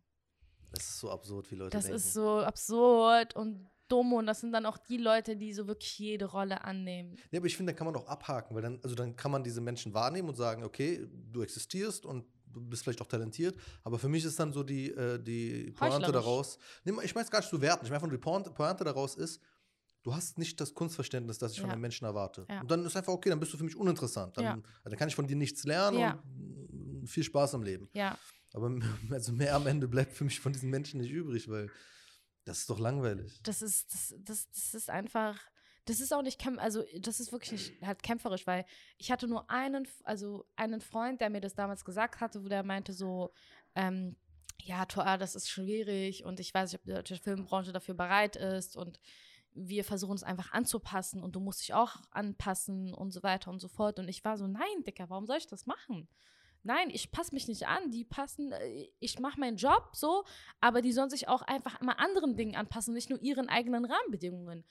Das 0.71 0.83
ist 0.89 0.99
so 1.01 1.11
absurd, 1.11 1.51
wie 1.51 1.55
Leute 1.55 1.69
Das 1.71 1.83
denken. 1.83 1.97
ist 1.97 2.13
so 2.13 2.39
absurd 2.39 3.35
und 3.35 3.69
dumm 3.87 4.13
und 4.13 4.25
das 4.25 4.41
sind 4.41 4.51
dann 4.51 4.65
auch 4.65 4.77
die 4.77 4.97
Leute, 4.97 5.35
die 5.35 5.53
so 5.53 5.67
wirklich 5.67 5.97
jede 5.99 6.25
Rolle 6.25 6.63
annehmen. 6.63 7.17
Nee, 7.31 7.37
aber 7.37 7.47
ich 7.47 7.57
finde, 7.57 7.73
da 7.73 7.77
kann 7.77 7.85
man 7.85 7.95
auch 7.95 8.07
abhaken, 8.07 8.55
weil 8.55 8.61
dann, 8.61 8.79
also 8.83 8.95
dann 8.95 9.15
kann 9.15 9.31
man 9.31 9.43
diese 9.43 9.61
Menschen 9.61 9.93
wahrnehmen 9.93 10.29
und 10.29 10.35
sagen, 10.35 10.63
okay, 10.63 11.07
du 11.31 11.41
existierst 11.41 12.05
und 12.05 12.25
du 12.45 12.61
bist 12.61 12.83
vielleicht 12.83 13.01
auch 13.01 13.07
talentiert, 13.07 13.55
aber 13.83 13.97
für 13.97 14.09
mich 14.09 14.23
ist 14.25 14.39
dann 14.39 14.53
so 14.53 14.63
die, 14.63 14.91
äh, 14.91 15.17
die 15.21 15.71
Pointe 15.71 16.11
daraus, 16.11 16.57
nee, 16.83 16.93
ich 17.03 17.15
meine 17.15 17.25
es 17.25 17.31
gar 17.31 17.39
nicht 17.39 17.49
zu 17.49 17.59
werten, 17.61 17.85
ich 17.85 17.89
meine 17.91 17.95
einfach 18.03 18.07
nur 18.07 18.17
die 18.17 18.51
Pointe, 18.53 18.83
daraus 18.83 19.15
ist, 19.15 19.41
du 20.03 20.13
hast 20.13 20.37
nicht 20.37 20.59
das 20.61 20.73
Kunstverständnis, 20.73 21.37
das 21.37 21.53
ich 21.53 21.59
von 21.61 21.69
Ja. 21.69 21.73
einem 21.73 21.81
Menschen 21.81 22.05
erwarte. 22.05 22.45
Ja. 22.49 22.61
Und 22.61 22.69
dann 22.69 22.85
ist 22.85 22.95
einfach 22.95 23.13
okay, 23.13 23.29
dann 23.29 23.39
bist 23.39 23.53
du 23.53 23.57
für 23.57 23.63
mich 23.63 23.75
uninteressant. 23.75 24.37
Dann, 24.37 24.43
Ja. 24.45 24.51
also 24.53 24.89
dann 24.89 24.97
kann 24.97 25.07
ich 25.07 25.15
von 25.15 25.25
dir 25.27 25.35
nichts 25.35 25.63
lernen 25.63 26.19
und 27.01 27.07
viel 27.07 27.23
Spaß 27.23 27.55
am 27.55 27.63
Leben. 27.63 27.89
Aber 28.53 28.69
also 29.11 29.31
mehr 29.31 29.55
am 29.55 29.65
Ende 29.65 29.87
bleibt 29.87 30.13
für 30.13 30.25
mich 30.25 30.39
von 30.39 30.53
diesen 30.53 30.69
Menschen 30.69 30.99
nicht 30.99 31.09
übrig, 31.11 31.49
weil 31.49 31.69
das 32.45 32.59
ist 32.59 32.69
doch 32.69 32.79
langweilig. 32.79 33.39
das 33.43 33.61
ist, 33.61 33.93
das, 33.93 34.15
das, 34.19 34.49
das 34.51 34.73
ist 34.73 34.89
einfach, 34.89 35.39
das 35.85 35.99
ist 35.99 36.13
auch 36.13 36.21
nicht, 36.21 36.45
also 36.57 36.83
das 36.99 37.19
ist 37.19 37.31
wirklich 37.31 37.73
halt 37.81 38.03
kämpferisch, 38.03 38.47
weil 38.47 38.65
ich 38.97 39.11
hatte 39.11 39.27
nur 39.27 39.49
einen, 39.49 39.87
also 40.03 40.45
einen 40.55 40.81
Freund, 40.81 41.21
der 41.21 41.29
mir 41.29 41.41
das 41.41 41.55
damals 41.55 41.85
gesagt 41.85 42.21
hatte, 42.21 42.43
wo 42.43 42.47
der 42.47 42.63
meinte 42.63 42.93
so, 42.93 43.33
ähm, 43.75 44.15
ja, 44.61 44.85
Tor, 44.85 45.17
das 45.17 45.35
ist 45.35 45.49
schwierig 45.49 46.23
und 46.23 46.39
ich 46.39 46.53
weiß 46.53 46.71
nicht, 46.71 46.79
ob 46.79 46.85
die 46.85 46.93
deutsche 46.93 47.17
Filmbranche 47.17 47.73
dafür 47.73 47.95
bereit 47.95 48.35
ist 48.35 48.77
und 48.77 48.99
wir 49.55 49.83
versuchen 49.83 50.15
es 50.15 50.23
einfach 50.23 50.51
anzupassen 50.51 51.21
und 51.21 51.35
du 51.35 51.39
musst 51.39 51.61
dich 51.61 51.73
auch 51.73 51.97
anpassen 52.11 52.93
und 52.93 53.11
so 53.11 53.23
weiter 53.23 53.51
und 53.51 53.59
so 53.59 53.67
fort. 53.67 53.99
Und 53.99 54.07
ich 54.07 54.23
war 54.25 54.37
so, 54.37 54.47
nein, 54.47 54.83
Dicker, 54.85 55.09
warum 55.09 55.25
soll 55.25 55.37
ich 55.37 55.47
das 55.47 55.65
machen? 55.65 56.07
Nein, 56.63 56.89
ich 56.89 57.11
passe 57.11 57.33
mich 57.33 57.47
nicht 57.47 57.67
an, 57.67 57.91
die 57.91 58.05
passen, 58.05 58.51
äh, 58.53 58.87
ich 58.99 59.19
mache 59.19 59.39
meinen 59.39 59.57
Job 59.57 59.89
so, 59.93 60.23
aber 60.61 60.81
die 60.81 60.93
sollen 60.93 61.09
sich 61.09 61.27
auch 61.27 61.41
einfach 61.41 61.79
immer 61.81 61.99
anderen 61.99 62.35
Dingen 62.35 62.55
anpassen, 62.55 62.93
nicht 62.93 63.09
nur 63.09 63.21
ihren 63.21 63.49
eigenen 63.49 63.85
Rahmenbedingungen. 63.85 64.63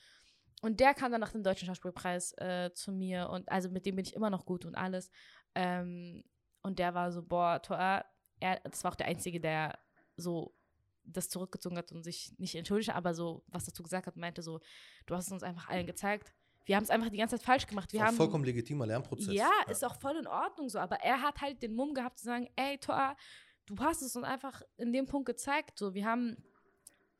Und 0.62 0.80
der 0.80 0.94
kam 0.94 1.12
dann 1.12 1.20
nach 1.20 1.32
dem 1.32 1.42
Deutschen 1.42 1.66
Schauspielpreis 1.66 2.32
äh, 2.38 2.70
zu 2.72 2.92
mir 2.92 3.28
und 3.30 3.50
also 3.50 3.68
mit 3.68 3.84
dem 3.84 3.96
bin 3.96 4.04
ich 4.04 4.14
immer 4.14 4.30
noch 4.30 4.46
gut 4.46 4.64
und 4.64 4.74
alles. 4.74 5.10
Ähm, 5.54 6.24
und 6.62 6.78
der 6.78 6.94
war 6.94 7.12
so, 7.12 7.22
boah, 7.22 7.60
Toa, 7.60 8.04
er, 8.40 8.60
das 8.60 8.84
war 8.84 8.92
auch 8.92 8.96
der 8.96 9.06
Einzige, 9.06 9.40
der 9.40 9.78
so 10.16 10.54
das 11.04 11.28
zurückgezogen 11.28 11.76
hat 11.76 11.90
und 11.92 12.04
sich 12.04 12.32
nicht 12.38 12.54
entschuldigt, 12.54 12.94
aber 12.94 13.12
so 13.12 13.44
was 13.48 13.64
dazu 13.64 13.82
gesagt 13.82 14.06
hat, 14.06 14.16
meinte 14.16 14.42
so, 14.42 14.60
du 15.06 15.14
hast 15.16 15.26
es 15.26 15.32
uns 15.32 15.42
einfach 15.42 15.68
allen 15.68 15.86
gezeigt. 15.86 16.32
Wir 16.64 16.76
haben 16.76 16.84
es 16.84 16.90
einfach 16.90 17.08
die 17.08 17.16
ganze 17.16 17.36
Zeit 17.36 17.44
falsch 17.44 17.66
gemacht. 17.66 17.92
Wir 17.92 18.04
haben 18.04 18.16
vollkommen 18.16 18.44
legitimer 18.44 18.86
Lernprozess. 18.86 19.34
ja, 19.34 19.50
ist 19.70 19.84
auch 19.84 19.96
voll 19.96 20.16
in 20.16 20.26
Ordnung 20.26 20.68
so. 20.68 20.78
Aber 20.78 20.96
er 20.96 21.20
hat 21.20 21.40
halt 21.40 21.62
den 21.62 21.74
Mumm 21.74 21.94
gehabt 21.94 22.18
zu 22.18 22.24
sagen, 22.24 22.48
ey, 22.56 22.78
Toa, 22.78 23.16
du 23.66 23.76
hast 23.78 24.02
es 24.02 24.14
uns 24.16 24.24
einfach 24.24 24.62
in 24.76 24.92
dem 24.92 25.06
Punkt 25.06 25.26
gezeigt. 25.26 25.78
So, 25.78 25.94
wir 25.94 26.04
haben. 26.04 26.36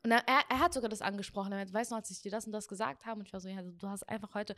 Und 0.05 0.11
er, 0.11 0.21
er, 0.27 0.59
hat 0.59 0.73
sogar 0.73 0.89
das 0.89 1.01
angesprochen. 1.01 1.53
Er 1.53 1.59
meinte, 1.59 1.73
weißt 1.73 1.91
du, 1.91 1.95
als 1.95 2.11
ich 2.11 2.21
dir 2.21 2.29
das 2.29 2.45
und 2.45 2.51
das 2.51 2.67
gesagt 2.67 3.05
habe, 3.05 3.21
und 3.21 3.25
ich 3.25 3.31
war 3.31 3.39
so, 3.39 3.47
ja, 3.47 3.61
du 3.61 3.87
hast 3.87 4.03
einfach 4.09 4.33
heute, 4.33 4.53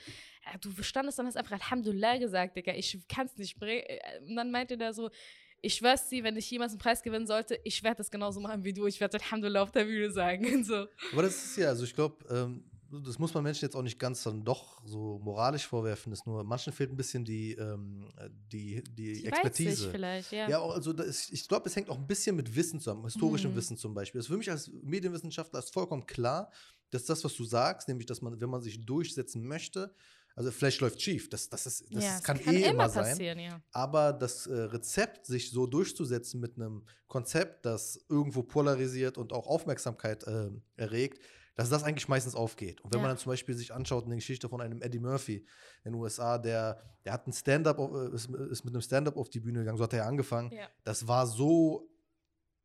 äh, 0.51 0.57
du 0.59 0.71
standest 0.81 1.19
dann, 1.19 1.27
hast 1.27 1.37
einfach 1.37 1.51
Alhamdulillah 1.51 2.17
gesagt, 2.17 2.57
Digga, 2.57 2.73
ich 2.73 3.07
kann 3.07 3.27
es 3.27 3.37
nicht 3.37 3.59
bringen. 3.59 3.83
Und 4.27 4.35
dann 4.35 4.49
meinte 4.49 4.75
der 4.75 4.93
so, 4.93 5.11
ich 5.61 5.75
schwör's 5.75 6.09
dir, 6.09 6.23
wenn 6.23 6.35
ich 6.35 6.49
jemals 6.49 6.71
einen 6.71 6.79
Preis 6.79 7.03
gewinnen 7.03 7.27
sollte, 7.27 7.59
ich 7.63 7.83
werde 7.83 7.97
das 7.97 8.09
genauso 8.09 8.39
machen 8.39 8.63
wie 8.63 8.73
du. 8.73 8.87
Ich 8.87 8.99
werde 8.99 9.17
Alhamdulillah 9.17 9.61
auf 9.61 9.71
der 9.71 9.85
Bühne 9.85 10.11
sagen. 10.11 10.51
Und 10.53 10.63
so. 10.65 10.87
Aber 11.11 11.21
das 11.21 11.35
ist 11.35 11.57
ja, 11.57 11.69
also 11.69 11.83
ich 11.83 11.93
glaube, 11.93 12.25
ähm, 12.29 12.63
das 12.99 13.19
muss 13.19 13.33
man 13.33 13.43
Menschen 13.43 13.65
jetzt 13.65 13.75
auch 13.75 13.81
nicht 13.81 13.99
ganz 13.99 14.23
dann 14.23 14.43
doch 14.43 14.81
so 14.85 15.19
moralisch 15.19 15.67
vorwerfen, 15.67 16.11
ist 16.13 16.25
nur, 16.25 16.43
manchen 16.43 16.73
fehlt 16.73 16.91
ein 16.91 16.97
bisschen 16.97 17.23
die, 17.25 17.53
ähm, 17.53 18.11
die, 18.51 18.83
die, 18.83 19.13
Die 19.13 19.25
Expertise. 19.25 19.89
Vielleicht, 19.91 20.31
ja. 20.31 20.49
Ja, 20.49 20.61
also 20.61 20.93
das, 20.93 21.29
ich 21.29 21.47
glaube, 21.47 21.67
es 21.67 21.75
hängt 21.75 21.89
auch 21.89 21.97
ein 21.97 22.07
bisschen 22.07 22.35
mit 22.35 22.55
Wissen 22.55 22.79
zusammen, 22.79 23.03
historischem 23.03 23.51
Mhm. 23.51 23.55
Wissen 23.55 23.77
zum 23.77 23.93
Beispiel. 23.93 24.19
Das 24.19 24.25
ist 24.25 24.31
für 24.31 24.37
mich 24.37 24.49
als 24.51 24.71
Medienwissenschaftler 24.83 25.59
ist 25.59 25.73
vollkommen 25.73 26.05
klar, 26.05 26.51
dass 26.89 27.05
das, 27.05 27.23
was 27.23 27.33
du 27.35 27.43
sagst, 27.43 27.87
nämlich, 27.87 28.05
dass 28.05 28.21
man, 28.21 28.39
wenn 28.39 28.49
man 28.49 28.61
sich 28.61 28.85
durchsetzen 28.85 29.45
möchte, 29.45 29.93
also 30.35 30.51
vielleicht 30.51 30.81
läuft 30.81 31.01
schief, 31.01 31.29
das, 31.29 31.49
das, 31.49 31.65
ist, 31.65 31.85
das 31.91 32.03
ja, 32.03 32.15
es 32.17 32.23
kann, 32.23 32.37
eh 32.45 32.63
immer 32.63 32.89
sein. 32.89 33.39
ja. 33.39 33.61
Aber 33.71 34.11
das 34.11 34.47
äh, 34.47 34.53
Rezept, 34.53 35.25
sich 35.25 35.49
so 35.49 35.65
durchzusetzen 35.65 36.41
mit 36.41 36.57
einem 36.57 36.83
Konzept, 37.07 37.65
das 37.65 38.05
irgendwo 38.09 38.43
polarisiert 38.43 39.17
und 39.17 39.31
auch 39.31 39.47
Aufmerksamkeit 39.47 40.27
äh, 40.27 40.49
erregt, 40.75 41.21
dass 41.55 41.69
das 41.69 41.83
eigentlich 41.83 42.07
meistens 42.07 42.35
aufgeht. 42.35 42.81
Und 42.81 42.93
wenn 42.93 42.99
man 42.99 43.07
Ja. 43.09 43.13
dann 43.13 43.17
zum 43.17 43.31
Beispiel 43.31 43.55
sich 43.55 43.73
anschaut, 43.73 44.05
eine 44.05 44.15
Geschichte 44.15 44.49
von 44.49 44.61
einem 44.61 44.81
Eddie 44.81 44.99
Murphy 44.99 45.45
in 45.83 45.93
den 45.93 45.95
USA, 45.95 46.37
der, 46.37 46.81
der 47.05 47.13
hat 47.13 47.27
ein 47.27 47.33
Stand-up, 47.33 47.79
äh, 47.79 48.13
ist, 48.15 48.29
ist 48.29 48.65
mit 48.65 48.73
einem 48.73 48.81
Stand-up 48.81 49.17
auf 49.17 49.29
die 49.29 49.39
Bühne 49.39 49.59
gegangen, 49.59 49.77
so 49.77 49.83
hat 49.83 49.93
er 49.93 49.99
ja 49.99 50.05
angefangen. 50.07 50.51
Ja. 50.51 50.67
Das 50.83 51.07
war 51.07 51.25
so 51.27 51.89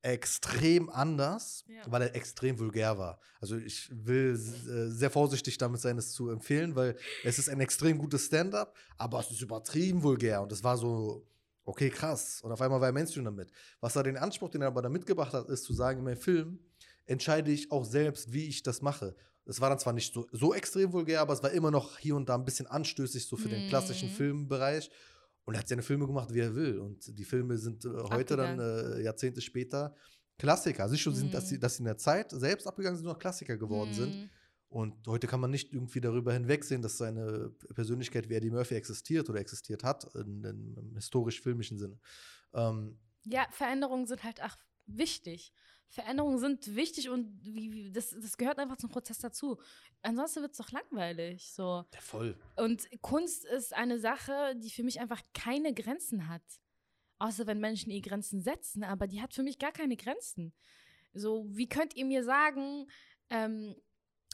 extrem 0.02 0.88
anders, 0.88 1.64
Ja. 1.68 1.82
weil 1.86 2.02
er 2.02 2.14
extrem 2.14 2.58
vulgär 2.58 2.96
war. 2.98 3.20
Also 3.40 3.56
ich 3.56 3.90
will 3.92 4.32
äh, 4.34 4.88
sehr 4.90 5.10
vorsichtig 5.10 5.58
damit 5.58 5.80
sein, 5.80 5.98
es 5.98 6.12
zu 6.12 6.30
empfehlen, 6.30 6.74
weil 6.74 6.96
es 7.22 7.38
ist 7.38 7.48
ein 7.50 7.60
extrem 7.60 7.98
gutes 7.98 8.26
Stand-up, 8.26 8.74
aber 8.96 9.20
es 9.20 9.30
ist 9.30 9.42
übertrieben 9.42 10.02
vulgär 10.02 10.40
und 10.42 10.52
es 10.52 10.64
war 10.64 10.78
so, 10.78 11.26
okay, 11.64 11.90
krass. 11.90 12.40
Und 12.42 12.50
auf 12.50 12.60
einmal 12.62 12.80
war 12.80 12.88
er 12.88 12.92
Mainstream 12.92 13.26
damit. 13.26 13.50
Was 13.80 13.94
er 13.94 14.02
den 14.02 14.16
Anspruch, 14.16 14.48
den 14.48 14.62
er 14.62 14.68
aber 14.68 14.80
da 14.82 14.88
mitgebracht 14.88 15.34
hat, 15.34 15.48
ist 15.50 15.64
zu 15.64 15.74
sagen, 15.74 15.98
in 15.98 16.04
meinem 16.04 16.16
Film 16.16 16.58
entscheide 17.10 17.50
ich 17.50 17.70
auch 17.70 17.84
selbst, 17.84 18.32
wie 18.32 18.46
ich 18.46 18.62
das 18.62 18.80
mache. 18.82 19.14
Es 19.44 19.60
war 19.60 19.68
dann 19.68 19.78
zwar 19.78 19.92
nicht 19.92 20.14
so, 20.14 20.26
so 20.32 20.54
extrem 20.54 20.92
vulgär, 20.92 21.20
aber 21.20 21.32
es 21.32 21.42
war 21.42 21.50
immer 21.50 21.70
noch 21.70 21.98
hier 21.98 22.14
und 22.14 22.28
da 22.28 22.36
ein 22.36 22.44
bisschen 22.44 22.66
anstößig, 22.68 23.26
so 23.26 23.36
für 23.36 23.48
den 23.48 23.68
klassischen 23.68 24.08
Mhm. 24.10 24.14
Filmbereich. 24.14 24.90
Und 25.44 25.54
er 25.54 25.60
hat 25.60 25.68
seine 25.68 25.82
Filme 25.82 26.06
gemacht, 26.06 26.32
wie 26.32 26.40
er 26.40 26.54
will. 26.54 26.78
Und 26.78 27.18
die 27.18 27.24
Filme 27.24 27.58
sind 27.58 27.84
äh, 27.84 27.88
heute 28.14 28.36
dann, 28.36 28.60
äh, 28.60 29.02
Jahrzehnte 29.02 29.40
später, 29.40 29.94
Klassiker. 30.38 30.84
Also 30.84 30.92
nicht 30.92 31.02
schon, 31.02 31.14
sind, 31.14 31.34
dass, 31.34 31.48
sie, 31.48 31.56
Mhm. 31.56 31.60
dass 31.60 31.74
sie 31.76 31.80
in 31.80 31.86
der 31.86 31.96
Zeit 31.98 32.30
selbst 32.30 32.66
abgegangen 32.66 32.96
sind, 32.96 33.06
noch 33.06 33.18
Klassiker 33.18 33.56
geworden 33.56 33.92
sind. 33.92 34.14
Mhm. 34.14 34.30
Und 34.68 35.06
heute 35.08 35.26
kann 35.26 35.40
man 35.40 35.50
nicht 35.50 35.72
irgendwie 35.72 36.00
darüber 36.00 36.32
hinwegsehen, 36.32 36.80
dass 36.80 36.96
seine 36.96 37.50
Persönlichkeit 37.74 38.28
wie 38.28 38.34
Eddie 38.34 38.50
Murphy 38.50 38.76
existiert 38.76 39.28
oder 39.28 39.40
existiert 39.40 39.82
hat, 39.82 40.04
in, 40.14 40.44
in, 40.44 40.76
im 40.76 40.94
historisch-filmischen 40.94 41.78
Sinne. 41.78 41.98
Ähm, 42.54 42.98
Ja, 43.24 43.48
Veränderungen 43.50 44.06
sind 44.06 44.22
halt 44.22 44.40
auch 44.44 44.56
wichtig. 44.86 45.52
Veränderungen 45.90 46.38
sind 46.38 46.76
wichtig 46.76 47.10
und 47.10 47.44
wie, 47.44 47.72
wie, 47.72 47.90
das, 47.90 48.10
das 48.10 48.36
gehört 48.36 48.60
einfach 48.60 48.76
zum 48.76 48.90
Prozess 48.90 49.18
dazu. 49.18 49.60
Ansonsten 50.02 50.40
wird 50.40 50.52
es 50.52 50.58
doch 50.58 50.70
langweilig. 50.70 51.50
So. 51.52 51.84
ja, 51.92 52.00
voll. 52.00 52.38
Und 52.56 52.88
Kunst 53.02 53.44
ist 53.44 53.74
eine 53.74 53.98
Sache, 53.98 54.54
die 54.56 54.70
für 54.70 54.84
mich 54.84 55.00
einfach 55.00 55.20
keine 55.34 55.74
Grenzen 55.74 56.28
hat. 56.28 56.44
Außer 57.18 57.46
wenn 57.48 57.58
Menschen 57.58 57.90
ihr 57.90 58.00
Grenzen 58.00 58.40
setzen, 58.40 58.84
aber 58.84 59.08
die 59.08 59.20
hat 59.20 59.34
für 59.34 59.42
mich 59.42 59.58
gar 59.58 59.72
keine 59.72 59.96
Grenzen. 59.96 60.54
So, 61.12 61.44
wie 61.48 61.68
könnt 61.68 61.96
ihr 61.96 62.04
mir 62.04 62.22
sagen, 62.22 62.88
ähm, 63.28 63.74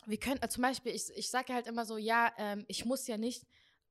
wir 0.05 0.19
können, 0.19 0.41
äh, 0.43 0.49
zum 0.49 0.63
Beispiel, 0.63 0.93
ich, 0.93 1.11
ich 1.17 1.31
sage 1.31 1.55
halt 1.55 1.67
immer 1.67 1.87
so, 1.87 1.97
ja, 1.97 2.33
ähm, 2.37 2.67
ich 2.69 2.85
muss 2.85 3.07
ja 3.07 3.17
nicht 3.17 3.47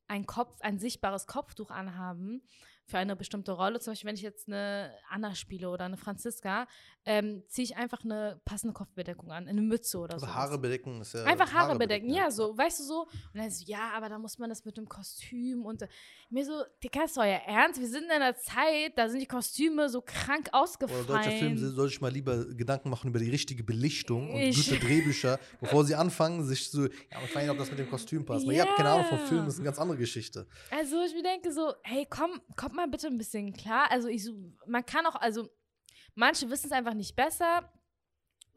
ein 0.07 0.27
Kopf, 0.27 0.61
ein 0.61 0.77
sichtbares 0.77 1.25
Kopftuch 1.25 1.71
anhaben 1.71 2.43
für 2.87 2.97
eine 2.97 3.15
bestimmte 3.15 3.51
Rolle. 3.51 3.79
Zum 3.79 3.91
Beispiel, 3.91 4.07
wenn 4.09 4.15
ich 4.15 4.21
jetzt 4.21 4.47
eine 4.47 4.91
Anna 5.09 5.33
spiele 5.35 5.69
oder 5.69 5.85
eine 5.85 5.97
Franziska, 5.97 6.67
ähm, 7.07 7.43
ziehe 7.47 7.63
ich 7.65 7.75
einfach 7.77 8.03
eine 8.03 8.39
passende 8.45 8.73
Kopfbedeckung 8.73 9.31
an, 9.31 9.47
eine 9.47 9.61
Mütze 9.61 9.97
oder 9.99 10.19
so. 10.19 10.25
Also 10.25 10.35
Haare 10.35 10.57
bedecken 10.57 11.01
ist 11.01 11.13
ja. 11.13 11.23
Einfach 11.23 11.51
Haare 11.53 11.77
bedecken, 11.77 12.09
ja, 12.11 12.31
so, 12.31 12.57
weißt 12.57 12.79
du 12.79 12.83
so. 12.83 13.01
Und 13.33 13.35
dann 13.39 13.49
so, 13.51 13.63
ja, 13.67 13.91
aber 13.95 14.09
da 14.09 14.17
muss 14.17 14.37
man 14.39 14.49
das 14.49 14.65
mit 14.65 14.77
dem 14.77 14.87
Kostüm 14.87 15.65
und 15.65 15.83
äh, 15.83 15.87
mir 16.29 16.45
so, 16.45 16.63
Digga, 16.83 17.03
ist 17.03 17.17
euer 17.17 17.41
Ernst? 17.45 17.79
Wir 17.79 17.87
sind 17.87 18.05
in 18.05 18.11
einer 18.11 18.35
Zeit, 18.35 18.93
da 18.97 19.07
sind 19.09 19.19
die 19.19 19.27
Kostüme 19.27 19.87
so 19.89 20.01
krank 20.01 20.47
Oder 20.49 20.61
ausgefallen. 20.61 21.07
deutsche 21.07 21.31
Filme 21.31 21.57
soll 21.57 21.87
ich 21.89 22.01
mal 22.01 22.11
lieber 22.11 22.45
Gedanken 22.45 22.89
machen 22.89 23.09
über 23.09 23.19
die 23.19 23.29
richtige 23.29 23.63
Belichtung 23.63 24.31
und 24.33 24.39
Ich- 24.39 24.67
gute 24.67 24.79
Drehbücher, 24.79 25.39
bevor 25.59 25.85
sie 25.85 25.95
anfangen, 25.95 26.43
sich 26.43 26.69
so, 26.71 26.83
ja, 26.85 26.89
ich 27.23 27.35
weiß 27.35 27.43
nicht, 27.43 27.51
ob 27.51 27.57
das 27.57 27.69
mit 27.69 27.79
dem 27.79 27.89
Kostüm 27.89 28.25
passt. 28.25 28.45
Weil 28.47 28.53
ihr 28.55 28.63
habt 28.63 28.75
keine 28.75 28.89
Ahnung 28.89 29.05
vom 29.05 29.17
Ja. 29.19 29.25
Film, 29.25 29.45
das 29.45 29.53
ist 29.55 29.59
eine 29.59 29.65
ganz 29.65 29.79
andere 29.79 29.97
Geschichte. 29.97 30.47
Also 30.71 31.03
ich 31.03 31.13
mir 31.13 31.23
denke 31.23 31.51
so, 31.51 31.73
hey, 31.83 32.07
komm, 32.09 32.41
kommt 32.75 32.91
mal 32.91 32.91
bitte 32.91 33.07
ein 33.07 33.17
bisschen 33.17 33.53
klar. 33.53 33.89
Also 33.91 34.07
ich 34.07 34.29
man 34.65 34.85
kann 34.85 35.05
auch, 35.05 35.15
also 35.15 35.49
manche 36.13 36.49
wissen 36.49 36.67
es 36.67 36.71
einfach 36.71 36.93
nicht 36.93 37.15
besser. 37.15 37.71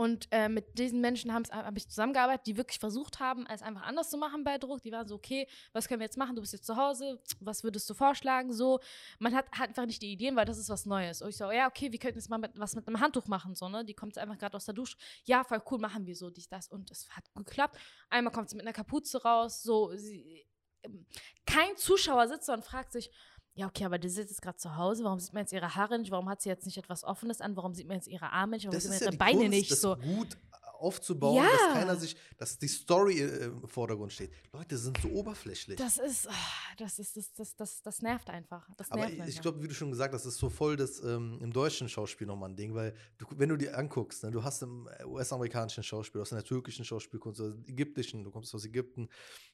Und 0.00 0.28
äh, 0.30 0.48
mit 0.48 0.78
diesen 0.78 1.00
Menschen 1.00 1.34
habe 1.34 1.48
hab 1.50 1.76
ich 1.76 1.88
zusammengearbeitet, 1.88 2.46
die 2.46 2.56
wirklich 2.56 2.78
versucht 2.78 3.18
haben, 3.18 3.46
es 3.46 3.62
einfach 3.62 3.82
anders 3.82 4.08
zu 4.10 4.16
machen 4.16 4.44
bei 4.44 4.56
Druck. 4.56 4.80
Die 4.82 4.92
waren 4.92 5.08
so, 5.08 5.16
okay, 5.16 5.48
was 5.72 5.88
können 5.88 5.98
wir 5.98 6.04
jetzt 6.04 6.16
machen? 6.16 6.36
Du 6.36 6.40
bist 6.40 6.52
jetzt 6.52 6.66
zu 6.66 6.76
Hause, 6.76 7.20
was 7.40 7.64
würdest 7.64 7.90
du 7.90 7.94
vorschlagen? 7.94 8.52
So, 8.52 8.78
man 9.18 9.34
hat, 9.34 9.46
hat 9.50 9.70
einfach 9.70 9.86
nicht 9.86 10.00
die 10.00 10.12
Ideen, 10.12 10.36
weil 10.36 10.44
das 10.44 10.56
ist 10.56 10.68
was 10.68 10.86
Neues. 10.86 11.20
Und 11.20 11.30
ich 11.30 11.36
so, 11.36 11.50
ja, 11.50 11.66
okay, 11.66 11.90
wir 11.90 11.98
könnten 11.98 12.16
jetzt 12.16 12.30
mal 12.30 12.38
mit, 12.38 12.52
was 12.54 12.76
mit 12.76 12.86
einem 12.86 13.00
Handtuch 13.00 13.26
machen, 13.26 13.56
so, 13.56 13.68
ne? 13.68 13.84
Die 13.84 13.94
kommt 13.94 14.16
einfach 14.18 14.38
gerade 14.38 14.56
aus 14.56 14.66
der 14.66 14.74
Dusche. 14.74 14.96
Ja, 15.24 15.42
voll 15.42 15.60
cool, 15.68 15.80
machen 15.80 16.06
wir 16.06 16.14
so, 16.14 16.30
dies, 16.30 16.48
das. 16.48 16.68
Und 16.68 16.92
es 16.92 17.08
hat 17.16 17.24
geklappt. 17.34 17.76
Einmal 18.08 18.32
kommt 18.32 18.50
sie 18.50 18.56
mit 18.56 18.66
einer 18.66 18.72
Kapuze 18.72 19.20
raus, 19.20 19.64
so, 19.64 19.96
sie, 19.96 20.46
ähm, 20.84 21.06
kein 21.44 21.76
Zuschauer 21.76 22.28
sitzt 22.28 22.48
da 22.48 22.54
und 22.54 22.64
fragt 22.64 22.92
sich, 22.92 23.10
ja, 23.58 23.66
okay, 23.66 23.84
aber 23.84 23.98
die 23.98 24.08
sitzt 24.08 24.30
jetzt 24.30 24.40
gerade 24.40 24.56
zu 24.56 24.76
Hause, 24.76 25.02
warum 25.02 25.18
sieht 25.18 25.32
man 25.32 25.42
jetzt 25.42 25.52
ihre 25.52 25.74
Haare 25.74 25.98
nicht, 25.98 26.12
warum 26.12 26.28
hat 26.28 26.40
sie 26.40 26.48
jetzt 26.48 26.64
nicht 26.64 26.78
etwas 26.78 27.02
Offenes 27.02 27.40
an, 27.40 27.56
warum 27.56 27.74
sieht 27.74 27.88
man 27.88 27.96
jetzt 27.96 28.06
ihre 28.06 28.30
Arme 28.30 28.54
nicht, 28.54 28.66
warum 28.66 28.74
Das 28.74 28.84
sieht 28.84 28.92
man 28.92 29.00
ihre 29.00 29.10
ja 29.12 29.18
Beine 29.18 29.38
Kunst, 29.38 29.50
nicht? 29.50 29.70
das 29.72 29.80
so. 29.80 29.96
gut 29.96 30.36
aufzubauen, 30.78 31.36
Ja. 31.36 31.50
dass 31.50 31.74
keiner 31.74 31.96
sich, 31.96 32.16
dass 32.36 32.58
die 32.58 32.68
Story 32.68 33.20
äh, 33.20 33.44
im 33.46 33.68
Vordergrund 33.68 34.12
steht. 34.12 34.30
Leute 34.52 34.76
sind 34.78 34.98
so 35.02 35.08
oberflächlich. 35.08 35.76
Das 35.76 35.98
ist, 35.98 36.28
ah, 36.28 36.32
das 36.78 36.98
ist, 36.98 37.16
das, 37.16 37.32
das, 37.34 37.56
das, 37.56 37.82
das 37.82 38.02
nervt 38.02 38.30
einfach. 38.30 38.68
Das 38.76 38.90
Aber 38.90 39.08
nervt 39.08 39.28
ich, 39.28 39.40
glaube, 39.40 39.62
wie 39.62 39.68
du 39.68 39.74
schon 39.74 39.90
gesagt 39.90 40.14
hast, 40.14 40.24
das 40.24 40.34
ist 40.34 40.38
so 40.40 40.48
voll 40.48 40.76
das 40.76 41.02
ähm, 41.02 41.38
im 41.42 41.52
deutschen 41.52 41.88
Schauspiel 41.88 42.26
nochmal 42.26 42.50
ein 42.50 42.56
Ding, 42.56 42.74
weil 42.74 42.94
du, 43.18 43.26
wenn 43.36 43.48
du 43.48 43.56
dir 43.56 43.76
anguckst, 43.76 44.22
ne, 44.24 44.30
du 44.30 44.42
hast 44.42 44.62
im 44.62 44.88
US-amerikanischen 45.06 45.82
Schauspiel, 45.82 46.20
aus 46.20 46.30
der 46.30 46.44
türkischen 46.44 46.84
Schauspielkunst, 46.84 47.40
aus 47.40 47.54
der 47.54 47.68
ägyptischen, 47.68 48.24
du 48.24 48.30
kommst 48.30 48.54
aus 48.54 48.64
Ägypten, 48.64 49.08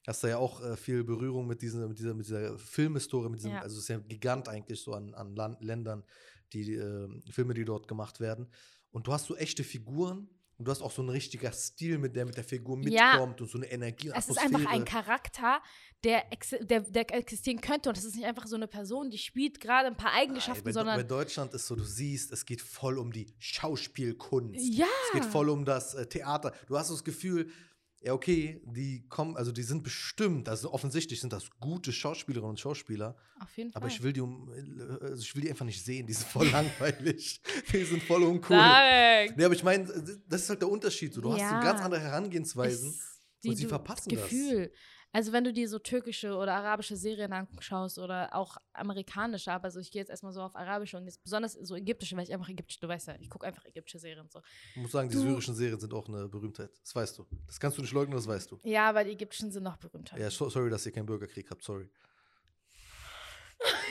hast 0.06 0.22
da 0.24 0.28
ja 0.28 0.38
auch 0.38 0.60
äh, 0.62 0.76
viel 0.76 1.04
Berührung 1.04 1.46
mit, 1.46 1.62
diesen, 1.62 1.86
mit, 1.88 1.98
dieser, 1.98 2.14
mit 2.14 2.26
dieser 2.26 2.58
Filmhistorie, 2.58 3.28
mit 3.30 3.40
diesem, 3.40 3.52
Ja. 3.52 3.60
also 3.62 3.76
es 3.76 3.82
ist 3.84 3.88
ja 3.88 3.96
ein 3.96 4.08
Gigant 4.08 4.48
eigentlich 4.48 4.80
so 4.80 4.92
an, 4.92 5.14
an 5.14 5.34
Land, 5.34 5.62
Ländern, 5.64 6.04
die 6.52 6.74
äh, 6.74 7.08
Filme, 7.30 7.54
die 7.54 7.64
dort 7.64 7.88
gemacht 7.88 8.20
werden. 8.20 8.48
Und 8.90 9.06
du 9.08 9.12
hast 9.12 9.26
so 9.26 9.34
echte 9.36 9.64
Figuren 9.64 10.28
und 10.58 10.66
du 10.66 10.70
hast 10.70 10.82
auch 10.82 10.90
so 10.92 11.02
ein 11.02 11.08
richtiger 11.08 11.50
Stil, 11.52 11.98
mit 11.98 12.14
der 12.14 12.24
mit 12.26 12.36
der 12.36 12.44
Figur 12.44 12.78
Ja. 12.88 13.12
mitkommt 13.12 13.40
und 13.40 13.50
so 13.50 13.58
eine 13.58 13.70
Energie. 13.70 14.10
es 14.14 14.28
ist 14.28 14.38
einfach 14.38 14.66
ein 14.66 14.84
Charakter, 14.84 15.60
der, 16.04 16.30
exi- 16.32 16.62
der, 16.64 16.80
der 16.80 17.12
existieren 17.14 17.60
könnte. 17.60 17.88
Und 17.88 17.98
es 17.98 18.04
ist 18.04 18.14
nicht 18.14 18.24
einfach 18.26 18.46
so 18.46 18.54
eine 18.56 18.68
Person, 18.68 19.10
die 19.10 19.18
spielt 19.18 19.60
gerade 19.60 19.86
ein 19.88 19.96
paar 19.96 20.12
Eigenschaften, 20.12 20.64
bei, 20.64 20.72
sondern. 20.72 20.96
bei 20.96 21.02
Deutschland 21.02 21.52
ist 21.54 21.66
so, 21.66 21.74
du 21.74 21.82
siehst, 21.84 22.30
es 22.32 22.44
geht 22.46 22.60
voll 22.62 22.98
um 22.98 23.10
die 23.12 23.26
Schauspielkunst. 23.38 24.60
ja. 24.72 24.86
Es 25.08 25.20
geht 25.20 25.24
voll 25.30 25.48
um 25.48 25.64
das 25.64 25.94
äh, 25.94 26.06
Theater. 26.06 26.52
Du 26.66 26.78
hast 26.78 26.88
so 26.88 26.94
das 26.94 27.04
Gefühl, 27.04 27.50
ja, 28.04 28.12
okay, 28.12 28.60
die 28.66 29.06
kommen, 29.08 29.36
also 29.36 29.50
die 29.50 29.62
sind 29.62 29.82
bestimmt, 29.82 30.48
also 30.48 30.72
offensichtlich 30.72 31.20
sind 31.20 31.32
das 31.32 31.48
gute 31.58 31.90
Schauspielerinnen 31.92 32.50
und 32.50 32.60
Schauspieler, 32.60 33.16
Auf 33.40 33.56
jeden 33.56 33.72
Fall. 33.72 33.80
aber 33.82 33.88
ich 33.90 34.02
will 34.02 34.12
die 34.12 34.20
um, 34.20 34.50
also 35.00 35.22
ich 35.22 35.34
will 35.34 35.42
die 35.42 35.50
einfach 35.50 35.64
nicht 35.64 35.82
sehen, 35.82 36.06
die 36.06 36.12
sind 36.12 36.28
voll 36.28 36.48
langweilig. 36.50 37.40
Die 37.72 37.84
sind 37.84 38.02
voll 38.02 38.22
uncool. 38.22 38.56
Sag. 38.56 39.36
Nee, 39.36 39.44
aber 39.44 39.54
ich 39.54 39.62
meine, 39.64 39.86
das 40.28 40.42
ist 40.42 40.50
halt 40.50 40.60
der 40.60 40.68
Unterschied. 40.68 41.14
So. 41.14 41.20
Du 41.22 41.32
hast 41.32 41.38
so 41.38 41.44
Ja. 41.44 41.62
ganz 41.62 41.80
andere 41.80 42.00
Herangehensweisen. 42.02 42.90
Ist 42.90 43.48
und 43.48 43.56
sie 43.56 43.66
verpassen 43.66 44.10
das. 44.14 44.22
Gefühl. 44.22 44.72
Also 45.16 45.30
wenn 45.32 45.44
du 45.44 45.52
dir 45.52 45.68
so 45.68 45.78
türkische 45.78 46.34
oder 46.34 46.54
arabische 46.54 46.96
Serien 46.96 47.32
anschaust 47.32 48.00
oder 48.00 48.34
auch 48.34 48.56
amerikanische, 48.72 49.52
aber 49.52 49.70
so 49.70 49.78
ich 49.78 49.92
gehe 49.92 50.00
jetzt 50.02 50.08
erstmal 50.10 50.32
so 50.32 50.40
auf 50.42 50.56
arabische 50.56 50.96
und 50.96 51.04
jetzt 51.04 51.22
besonders 51.22 51.52
so 51.52 51.76
ägyptische, 51.76 52.16
weil 52.16 52.24
ich 52.24 52.32
einfach 52.32 52.48
ägyptische, 52.48 52.80
du 52.80 52.88
weißt 52.88 53.06
ja, 53.06 53.14
ich 53.20 53.30
gucke 53.30 53.46
einfach 53.46 53.64
ägyptische 53.64 54.00
Serien 54.00 54.28
so. 54.28 54.40
Ich 54.74 54.82
muss 54.82 54.90
sagen, 54.90 55.08
die 55.08 55.14
Du- 55.14 55.20
syrischen 55.22 55.54
Serien 55.54 55.78
sind 55.78 55.94
auch 55.94 56.08
eine 56.08 56.26
Berühmtheit. 56.28 56.70
Das 56.82 56.96
weißt 56.96 57.16
du. 57.18 57.26
Das 57.46 57.60
kannst 57.60 57.78
du 57.78 57.82
nicht 57.82 57.92
leugnen, 57.94 58.16
das 58.16 58.26
weißt 58.26 58.50
du. 58.50 58.58
Ja, 58.64 58.88
aber 58.88 59.04
die 59.04 59.12
ägyptischen 59.12 59.52
sind 59.52 59.62
noch 59.62 59.76
berühmter. 59.76 60.18
Ja, 60.18 60.28
so, 60.30 60.50
sorry, 60.50 60.68
dass 60.68 60.84
ihr 60.84 60.90
keinen 60.90 61.06
Bürgerkrieg 61.06 61.48
habt, 61.48 61.62
sorry. 61.62 61.88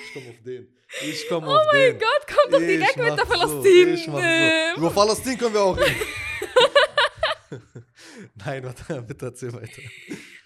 Ich 0.06 0.14
komme 0.14 0.30
auf 0.30 0.42
den. 0.44 0.76
Ich 1.10 1.28
komme 1.30 1.48
auf 1.48 1.54
Oh 1.66 1.72
den. 1.72 1.92
mein 1.94 2.00
Gott, 2.00 2.28
kommt 2.28 2.54
doch 2.54 2.60
direkt 2.60 2.98
mit 2.98 3.06
der 3.08 3.18
so, 3.18 3.26
Palästin. 3.26 4.14
Ähm. 4.20 4.76
so. 4.76 4.82
Über 4.82 4.90
Palästin 4.92 5.38
können 5.38 5.54
wir 5.54 5.62
auch 5.62 5.78
reden. 5.78 5.96
Nein, 8.36 8.64
warte, 8.66 9.02
bitte 9.04 9.26
erzähl 9.28 9.54
weiter. 9.54 9.82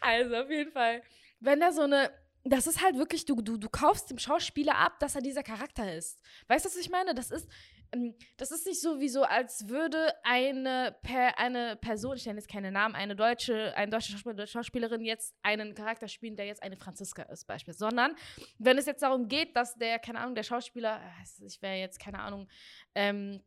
Also 0.02 0.36
auf 0.36 0.50
jeden 0.50 0.72
Fall, 0.72 1.02
wenn 1.40 1.60
da 1.60 1.72
so 1.72 1.82
eine, 1.82 2.12
das 2.44 2.68
ist 2.68 2.82
halt 2.82 2.98
wirklich, 2.98 3.26
du, 3.26 3.36
du, 3.42 3.58
du 3.58 3.70
kaufst 3.70 4.10
dem 4.10 4.20
Schauspieler 4.20 4.76
ab, 4.76 5.00
dass 5.00 5.16
er 5.16 5.22
dieser 5.22 5.44
Charakter 5.44 5.94
ist. 5.94 6.20
Weißt 6.48 6.66
du, 6.66 6.70
was 6.70 6.78
ich 6.78 6.90
meine? 6.90 7.14
Das 7.14 7.32
ist, 7.32 7.50
ähm, 7.92 8.16
das 8.38 8.52
ist 8.52 8.66
nicht 8.66 8.82
so 8.82 9.00
wie 9.00 9.10
so, 9.10 9.24
als 9.24 9.68
würde 9.68 10.14
eine, 10.24 10.96
per, 11.02 11.38
eine 11.40 11.76
Person, 11.76 12.16
ich 12.16 12.26
nenne 12.26 12.40
jetzt 12.40 12.50
keine 12.50 12.72
Namen, 12.72 12.96
eine 12.96 13.16
deutsche, 13.16 13.76
eine 13.76 13.92
deutsche 13.92 14.12
Schauspieler, 14.12 14.48
Schauspielerin 14.48 15.02
jetzt 15.02 15.36
einen 15.44 15.74
Charakter 15.74 16.08
spielen, 16.08 16.36
der 16.36 16.46
jetzt 16.46 16.64
eine 16.64 16.78
Franziska 16.78 17.24
ist, 17.24 17.46
beispielsweise. 17.46 17.78
Sondern 17.90 18.16
wenn 18.58 18.78
es 18.78 18.86
jetzt 18.86 19.04
darum 19.04 19.28
geht, 19.28 19.56
dass 19.56 19.76
der, 19.76 20.00
keine 20.00 20.20
Ahnung, 20.20 20.36
der 20.36 20.44
Schauspieler, 20.44 21.02
äh, 21.02 21.46
ich 21.46 21.62
wäre 21.62 21.76
jetzt, 21.76 22.00
keine 22.00 22.20
Ahnung, 22.20 22.48
ähm, 22.96 23.44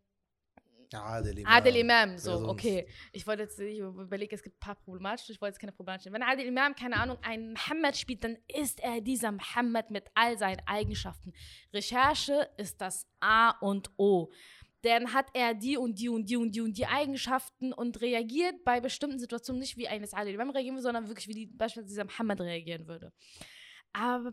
Ja, 0.92 1.04
Adel 1.04 1.38
Imam. 1.38 1.52
Adel 1.52 1.76
Imam, 1.76 2.18
so, 2.18 2.48
okay. 2.48 2.88
Ich 3.12 3.24
wollte 3.26 3.42
jetzt, 3.42 3.60
ich 3.60 3.78
überlege, 3.78 4.34
es 4.34 4.42
gibt 4.42 4.56
ein 4.56 4.60
paar 4.60 4.74
problematische, 4.74 5.32
ich 5.32 5.40
wollte 5.40 5.52
jetzt 5.52 5.60
keine 5.60 5.72
problematischen. 5.72 6.12
Wenn 6.12 6.22
Adel 6.22 6.46
Imam, 6.46 6.74
keine 6.74 6.96
Ahnung, 6.96 7.16
einen 7.22 7.52
Mohammed 7.52 7.96
spielt, 7.96 8.24
dann 8.24 8.36
ist 8.48 8.80
er 8.80 9.00
dieser 9.00 9.30
Mohammed 9.30 9.90
mit 9.90 10.06
all 10.14 10.36
seinen 10.36 10.60
Eigenschaften. 10.66 11.32
Recherche 11.72 12.48
ist 12.56 12.80
das 12.80 13.06
A 13.20 13.50
und 13.60 13.90
O. 13.98 14.32
Dann 14.82 15.12
hat 15.12 15.26
er 15.34 15.54
die 15.54 15.76
und 15.76 16.00
die 16.00 16.08
und 16.08 16.28
die 16.28 16.36
und 16.36 16.52
die 16.52 16.60
und 16.60 16.76
die 16.76 16.86
Eigenschaften 16.86 17.72
und 17.72 18.00
reagiert 18.00 18.64
bei 18.64 18.80
bestimmten 18.80 19.18
Situationen 19.18 19.60
nicht 19.60 19.76
wie 19.76 19.86
eines 19.86 20.12
Adel 20.12 20.34
Imam 20.34 20.50
reagieren 20.50 20.74
würde, 20.74 20.82
sondern 20.82 21.06
wirklich 21.06 21.28
wie 21.28 21.34
die, 21.34 21.46
beispielsweise 21.46 21.88
dieser 21.88 22.04
Mohammed 22.04 22.40
reagieren 22.40 22.88
würde. 22.88 23.12
Aber 23.92 24.32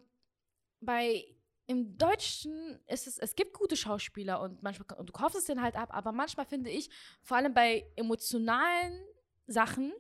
bei 0.80 1.24
im 1.68 1.98
Deutschen 1.98 2.80
ist 2.88 3.08
es, 3.08 3.20
es 3.20 3.36
gibt 3.36 3.54
gute 3.54 3.76
Schauspieler 3.76 4.42
und 4.42 4.64
manchmal, 4.64 4.98
und 4.98 5.10
du 5.10 5.14
kaufst 5.14 5.38
es 5.38 5.46
denen 5.46 5.62
halt 5.62 5.76
ab, 5.76 5.90
aber 5.92 6.14
manchmal 6.14 6.46
finde 6.46 6.70
ich, 6.70 6.90
vor 7.22 7.38
allem 7.38 7.54
bei 7.54 7.86
emotionalen 7.96 9.06
Sachen, 9.48 9.94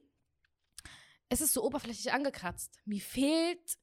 es 1.29 1.41
ist 1.41 1.53
so 1.53 1.63
oberflächlich 1.63 2.13
angekratzt. 2.13 2.79
Mir 2.85 3.01
fehlt 3.01 3.77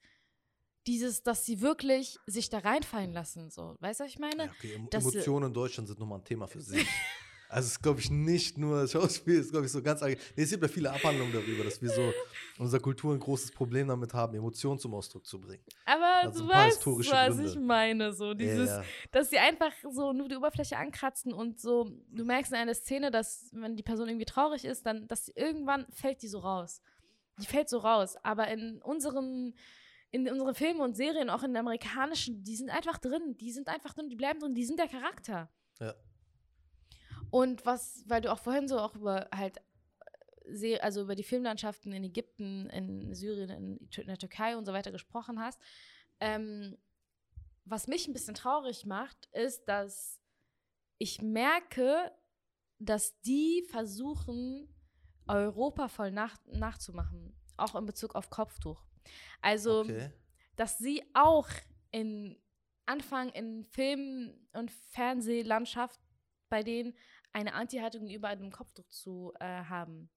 dieses, 0.86 1.22
dass 1.22 1.44
sie 1.44 1.60
wirklich 1.60 2.18
sich 2.26 2.48
da 2.48 2.58
reinfallen 2.58 3.12
lassen, 3.12 3.50
so. 3.50 3.76
Weißt 3.80 4.00
du, 4.00 4.04
was 4.04 4.10
ich 4.10 4.18
meine? 4.18 4.46
Ja, 4.46 4.50
okay, 4.50 4.80
Emotionen 4.90 5.48
in 5.48 5.54
Deutschland 5.54 5.88
sind 5.88 5.98
nochmal 5.98 6.18
ein 6.20 6.24
Thema 6.24 6.46
für 6.46 6.60
sich. 6.60 6.86
Also 7.54 7.66
es 7.66 7.72
ist, 7.74 7.82
glaube 7.84 8.00
ich, 8.00 8.10
nicht 8.10 8.58
nur 8.58 8.88
Schauspiel, 8.88 9.38
es 9.38 9.46
ist, 9.46 9.52
glaube 9.52 9.66
ich, 9.66 9.70
so 9.70 9.80
ganz 9.80 10.02
allgemein. 10.02 10.26
Nee, 10.34 10.42
es 10.42 10.50
gibt 10.50 10.62
ja 10.64 10.68
viele 10.68 10.90
Abhandlungen 10.90 11.32
darüber, 11.32 11.62
dass 11.62 11.80
wir 11.80 11.88
so 11.88 12.12
unserer 12.58 12.80
Kultur 12.80 13.14
ein 13.14 13.20
großes 13.20 13.52
Problem 13.52 13.86
damit 13.86 14.12
haben, 14.12 14.34
Emotionen 14.34 14.80
zum 14.80 14.92
Ausdruck 14.92 15.24
zu 15.24 15.40
bringen. 15.40 15.62
Aber 15.84 16.24
Also 16.24 16.42
du 16.42 16.48
weißt, 16.50 16.84
was 16.84 17.06
Gründe. 17.06 17.44
ich 17.44 17.56
meine, 17.56 18.12
so 18.12 18.34
dieses, 18.34 18.70
ja, 18.70 18.78
ja. 18.78 18.84
dass 19.12 19.30
sie 19.30 19.38
einfach 19.38 19.70
so 19.88 20.12
nur 20.12 20.28
die 20.28 20.34
Oberfläche 20.34 20.76
ankratzen 20.76 21.32
und 21.32 21.60
so, 21.60 21.92
du 22.10 22.24
merkst 22.24 22.50
in 22.50 22.58
einer 22.58 22.74
Szene, 22.74 23.12
dass 23.12 23.50
wenn 23.52 23.76
die 23.76 23.84
Person 23.84 24.08
irgendwie 24.08 24.26
traurig 24.26 24.64
ist, 24.64 24.84
dann, 24.84 25.06
dass 25.06 25.28
irgendwann 25.28 25.86
fällt 25.92 26.22
die 26.22 26.28
so 26.28 26.40
raus. 26.40 26.82
Die 27.38 27.46
fällt 27.46 27.68
so 27.68 27.78
raus. 27.78 28.16
Aber 28.24 28.48
in 28.48 28.82
unseren, 28.82 29.54
in 30.10 30.28
unseren 30.28 30.56
Filmen 30.56 30.80
und 30.80 30.96
Serien, 30.96 31.30
auch 31.30 31.44
in 31.44 31.52
den 31.52 31.58
amerikanischen, 31.58 32.42
die 32.42 32.56
sind 32.56 32.70
einfach 32.70 32.98
drin. 32.98 33.36
Die 33.38 33.52
sind 33.52 33.68
einfach 33.68 33.94
drin, 33.94 34.08
die 34.08 34.16
bleiben 34.16 34.40
drin, 34.40 34.56
die 34.56 34.64
sind 34.64 34.80
der 34.80 34.88
Charakter. 34.88 35.48
Ja. 35.78 35.94
Und 37.34 37.66
was, 37.66 38.04
weil 38.06 38.20
du 38.20 38.30
auch 38.30 38.38
vorhin 38.38 38.68
so 38.68 38.78
auch 38.78 38.94
über 38.94 39.28
halt 39.34 39.60
Se- 40.46 40.80
also 40.82 41.02
über 41.02 41.14
die 41.16 41.24
Filmlandschaften 41.24 41.90
in 41.92 42.04
Ägypten, 42.04 42.68
in 42.70 43.12
Syrien, 43.14 43.50
in 43.50 44.06
der 44.06 44.18
Türkei 44.18 44.56
und 44.56 44.66
so 44.66 44.72
weiter 44.72 44.92
gesprochen 44.92 45.40
hast. 45.40 45.58
Ähm, 46.20 46.76
was 47.64 47.88
mich 47.88 48.06
ein 48.06 48.12
bisschen 48.12 48.34
traurig 48.34 48.84
macht, 48.86 49.26
ist, 49.32 49.64
dass 49.64 50.20
ich 50.98 51.22
merke, 51.22 52.12
dass 52.78 53.18
die 53.22 53.66
versuchen, 53.70 54.68
Europa 55.26 55.88
voll 55.88 56.12
nach, 56.12 56.36
nachzumachen. 56.44 57.34
Auch 57.56 57.74
in 57.74 57.86
Bezug 57.86 58.14
auf 58.14 58.28
Kopftuch. 58.30 58.84
Also, 59.40 59.80
Okay. 59.80 60.12
dass 60.56 60.78
sie 60.78 61.02
auch 61.14 61.48
in 61.90 62.38
Anfang 62.86 63.30
in 63.30 63.64
Film- 63.64 64.46
und 64.52 64.70
Fernsehlandschaft 64.70 65.98
bei 66.50 66.62
denen 66.62 66.94
eine 67.34 67.52
Anti-Haltung 67.54 68.02
gegenüber 68.06 68.28
einem 68.28 68.50
Kopftuch 68.50 68.88
zu 68.88 69.32
äh, 69.40 69.44
haben. 69.44 70.08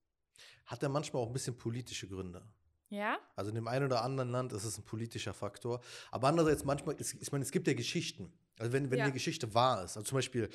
Hat 0.66 0.82
er 0.84 0.90
manchmal 0.90 1.24
auch 1.24 1.28
ein 1.28 1.34
bisschen 1.34 1.58
politische 1.58 2.08
Gründe. 2.08 2.48
Ja? 2.90 3.18
Also 3.36 3.50
in 3.50 3.56
dem 3.56 3.68
einen 3.68 3.86
oder 3.86 4.04
anderen 4.04 4.30
Land 4.30 4.54
ist 4.54 4.64
es 4.64 4.78
ein 4.78 4.86
politischer 4.86 5.34
Faktor. 5.34 5.82
Aber 6.12 6.28
andererseits 6.28 6.64
manchmal, 6.64 6.96
es, 7.00 7.14
ich 7.16 7.32
meine, 7.32 7.44
es 7.44 7.52
gibt 7.52 7.68
ja 7.68 7.74
Geschichten. 7.74 8.32
Also 8.60 8.72
wenn, 8.72 8.90
wenn 8.92 9.00
Ja. 9.00 9.06
eine 9.06 9.14
Geschichte 9.14 9.54
wahr 9.54 9.84
ist, 9.84 9.98
also 9.98 10.08
zum 10.08 10.18
Beispiel, 10.18 10.50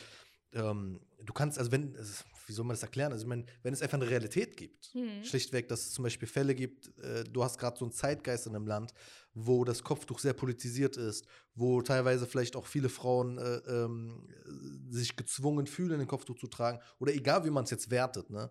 ähm, 0.53 1.01
du 1.25 1.33
kannst, 1.33 1.59
also 1.59 1.71
wenn, 1.73 1.95
wie 2.47 2.53
soll 2.53 2.65
man 2.65 2.75
das 2.75 2.83
erklären? 2.83 3.13
Also 3.13 3.25
ich 3.25 3.29
meine, 3.29 3.45
wenn 3.63 3.73
es 3.73 3.83
einfach 3.83 3.99
eine 3.99 4.09
Realität 4.09 4.57
gibt, 4.57 4.95
Mhm. 4.95 5.25
schlichtweg, 5.25 5.69
dass 5.69 5.87
es 5.87 5.93
zum 5.93 6.03
Beispiel 6.05 6.29
Fälle 6.29 6.55
gibt, 6.55 6.97
äh, 6.99 7.25
du 7.25 7.43
hast 7.43 7.59
gerade 7.59 7.79
so 7.79 7.85
einen 7.85 7.93
Zeitgeist 7.93 8.47
in 8.47 8.55
einem 8.55 8.67
Land, 8.67 8.93
wo 9.35 9.65
das 9.65 9.83
Kopftuch 9.83 10.19
sehr 10.19 10.35
politisiert 10.35 10.97
ist, 10.97 11.25
wo 11.55 11.81
teilweise 11.83 12.27
vielleicht 12.27 12.57
auch 12.57 12.67
viele 12.67 12.89
Frauen 12.89 13.39
äh, 13.39 13.57
ähm, 13.69 14.29
sich 14.91 15.17
gezwungen 15.17 15.67
fühlen, 15.67 16.01
ein 16.01 16.07
Kopftuch 16.07 16.39
zu 16.39 16.49
tragen, 16.49 16.81
oder 16.99 17.15
egal 17.15 17.45
wie 17.45 17.51
man 17.51 17.65
es 17.65 17.71
jetzt 17.71 17.91
wertet, 17.91 18.29
ne? 18.31 18.51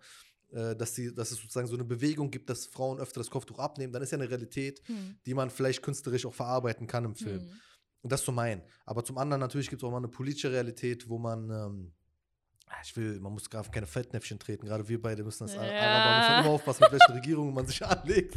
äh, 0.51 0.75
dass, 0.75 0.93
die, 0.93 1.13
dass 1.13 1.31
es 1.31 1.37
sozusagen 1.39 1.67
so 1.67 1.75
eine 1.75 1.85
Bewegung 1.85 2.31
gibt, 2.31 2.49
dass 2.49 2.65
Frauen 2.65 2.99
öfter 2.99 3.19
das 3.19 3.29
Kopftuch 3.29 3.59
abnehmen, 3.59 3.93
dann 3.93 4.01
ist 4.01 4.11
ja 4.11 4.17
eine 4.17 4.29
Realität, 4.29 4.81
Hm. 4.87 5.17
die 5.25 5.33
man 5.33 5.49
vielleicht 5.49 5.81
künstlerisch 5.83 6.25
auch 6.25 6.33
verarbeiten 6.33 6.87
kann 6.87 7.05
im 7.05 7.15
Film. 7.15 7.41
Hm. 7.41 7.51
Und 8.01 8.11
das 8.11 8.23
zum 8.23 8.37
einen. 8.39 8.61
Aber 8.85 9.03
zum 9.03 9.17
anderen 9.17 9.39
natürlich 9.39 9.69
gibt 9.69 9.81
es 9.81 9.87
auch 9.87 9.91
mal 9.91 9.97
eine 9.97 10.07
politische 10.07 10.51
Realität, 10.51 11.07
wo 11.07 11.17
man, 11.17 11.49
ähm, 11.49 11.91
ah, 12.67 12.75
ich 12.83 12.95
will, 12.97 13.19
man 13.19 13.33
muss 13.33 13.49
gerade 13.49 13.61
auf 13.61 13.71
keine 13.71 13.85
Fettnäpfchen 13.85 14.39
treten, 14.39 14.65
gerade 14.65 14.87
wir 14.87 15.01
beide 15.01 15.23
müssen 15.23 15.45
das 15.45 15.53
Ja. 15.55 15.61
Araber 15.61 16.19
müssen 16.19 16.45
immer 16.45 16.55
aufpassen, 16.55 16.83
mit 16.83 16.91
welchen 16.93 17.13
Regierungen 17.13 17.53
man 17.53 17.67
sich 17.67 17.85
anlegt. 17.85 18.35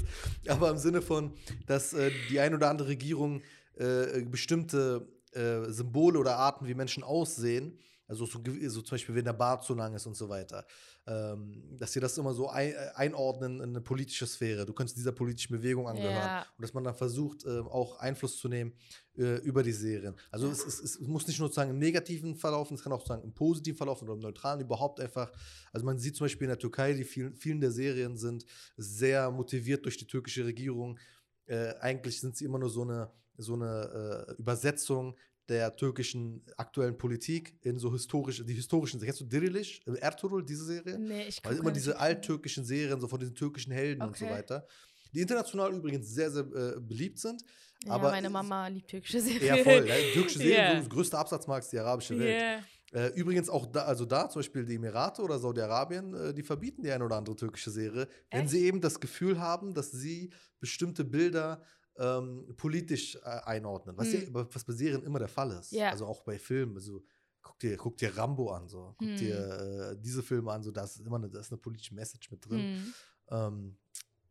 Aber 0.48 0.70
im 0.70 0.78
Sinne 0.78 1.00
von, 1.00 1.32
dass 1.66 1.92
äh, 1.94 2.10
die 2.30 2.40
ein 2.40 2.54
oder 2.54 2.68
andere 2.68 2.88
Regierung 2.88 3.42
äh, 3.76 4.22
bestimmte 4.24 5.08
äh, 5.32 5.70
Symbole 5.70 6.18
oder 6.18 6.36
Arten, 6.36 6.66
wie 6.66 6.74
Menschen 6.74 7.02
aussehen, 7.02 7.78
also 8.06 8.26
so, 8.26 8.38
so 8.68 8.82
zum 8.82 8.94
Beispiel, 8.94 9.14
wenn 9.14 9.24
der 9.24 9.32
Bart 9.32 9.64
zu 9.64 9.74
lang 9.74 9.94
ist 9.94 10.06
und 10.06 10.14
so 10.14 10.28
weiter, 10.28 10.66
ähm, 11.06 11.76
dass 11.78 11.92
sie 11.92 12.00
das 12.00 12.16
immer 12.18 12.34
so 12.34 12.48
ein, 12.48 12.72
äh, 12.72 12.90
einordnen 12.94 13.60
in 13.60 13.70
eine 13.70 13.80
politische 13.80 14.26
Sphäre. 14.26 14.66
Du 14.66 14.72
könntest 14.74 14.98
dieser 14.98 15.12
politischen 15.12 15.56
Bewegung 15.56 15.88
angehören. 15.88 16.14
Ja. 16.14 16.46
Und 16.56 16.62
dass 16.62 16.74
man 16.74 16.84
dann 16.84 16.94
versucht, 16.94 17.44
äh, 17.44 17.60
auch 17.60 17.98
Einfluss 17.98 18.38
zu 18.38 18.48
nehmen 18.48 18.74
äh, 19.16 19.36
über 19.38 19.62
die 19.62 19.72
Serien. 19.72 20.14
Also 20.30 20.48
es, 20.48 20.64
es, 20.64 20.80
es 20.80 21.00
muss 21.00 21.26
nicht 21.26 21.38
nur 21.38 21.48
sozusagen 21.48 21.70
im 21.70 21.78
negativen 21.78 22.34
verlaufen, 22.36 22.74
es 22.74 22.82
kann 22.82 22.92
auch 22.92 23.00
sozusagen 23.00 23.22
im 23.22 23.32
positiven 23.32 23.76
verlaufen 23.76 24.04
oder 24.04 24.14
im 24.14 24.20
neutralen 24.20 24.60
überhaupt 24.60 25.00
einfach. 25.00 25.32
Also 25.72 25.86
man 25.86 25.98
sieht 25.98 26.16
zum 26.16 26.26
Beispiel 26.26 26.44
in 26.44 26.50
der 26.50 26.58
Türkei, 26.58 26.92
die 26.92 27.04
vielen, 27.04 27.34
vielen 27.34 27.60
der 27.60 27.70
Serien 27.70 28.16
sind 28.16 28.44
sehr 28.76 29.30
motiviert 29.30 29.84
durch 29.84 29.96
die 29.96 30.06
türkische 30.06 30.44
Regierung. 30.44 30.98
Äh, 31.46 31.74
eigentlich 31.80 32.20
sind 32.20 32.36
sie 32.36 32.44
immer 32.44 32.58
nur 32.58 32.70
so 32.70 32.82
eine, 32.82 33.10
so 33.36 33.54
eine 33.54 34.26
äh, 34.28 34.32
Übersetzung 34.40 35.16
der 35.48 35.74
türkischen 35.76 36.42
aktuellen 36.56 36.96
Politik 36.96 37.56
in 37.62 37.78
so 37.78 37.92
historische, 37.92 38.44
die 38.44 38.54
historischen, 38.54 39.00
kennst 39.00 39.20
du 39.20 39.24
Dirilish, 39.24 39.80
äh, 39.86 39.92
Ertuğrul, 40.00 40.42
diese 40.44 40.64
Serie? 40.64 40.98
Nee, 40.98 41.26
ich 41.28 41.44
Also 41.44 41.60
immer 41.60 41.72
diese 41.72 41.98
alttürkischen 41.98 42.64
Serien, 42.64 43.00
so 43.00 43.08
von 43.08 43.20
diesen 43.20 43.34
türkischen 43.34 43.72
Helden 43.72 44.02
und 44.02 44.16
so 44.16 44.24
Okay. 44.24 44.34
weiter. 44.34 44.66
Die 45.12 45.20
international 45.20 45.72
übrigens 45.74 46.08
sehr, 46.08 46.30
sehr 46.30 46.42
äh, 46.44 46.80
beliebt 46.80 47.18
sind. 47.18 47.42
Ja, 47.84 47.92
aber 47.92 48.10
meine 48.10 48.30
Mama 48.30 48.66
liebt 48.68 48.88
türkische 48.88 49.20
Serien. 49.20 49.44
Ja, 49.46 49.56
voll. 49.62 49.86
Ja, 49.86 49.94
türkische 50.14 50.38
Serie, 50.38 50.54
Ja. 50.56 50.70
so 50.72 50.76
das 50.78 50.88
größte 50.90 51.18
Absatzmarkt 51.18 51.64
ist 51.64 51.72
die 51.72 51.78
arabische 51.78 52.18
Welt. 52.18 52.40
Yeah. 52.40 52.62
Äh, 52.92 53.08
übrigens 53.14 53.48
auch 53.48 53.66
da, 53.66 53.82
also 53.84 54.04
da 54.04 54.28
zum 54.30 54.40
Beispiel 54.40 54.64
die 54.64 54.76
Emirate 54.76 55.20
oder 55.22 55.38
Saudi-Arabien, 55.38 56.14
äh, 56.14 56.34
die 56.34 56.42
verbieten 56.42 56.82
die 56.82 56.90
eine 56.92 57.04
oder 57.04 57.16
andere 57.16 57.36
türkische 57.36 57.70
Serie, 57.70 58.08
wenn 58.30 58.42
Echt? 58.42 58.50
sie 58.50 58.64
eben 58.64 58.80
das 58.80 58.98
Gefühl 59.00 59.38
haben, 59.40 59.74
dass 59.74 59.90
sie 59.90 60.30
bestimmte 60.60 61.04
Bilder 61.04 61.62
ähm, 61.98 62.54
politisch 62.56 63.16
äh, 63.16 63.20
einordnen. 63.44 63.96
Was, 63.96 64.12
ja, 64.12 64.20
Hm. 64.20 64.28
aber 64.36 64.54
was 64.54 64.64
bei 64.64 64.72
Serien 64.72 65.02
immer 65.02 65.18
der 65.18 65.28
Fall 65.28 65.50
ist. 65.52 65.72
Ja. 65.72 65.90
Also 65.90 66.06
auch 66.06 66.22
bei 66.22 66.38
Filmen. 66.38 66.74
Also 66.76 67.04
guck 67.42 67.58
dir, 67.58 67.76
guck 67.76 67.96
dir 67.96 68.16
Rambo 68.16 68.50
an, 68.52 68.68
so. 68.68 68.94
Guck 68.98 69.08
Hm. 69.08 69.16
dir 69.16 69.92
äh, 69.92 70.00
diese 70.00 70.22
Filme 70.22 70.52
an, 70.52 70.62
so 70.62 70.70
da 70.70 70.84
ist 70.84 70.98
immer 71.00 71.16
eine, 71.16 71.28
da 71.30 71.40
ist 71.40 71.52
eine 71.52 71.60
politische 71.60 71.94
Message 71.94 72.30
mit 72.30 72.44
drin. 72.48 72.60
Hm. 72.60 72.94
Ähm, 73.30 73.76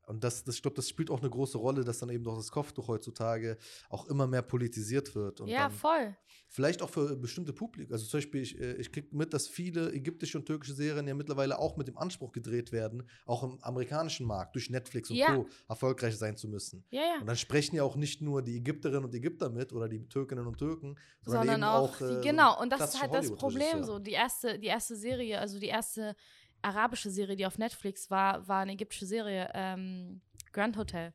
und 0.05 0.23
das, 0.23 0.43
das, 0.43 0.55
ich 0.55 0.61
glaube, 0.61 0.75
das 0.75 0.89
spielt 0.89 1.09
auch 1.09 1.21
eine 1.21 1.29
große 1.29 1.57
Rolle, 1.57 1.83
dass 1.83 1.99
dann 1.99 2.09
eben 2.09 2.23
doch 2.23 2.35
das 2.35 2.51
Kopftuch 2.51 2.87
heutzutage 2.87 3.57
auch 3.89 4.07
immer 4.07 4.27
mehr 4.27 4.41
politisiert 4.41 5.15
wird. 5.15 5.41
Und 5.41 5.47
Ja, 5.47 5.69
voll. 5.69 6.15
vielleicht 6.49 6.81
auch 6.81 6.89
für 6.89 7.15
bestimmte 7.15 7.53
Publikum. 7.53 7.93
Also 7.93 8.05
zum 8.05 8.17
Beispiel, 8.17 8.41
ich, 8.41 8.59
äh, 8.59 8.73
ich 8.73 8.91
kriege 8.91 9.07
mit, 9.15 9.33
dass 9.33 9.47
viele 9.47 9.91
ägyptische 9.93 10.37
und 10.37 10.45
türkische 10.45 10.73
Serien 10.73 11.07
ja 11.07 11.13
mittlerweile 11.13 11.57
auch 11.57 11.77
mit 11.77 11.87
dem 11.87 11.97
Anspruch 11.97 12.31
gedreht 12.31 12.71
werden, 12.71 13.07
auch 13.25 13.43
im 13.43 13.63
amerikanischen 13.63 14.27
Markt 14.27 14.55
durch 14.55 14.69
Netflix 14.69 15.09
und 15.09 15.15
Ja. 15.15 15.35
Co. 15.35 15.47
erfolgreich 15.69 16.17
sein 16.17 16.35
zu 16.35 16.47
müssen. 16.47 16.83
Ja, 16.89 17.01
ja. 17.01 17.21
Und 17.21 17.27
dann 17.27 17.37
sprechen 17.37 17.75
ja 17.75 17.83
auch 17.83 17.95
nicht 17.95 18.21
nur 18.21 18.41
die 18.41 18.57
Ägypterinnen 18.57 19.05
und 19.05 19.13
Ägypter 19.15 19.49
mit 19.49 19.71
oder 19.73 19.87
die 19.87 20.07
Türkinnen 20.09 20.45
und 20.45 20.57
Türken, 20.57 20.97
sondern, 21.21 21.47
sondern 21.47 21.63
auch, 21.63 21.93
auch, 21.93 21.97
die, 21.97 22.03
äh, 22.15 22.21
genau 22.21 22.61
und 22.61 22.71
das 22.71 22.93
ist 22.93 23.01
halt 23.01 23.13
das 23.13 23.31
Problem 23.31 23.83
so 23.83 23.99
die 23.99 24.11
erste 24.11 24.59
die 24.59 24.67
erste 24.67 24.95
Serie 24.95 25.39
also 25.39 25.59
die 25.59 25.67
erste 25.67 26.15
arabische 26.64 27.09
Serie 27.11 27.36
die 27.36 27.45
auf 27.45 27.57
Netflix 27.57 28.09
war 28.09 28.47
war 28.47 28.61
eine 28.61 28.74
ägyptische 28.74 29.05
Serie 29.05 29.49
ähm, 29.53 30.22
Grand 30.51 30.78
Hotel 30.78 31.14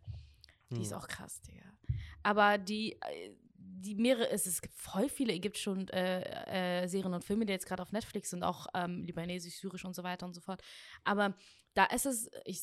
die 0.71 0.83
ist 0.83 0.93
Hm. 0.93 0.99
auch 0.99 1.09
krass 1.09 1.41
Digga 1.43 1.65
aber 2.23 2.59
die 2.59 2.93
äh, 3.01 3.35
die 3.81 3.95
mehrere 3.95 4.29
es, 4.31 4.47
es 4.47 4.61
gibt 4.61 4.75
voll 4.75 5.09
viele 5.09 5.33
ägyptische 5.33 5.71
und, 5.71 5.93
äh, 5.93 6.83
äh, 6.83 6.89
Serien 6.89 7.15
und 7.15 7.25
Filme 7.25 7.47
die 7.47 7.53
jetzt 7.53 7.67
gerade 7.67 7.83
auf 7.83 7.93
Netflix 7.93 8.31
sind 8.31 8.43
auch 8.43 8.67
ähm, 8.75 9.05
libanesisch 9.05 9.55
syrisch 9.57 9.85
und 9.85 9.95
so 9.95 10.03
weiter 10.03 10.27
und 10.27 10.35
so 10.35 10.41
fort 10.41 10.63
aber 11.05 11.35
da 11.75 11.85
ist 11.87 12.07
es 12.07 12.29
ich 12.45 12.61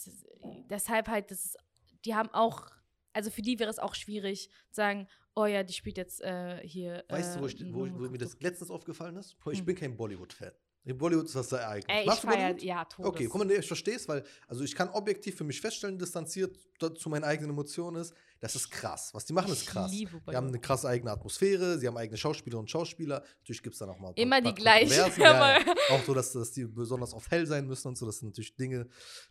deshalb 0.70 1.08
halt 1.08 1.32
das 1.32 1.46
ist, 1.46 1.58
die 2.06 2.14
haben 2.16 2.30
auch 2.34 2.70
also 3.14 3.30
für 3.32 3.42
die 3.42 3.58
wäre 3.60 3.70
es 3.70 3.80
auch 3.80 3.96
schwierig 3.96 4.50
zu 4.70 4.76
sagen 4.76 5.08
oh 5.36 5.46
ja 5.46 5.64
die 5.64 5.74
spielt 5.74 5.98
jetzt 5.98 6.22
äh, 6.22 6.60
hier 6.68 7.04
Weißt 7.10 7.38
du, 7.38 7.42
wo, 7.42 7.48
ich, 7.48 7.74
wo, 7.74 7.86
ich, 7.86 7.94
wo 7.94 8.10
mir 8.10 8.18
das 8.18 8.40
letztens 8.42 8.70
aufgefallen 8.72 9.16
ist? 9.18 9.38
Ich 9.52 9.60
Hm. 9.60 9.66
bin 9.66 9.76
kein 9.76 9.96
Bollywood-Fan. 9.98 10.52
Bollywood 10.94 11.26
ist 11.26 11.36
was 11.36 11.50
sehr 11.50 11.68
eigenes. 11.68 11.86
Ey, 11.88 12.06
ich 12.08 12.14
feier, 12.20 12.58
ja, 12.60 12.86
Todes. 12.86 13.10
Okay, 13.10 13.26
guck 13.26 13.40
mal, 13.40 13.46
nee, 13.46 13.56
ich 13.56 13.68
verstehe 13.68 13.96
es, 13.96 14.08
weil, 14.08 14.24
also 14.48 14.64
ich 14.64 14.76
kann 14.76 14.90
objektiv 14.90 15.36
für 15.36 15.44
mich 15.44 15.60
feststellen, 15.60 15.98
distanziert 15.98 16.56
da- 16.80 16.94
zu 16.94 17.10
meinen 17.10 17.24
eigenen 17.24 17.50
Emotionen 17.52 18.02
ist, 18.02 18.14
das 18.40 18.56
ist 18.56 18.70
krass. 18.70 19.10
Was 19.14 19.26
die 19.26 19.34
machen, 19.34 19.52
ist 19.52 19.62
Ich 19.64 19.68
krass. 19.68 19.90
liebe 19.90 20.22
Die 20.30 20.36
haben 20.36 20.50
eine 20.50 20.60
krasse 20.60 20.88
eigene 20.88 21.10
Atmosphäre, 21.12 21.80
sie 21.80 21.88
haben 21.88 21.98
eigene 21.98 22.18
Schauspieler 22.18 22.60
und 22.60 22.70
Schauspieler. 22.70 23.24
Natürlich 23.40 23.64
gibt 23.64 23.74
es 23.74 23.80
da 23.80 23.88
noch 23.88 23.98
mal 23.98 24.14
Immer 24.16 24.40
die 24.42 24.44
paar 24.50 24.54
gleichen, 24.54 24.90
Kontroversen, 25.12 25.22
Ja, 25.22 25.74
Auch 25.90 26.04
so, 26.04 26.14
dass, 26.14 26.32
dass 26.34 26.52
die 26.52 26.66
besonders 26.66 27.14
oft 27.14 27.32
hell 27.32 27.48
sein 27.48 27.66
müssen 27.66 27.88
und 27.88 27.98
so. 27.98 28.06
Das 28.06 28.20
sind 28.20 28.30
natürlich 28.30 28.56
Dinge, 28.56 28.88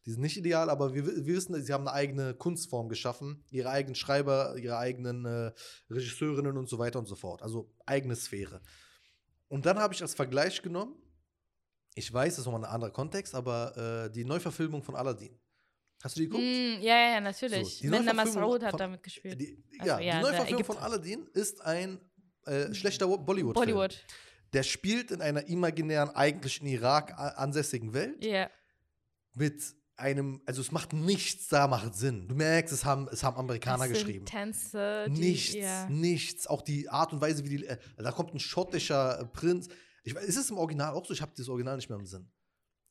die 0.07 0.11
sind 0.11 0.23
nicht 0.23 0.37
ideal, 0.37 0.69
aber 0.71 0.95
wir, 0.95 1.07
wir 1.07 1.27
wissen, 1.37 1.63
sie 1.63 1.73
haben 1.73 1.87
eine 1.87 1.93
eigene 1.95 2.35
Kunstform 2.35 2.89
geschaffen, 2.89 3.45
ihre 3.51 3.69
eigenen 3.71 3.95
Schreiber, 3.95 4.57
ihre 4.59 4.79
eigenen 4.79 5.25
äh, 5.25 5.53
Regisseurinnen 5.91 6.57
und 6.57 6.69
so 6.69 6.79
weiter 6.79 6.99
und 6.99 7.07
so 7.07 7.15
fort. 7.15 7.43
Also 7.43 7.71
eigene 7.87 8.17
Sphäre. 8.17 8.61
Und 9.49 9.67
dann 9.67 9.79
habe 9.79 9.95
ich 9.95 10.03
als 10.03 10.15
Vergleich 10.15 10.63
genommen, 10.63 10.97
ich 11.95 12.12
weiß, 12.12 12.34
das 12.34 12.40
ist 12.40 12.45
nochmal 12.47 12.64
ein 12.64 12.72
anderer 12.74 12.90
Kontext, 12.90 13.34
aber 13.34 14.05
äh, 14.07 14.11
die 14.11 14.24
Neuverfilmung 14.24 14.82
von 14.82 14.97
Aladdin. 14.97 15.38
Hast 16.03 16.16
du 16.16 16.20
die 16.20 16.26
geguckt? 16.26 16.42
Mm, 16.45 16.82
ja, 16.82 17.12
ja, 17.14 17.20
natürlich. 17.20 17.78
So, 17.78 17.86
Neuverfilmung 17.86 18.16
Masoud 18.16 18.62
hat 18.62 18.70
von- 18.72 18.78
damit 18.78 19.03
gespielt. 19.03 19.40
Die, 19.40 19.62
Also, 19.78 19.92
ja, 19.92 20.01
ja, 20.01 20.16
die 20.18 20.22
Neuverfilmung 20.22 20.64
von. 20.64 20.78
Aladdin 20.78 21.26
ist 21.32 21.61
ein 21.62 21.99
äh, 22.47 22.74
schlechter 22.74 23.07
Bollywood-Film. 23.07 23.55
Bollywood. 23.55 24.05
Der 24.53 24.62
spielt 24.62 25.11
in 25.11 25.20
einer 25.22 25.47
imaginären, 25.49 26.11
eigentlich 26.11 26.61
in 26.61 26.66
Irak 26.66 27.12
ansässigen 27.18 27.92
Welt 27.95 28.22
Ja. 28.24 28.51
mit 29.34 29.62
einem, 29.97 30.42
also 30.47 30.61
es 30.61 30.72
macht 30.72 30.92
nichts 30.92 31.49
da, 31.49 31.66
macht 31.68 31.95
Sinn. 31.95 32.28
Du 32.28 32.34
merkst, 32.34 32.72
es 32.72 32.84
haben, 32.84 33.09
es 33.11 33.22
haben 33.22 33.36
Amerikaner 33.36 33.84
sind 33.84 33.95
geschrieben. 33.95 34.26
Tänze, 34.26 35.07
die, 35.09 35.20
Nichts, 35.20 35.55
Ja. 35.55 35.88
nichts. 35.88 36.47
Auch 36.49 36.62
die 36.62 36.88
Art 36.88 37.12
und 37.12 37.20
Weise, 37.20 37.45
wie 37.45 37.49
die, 37.57 37.64
äh, 37.66 37.78
da 37.97 38.11
kommt 38.12 38.34
ein 38.34 38.40
schottischer 38.40 39.20
äh, 39.20 39.24
Prinz. 39.24 39.68
Ich, 40.05 40.15
ist 40.15 40.37
es 40.37 40.51
im 40.51 40.59
Original 40.59 40.93
auch 40.93 41.05
so? 41.05 41.13
Ich 41.13 41.23
habe 41.23 41.33
das 41.35 41.49
Original 41.49 41.77
nicht 41.77 41.89
mehr 41.89 41.99
im 41.99 42.07
Sinn. 42.07 42.31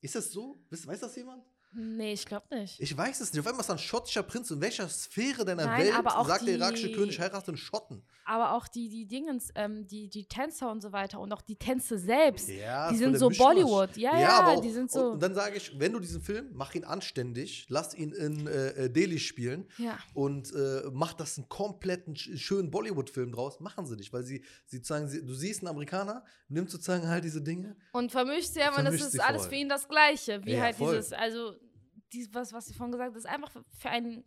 Ist 0.00 0.16
das 0.16 0.30
so? 0.30 0.56
Weiß, 0.68 0.86
weiß 0.86 1.00
das 1.00 1.16
jemand? 1.16 1.44
Nee, 1.76 2.12
ich 2.12 2.24
glaube 2.26 2.46
nicht. 2.54 2.78
Ich 2.80 2.96
weiß 2.96 3.20
es 3.20 3.32
nicht. 3.32 3.40
Auf 3.40 3.46
einmal 3.46 3.60
ist 3.64 3.70
ein 3.70 3.78
schottischer 3.78 4.22
Prinz. 4.22 4.50
In 4.50 4.60
welcher 4.60 4.88
Sphäre 4.88 5.44
deiner 5.44 5.66
Nein, 5.66 5.82
Welt 5.86 5.94
aber 5.98 6.18
auch 6.18 6.26
sagt 6.28 6.46
der 6.46 6.54
irakische 6.56 6.88
die- 6.88 6.94
König, 6.94 7.18
heirate 7.18 7.48
einen 7.48 7.56
Schotten? 7.56 8.02
Aber 8.26 8.52
auch 8.52 8.68
die, 8.68 8.88
die 8.88 9.06
Dingens, 9.06 9.50
ähm, 9.54 9.86
die, 9.86 10.08
die 10.08 10.24
Tänzer 10.26 10.70
und 10.70 10.80
so 10.80 10.92
weiter 10.92 11.20
und 11.20 11.30
auch 11.32 11.42
die 11.42 11.56
Tänze 11.56 11.98
selbst, 11.98 12.48
Ja, 12.48 12.90
die 12.90 12.96
sind 12.96 13.18
so 13.18 13.28
Mischmasch. 13.28 13.46
Bollywood. 13.54 13.96
Ja, 13.98 14.18
ja, 14.18 14.38
aber 14.38 14.52
auch, 14.52 14.60
die 14.62 14.70
sind 14.70 14.84
Und, 14.84 14.90
so. 14.92 15.10
und 15.10 15.22
dann 15.22 15.34
sage 15.34 15.56
ich, 15.56 15.78
wenn 15.78 15.92
du 15.92 16.00
diesen 16.00 16.22
Film, 16.22 16.48
mach 16.54 16.74
ihn 16.74 16.84
anständig, 16.84 17.66
lass 17.68 17.92
ihn 17.94 18.12
in 18.12 18.46
äh, 18.46 18.68
äh, 18.84 18.90
Delhi 18.90 19.18
spielen 19.18 19.68
ja. 19.76 19.98
und 20.14 20.54
äh, 20.54 20.82
mach 20.92 21.12
das 21.12 21.36
einen 21.36 21.48
kompletten, 21.50 22.14
sch- 22.14 22.38
schönen 22.38 22.70
Bollywood-Film 22.70 23.32
draus. 23.32 23.60
Machen 23.60 23.84
sie 23.86 23.96
nicht, 23.96 24.12
weil 24.12 24.22
sie, 24.24 24.42
sie 24.66 24.78
sagen, 24.82 25.06
sie, 25.08 25.22
du 25.24 25.34
siehst 25.34 25.60
einen 25.60 25.68
Amerikaner, 25.68 26.24
nimmt 26.48 26.70
sozusagen 26.70 27.06
halt 27.08 27.24
diese 27.24 27.42
Dinge. 27.42 27.76
Und 27.92 28.10
vermischt 28.10 28.52
sie, 28.54 28.62
aber 28.62 28.82
das 28.82 28.94
ist 28.94 29.20
alles 29.20 29.42
voll. 29.42 29.50
für 29.50 29.56
ihn 29.56 29.68
das 29.68 29.86
Gleiche. 29.86 30.40
Wie 30.44 30.52
Ja, 30.52 30.62
halt 30.62 30.76
voll. 30.76 30.96
dieses, 30.96 31.12
also, 31.12 31.52
dies, 32.12 32.32
was, 32.32 32.52
was 32.52 32.66
sie 32.66 32.74
vorhin 32.74 32.92
gesagt 32.92 33.10
hat, 33.12 33.18
ist 33.18 33.26
einfach 33.26 33.50
für- 33.78 33.90
einen, 33.90 34.24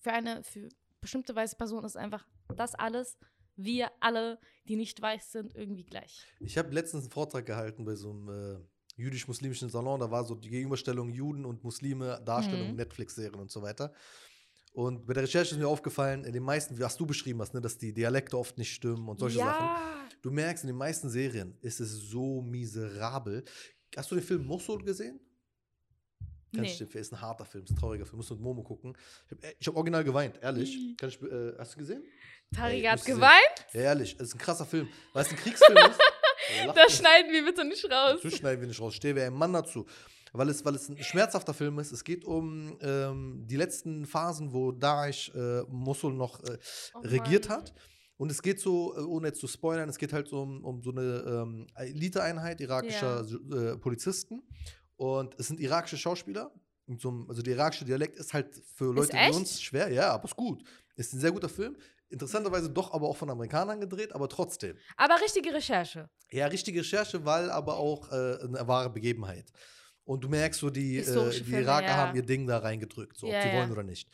für 0.00 0.12
eine, 0.12 0.42
für 0.44 0.68
bestimmte 1.00 1.34
weiße 1.34 1.56
Person 1.56 1.84
ist 1.84 1.96
einfach 1.96 2.26
das 2.56 2.74
alles, 2.74 3.18
wir 3.56 3.90
alle, 4.00 4.38
die 4.68 4.76
nicht 4.76 5.00
weiß 5.00 5.32
sind, 5.32 5.54
irgendwie 5.54 5.84
gleich. 5.84 6.24
Ich 6.40 6.56
habe 6.58 6.72
letztens 6.72 7.04
einen 7.04 7.10
Vortrag 7.12 7.44
gehalten 7.46 7.84
bei 7.84 7.94
so 7.96 8.10
einem 8.10 8.28
äh, 8.28 8.58
jüdisch-muslimischen 8.96 9.68
Salon. 9.68 9.98
Da 10.00 10.10
war 10.10 10.24
so 10.24 10.34
die 10.34 10.48
Gegenüberstellung 10.48 11.08
Juden 11.08 11.44
und 11.44 11.62
Muslime, 11.64 12.20
Darstellung, 12.24 12.70
Mhm. 12.70 12.76
Netflix-Serien 12.76 13.40
und 13.40 13.50
so 13.50 13.62
weiter. 13.62 13.92
Und 14.72 15.06
bei 15.06 15.14
der 15.14 15.24
Recherche 15.24 15.54
ist 15.54 15.58
mir 15.58 15.66
aufgefallen, 15.66 16.24
in 16.24 16.32
den 16.32 16.42
meisten, 16.44 16.78
was 16.78 16.96
du 16.96 17.04
beschrieben 17.06 17.40
hast, 17.40 17.52
ne, 17.54 17.60
dass 17.60 17.78
die 17.78 17.92
Dialekte 17.92 18.38
oft 18.38 18.58
nicht 18.58 18.72
stimmen 18.72 19.08
und 19.08 19.18
solche 19.18 19.38
Sachen. 19.38 19.66
ja, 19.66 20.08
Du 20.22 20.30
merkst, 20.30 20.62
in 20.64 20.68
den 20.68 20.76
meisten 20.76 21.08
Serien 21.08 21.56
ist 21.60 21.80
es 21.80 21.90
so 22.10 22.40
miserabel. 22.42 23.44
Hast 23.96 24.10
du 24.10 24.14
den 24.16 24.24
Film 24.24 24.44
Mosul 24.46 24.82
gesehen? 24.84 25.18
Kann 26.54 26.62
Nee. 26.62 26.74
dir, 26.74 26.94
ist 27.00 27.12
ein 27.12 27.20
harter 27.20 27.44
Film, 27.44 27.64
ist 27.64 27.70
ein 27.70 27.76
trauriger 27.76 28.06
Film, 28.06 28.16
musst 28.16 28.30
du 28.30 28.34
mit 28.34 28.42
Momo 28.42 28.62
gucken. 28.62 28.96
Ich 29.26 29.46
habe 29.46 29.54
hab 29.66 29.76
original 29.76 30.04
geweint, 30.04 30.38
ehrlich. 30.42 30.96
Kann 30.96 31.08
ich, 31.10 31.20
äh, 31.22 31.52
hast 31.58 31.74
du 31.74 31.78
gesehen? 31.78 32.02
Tariq 32.54 32.86
hat 32.88 33.04
geweint, 33.04 33.66
Ja, 33.74 33.80
ehrlich, 33.82 34.14
es 34.18 34.28
ist 34.28 34.34
ein 34.34 34.38
krasser 34.38 34.64
Film. 34.64 34.88
Weil 35.12 35.22
es 35.24 35.30
ein 35.30 35.36
Kriegsfilm 35.36 35.76
ist. 35.76 36.00
Lacht 36.66 36.76
das 36.78 36.86
nicht. 36.88 36.98
schneiden 37.00 37.32
wir 37.32 37.44
bitte 37.44 37.64
nicht 37.64 37.84
raus. 37.84 38.14
Natürlich 38.14 38.36
schneiden 38.38 38.60
wir 38.62 38.68
nicht 38.68 38.80
raus. 38.80 38.94
Stehe 38.94 39.14
wer 39.14 39.26
ein 39.26 39.34
Mann 39.34 39.52
dazu. 39.52 39.84
Weil 40.32 40.48
es, 40.50 40.64
weil 40.64 40.74
es 40.74 40.88
ein 40.88 41.02
schmerzhafter 41.02 41.52
Film 41.54 41.78
ist. 41.78 41.92
Es 41.92 42.04
geht 42.04 42.24
um 42.24 42.78
ähm, 42.80 43.44
die 43.46 43.56
letzten 43.56 44.06
Phasen, 44.06 44.52
wo 44.52 44.72
Daesh 44.72 45.30
äh, 45.34 45.62
Mosul 45.68 46.14
noch 46.14 46.42
äh, 46.44 46.58
Oh 46.94 47.00
regiert 47.00 47.48
hat. 47.48 47.74
Und 48.16 48.30
es 48.30 48.42
geht 48.42 48.60
so, 48.60 48.96
äh, 48.96 49.00
ohne 49.00 49.28
jetzt 49.28 49.40
zu 49.40 49.46
spoilern, 49.46 49.88
es 49.88 49.96
geht 49.98 50.12
halt 50.12 50.28
so 50.28 50.42
um, 50.42 50.64
um 50.64 50.82
so 50.82 50.90
eine 50.90 51.24
ähm, 51.26 51.66
Eliteeinheit 51.74 52.60
irakischer 52.60 53.24
äh, 53.52 53.76
Polizisten. 53.78 54.42
Und 54.98 55.38
es 55.38 55.46
sind 55.46 55.60
irakische 55.60 55.96
Schauspieler. 55.96 56.52
So 56.98 57.24
also 57.28 57.40
der 57.40 57.54
irakische 57.54 57.84
Dialekt 57.84 58.16
ist 58.16 58.34
halt 58.34 58.60
für 58.74 58.92
Leute 58.92 59.12
wie 59.12 59.36
uns 59.36 59.62
schwer. 59.62 59.90
Ja, 59.92 60.10
aber 60.10 60.24
ist 60.24 60.36
gut. 60.36 60.62
Ist 60.96 61.14
ein 61.14 61.20
sehr 61.20 61.30
guter 61.30 61.48
Film. 61.48 61.76
Interessanterweise 62.10 62.68
doch 62.70 62.92
aber 62.92 63.06
auch 63.06 63.16
von 63.16 63.30
Amerikanern 63.30 63.80
gedreht, 63.80 64.12
aber 64.12 64.28
trotzdem. 64.28 64.76
Aber 64.96 65.20
richtige 65.20 65.52
Recherche. 65.52 66.08
Ja, 66.30 66.46
richtige 66.46 66.80
Recherche, 66.80 67.24
weil 67.24 67.50
aber 67.50 67.76
auch 67.76 68.10
äh, 68.10 68.38
eine 68.42 68.66
wahre 68.66 68.90
Begebenheit. 68.90 69.52
Und 70.04 70.24
du 70.24 70.28
merkst 70.28 70.58
so, 70.58 70.70
die, 70.70 70.96
äh, 70.96 71.04
die 71.04 71.44
Filme, 71.44 71.60
Iraker 71.60 71.86
ja. 71.86 71.96
haben 71.96 72.16
ihr 72.16 72.22
Ding 72.24 72.46
da 72.46 72.58
reingedrückt, 72.58 73.18
so, 73.18 73.26
ob 73.26 73.32
Ja, 73.34 73.42
sie 73.42 73.48
ja. 73.48 73.54
wollen 73.54 73.70
oder 73.70 73.82
nicht. 73.82 74.08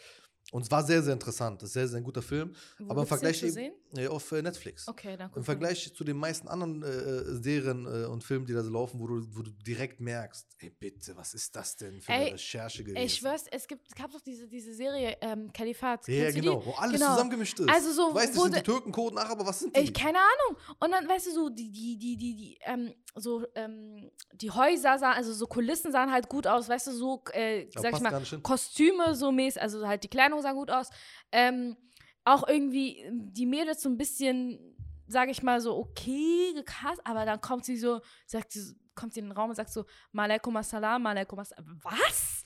Und 0.54 0.62
es 0.62 0.70
war 0.70 0.84
sehr, 0.84 1.02
sehr 1.02 1.14
interessant. 1.14 1.60
Das 1.60 1.70
ist 1.70 1.72
sehr, 1.72 1.88
sehr 1.88 1.98
ein 1.98 2.04
guter 2.04 2.22
Film. 2.22 2.54
Wo 2.78 2.88
aber 2.92 3.00
im 3.00 3.08
Vergleich 3.08 3.40
zu 3.40 3.50
sehen? 3.50 3.72
äh, 3.96 4.06
auf 4.06 4.30
Netflix. 4.30 4.86
Okay, 4.86 5.16
dann 5.16 5.32
Im. 5.34 5.42
Vergleich 5.42 5.92
zu 5.92 6.04
den 6.04 6.16
meisten 6.16 6.46
anderen 6.46 6.80
äh, 6.84 7.24
Serien 7.42 7.86
äh, 7.86 8.06
und 8.06 8.22
Filmen, 8.22 8.46
die 8.46 8.52
da 8.52 8.62
so 8.62 8.70
laufen, 8.70 9.00
wo 9.00 9.08
du, 9.08 9.26
wo 9.36 9.42
du 9.42 9.50
direkt 9.50 9.98
merkst, 10.00 10.46
ey 10.60 10.70
bitte, 10.70 11.16
was 11.16 11.34
ist 11.34 11.56
das 11.56 11.74
denn 11.74 12.00
für 12.00 12.12
Ey, 12.12 12.18
eine 12.26 12.32
Recherche 12.34 12.84
gewesen? 12.84 12.96
Ey, 12.98 13.06
Ich 13.06 13.16
schwör's, 13.16 13.46
es 13.50 13.66
gibt, 13.66 13.96
gab 13.96 14.12
doch 14.12 14.20
diese, 14.20 14.46
diese 14.46 14.72
Serie 14.74 15.16
ähm, 15.22 15.52
Kalifat. 15.52 16.06
Ja, 16.06 16.30
genau, 16.30 16.60
Die? 16.60 16.66
wo 16.66 16.70
alles 16.74 17.00
Genau. 17.00 17.14
zusammengemischt 17.14 17.58
ist. 17.58 17.68
Also 17.68 17.92
so, 17.92 18.08
du 18.10 18.14
weißt, 18.14 18.36
wo 18.36 18.44
das 18.44 18.52
sind 18.52 18.56
die 18.58 18.62
Türken, 18.62 18.92
Kurden, 18.92 19.18
Araber, 19.18 19.44
was 19.44 19.58
sind 19.58 19.74
die? 19.76 19.80
Ich, 19.80 19.92
keine 19.92 20.18
Ahnung. 20.18 20.56
Und 20.78 20.92
dann, 20.92 21.08
weißt 21.08 21.26
du, 21.26 21.30
so, 21.32 21.48
die, 21.48 21.72
die, 21.72 21.98
die, 21.98 22.16
die, 22.16 22.36
die, 22.36 22.58
ähm, 22.64 22.94
so, 23.16 23.44
ähm, 23.56 24.08
die 24.34 24.52
Häuser 24.52 24.98
sahen, 24.98 25.14
also 25.16 25.32
so 25.32 25.48
Kulissen 25.48 25.90
sahen 25.90 26.12
halt 26.12 26.28
gut 26.28 26.46
aus, 26.46 26.68
weißt 26.68 26.86
du, 26.88 26.92
so, 26.92 27.22
äh, 27.32 27.66
sag 27.74 27.92
ich 27.94 28.00
mal. 28.00 28.22
Kostüme 28.42 29.16
so 29.16 29.32
mäßig, 29.32 29.60
also 29.60 29.86
halt 29.86 30.04
die 30.04 30.08
Kleidung 30.08 30.43
sah 30.44 30.52
gut 30.52 30.70
aus. 30.70 30.90
Ähm, 31.32 31.76
auch 32.24 32.46
irgendwie 32.48 33.00
ähm, 33.00 33.32
die 33.32 33.46
Mädels 33.46 33.82
so 33.82 33.88
ein 33.88 33.96
bisschen, 33.96 34.58
sag 35.06 35.28
ich 35.28 35.42
mal, 35.42 35.60
so 35.60 35.76
okay 35.76 36.52
gecast, 36.54 37.00
aber 37.04 37.24
dann 37.24 37.40
kommt 37.40 37.64
sie 37.64 37.76
so, 37.76 38.00
sagt 38.26 38.52
sie, 38.52 38.74
kommt 38.94 39.12
sie 39.12 39.20
in 39.20 39.26
den 39.26 39.32
Raum 39.32 39.50
und 39.50 39.56
sagt 39.56 39.70
so, 39.70 39.84
Malaikum 40.12 40.56
assalam, 40.56 41.02
Malaikum 41.02 41.38
assalam. 41.38 41.80
Was? 41.82 42.44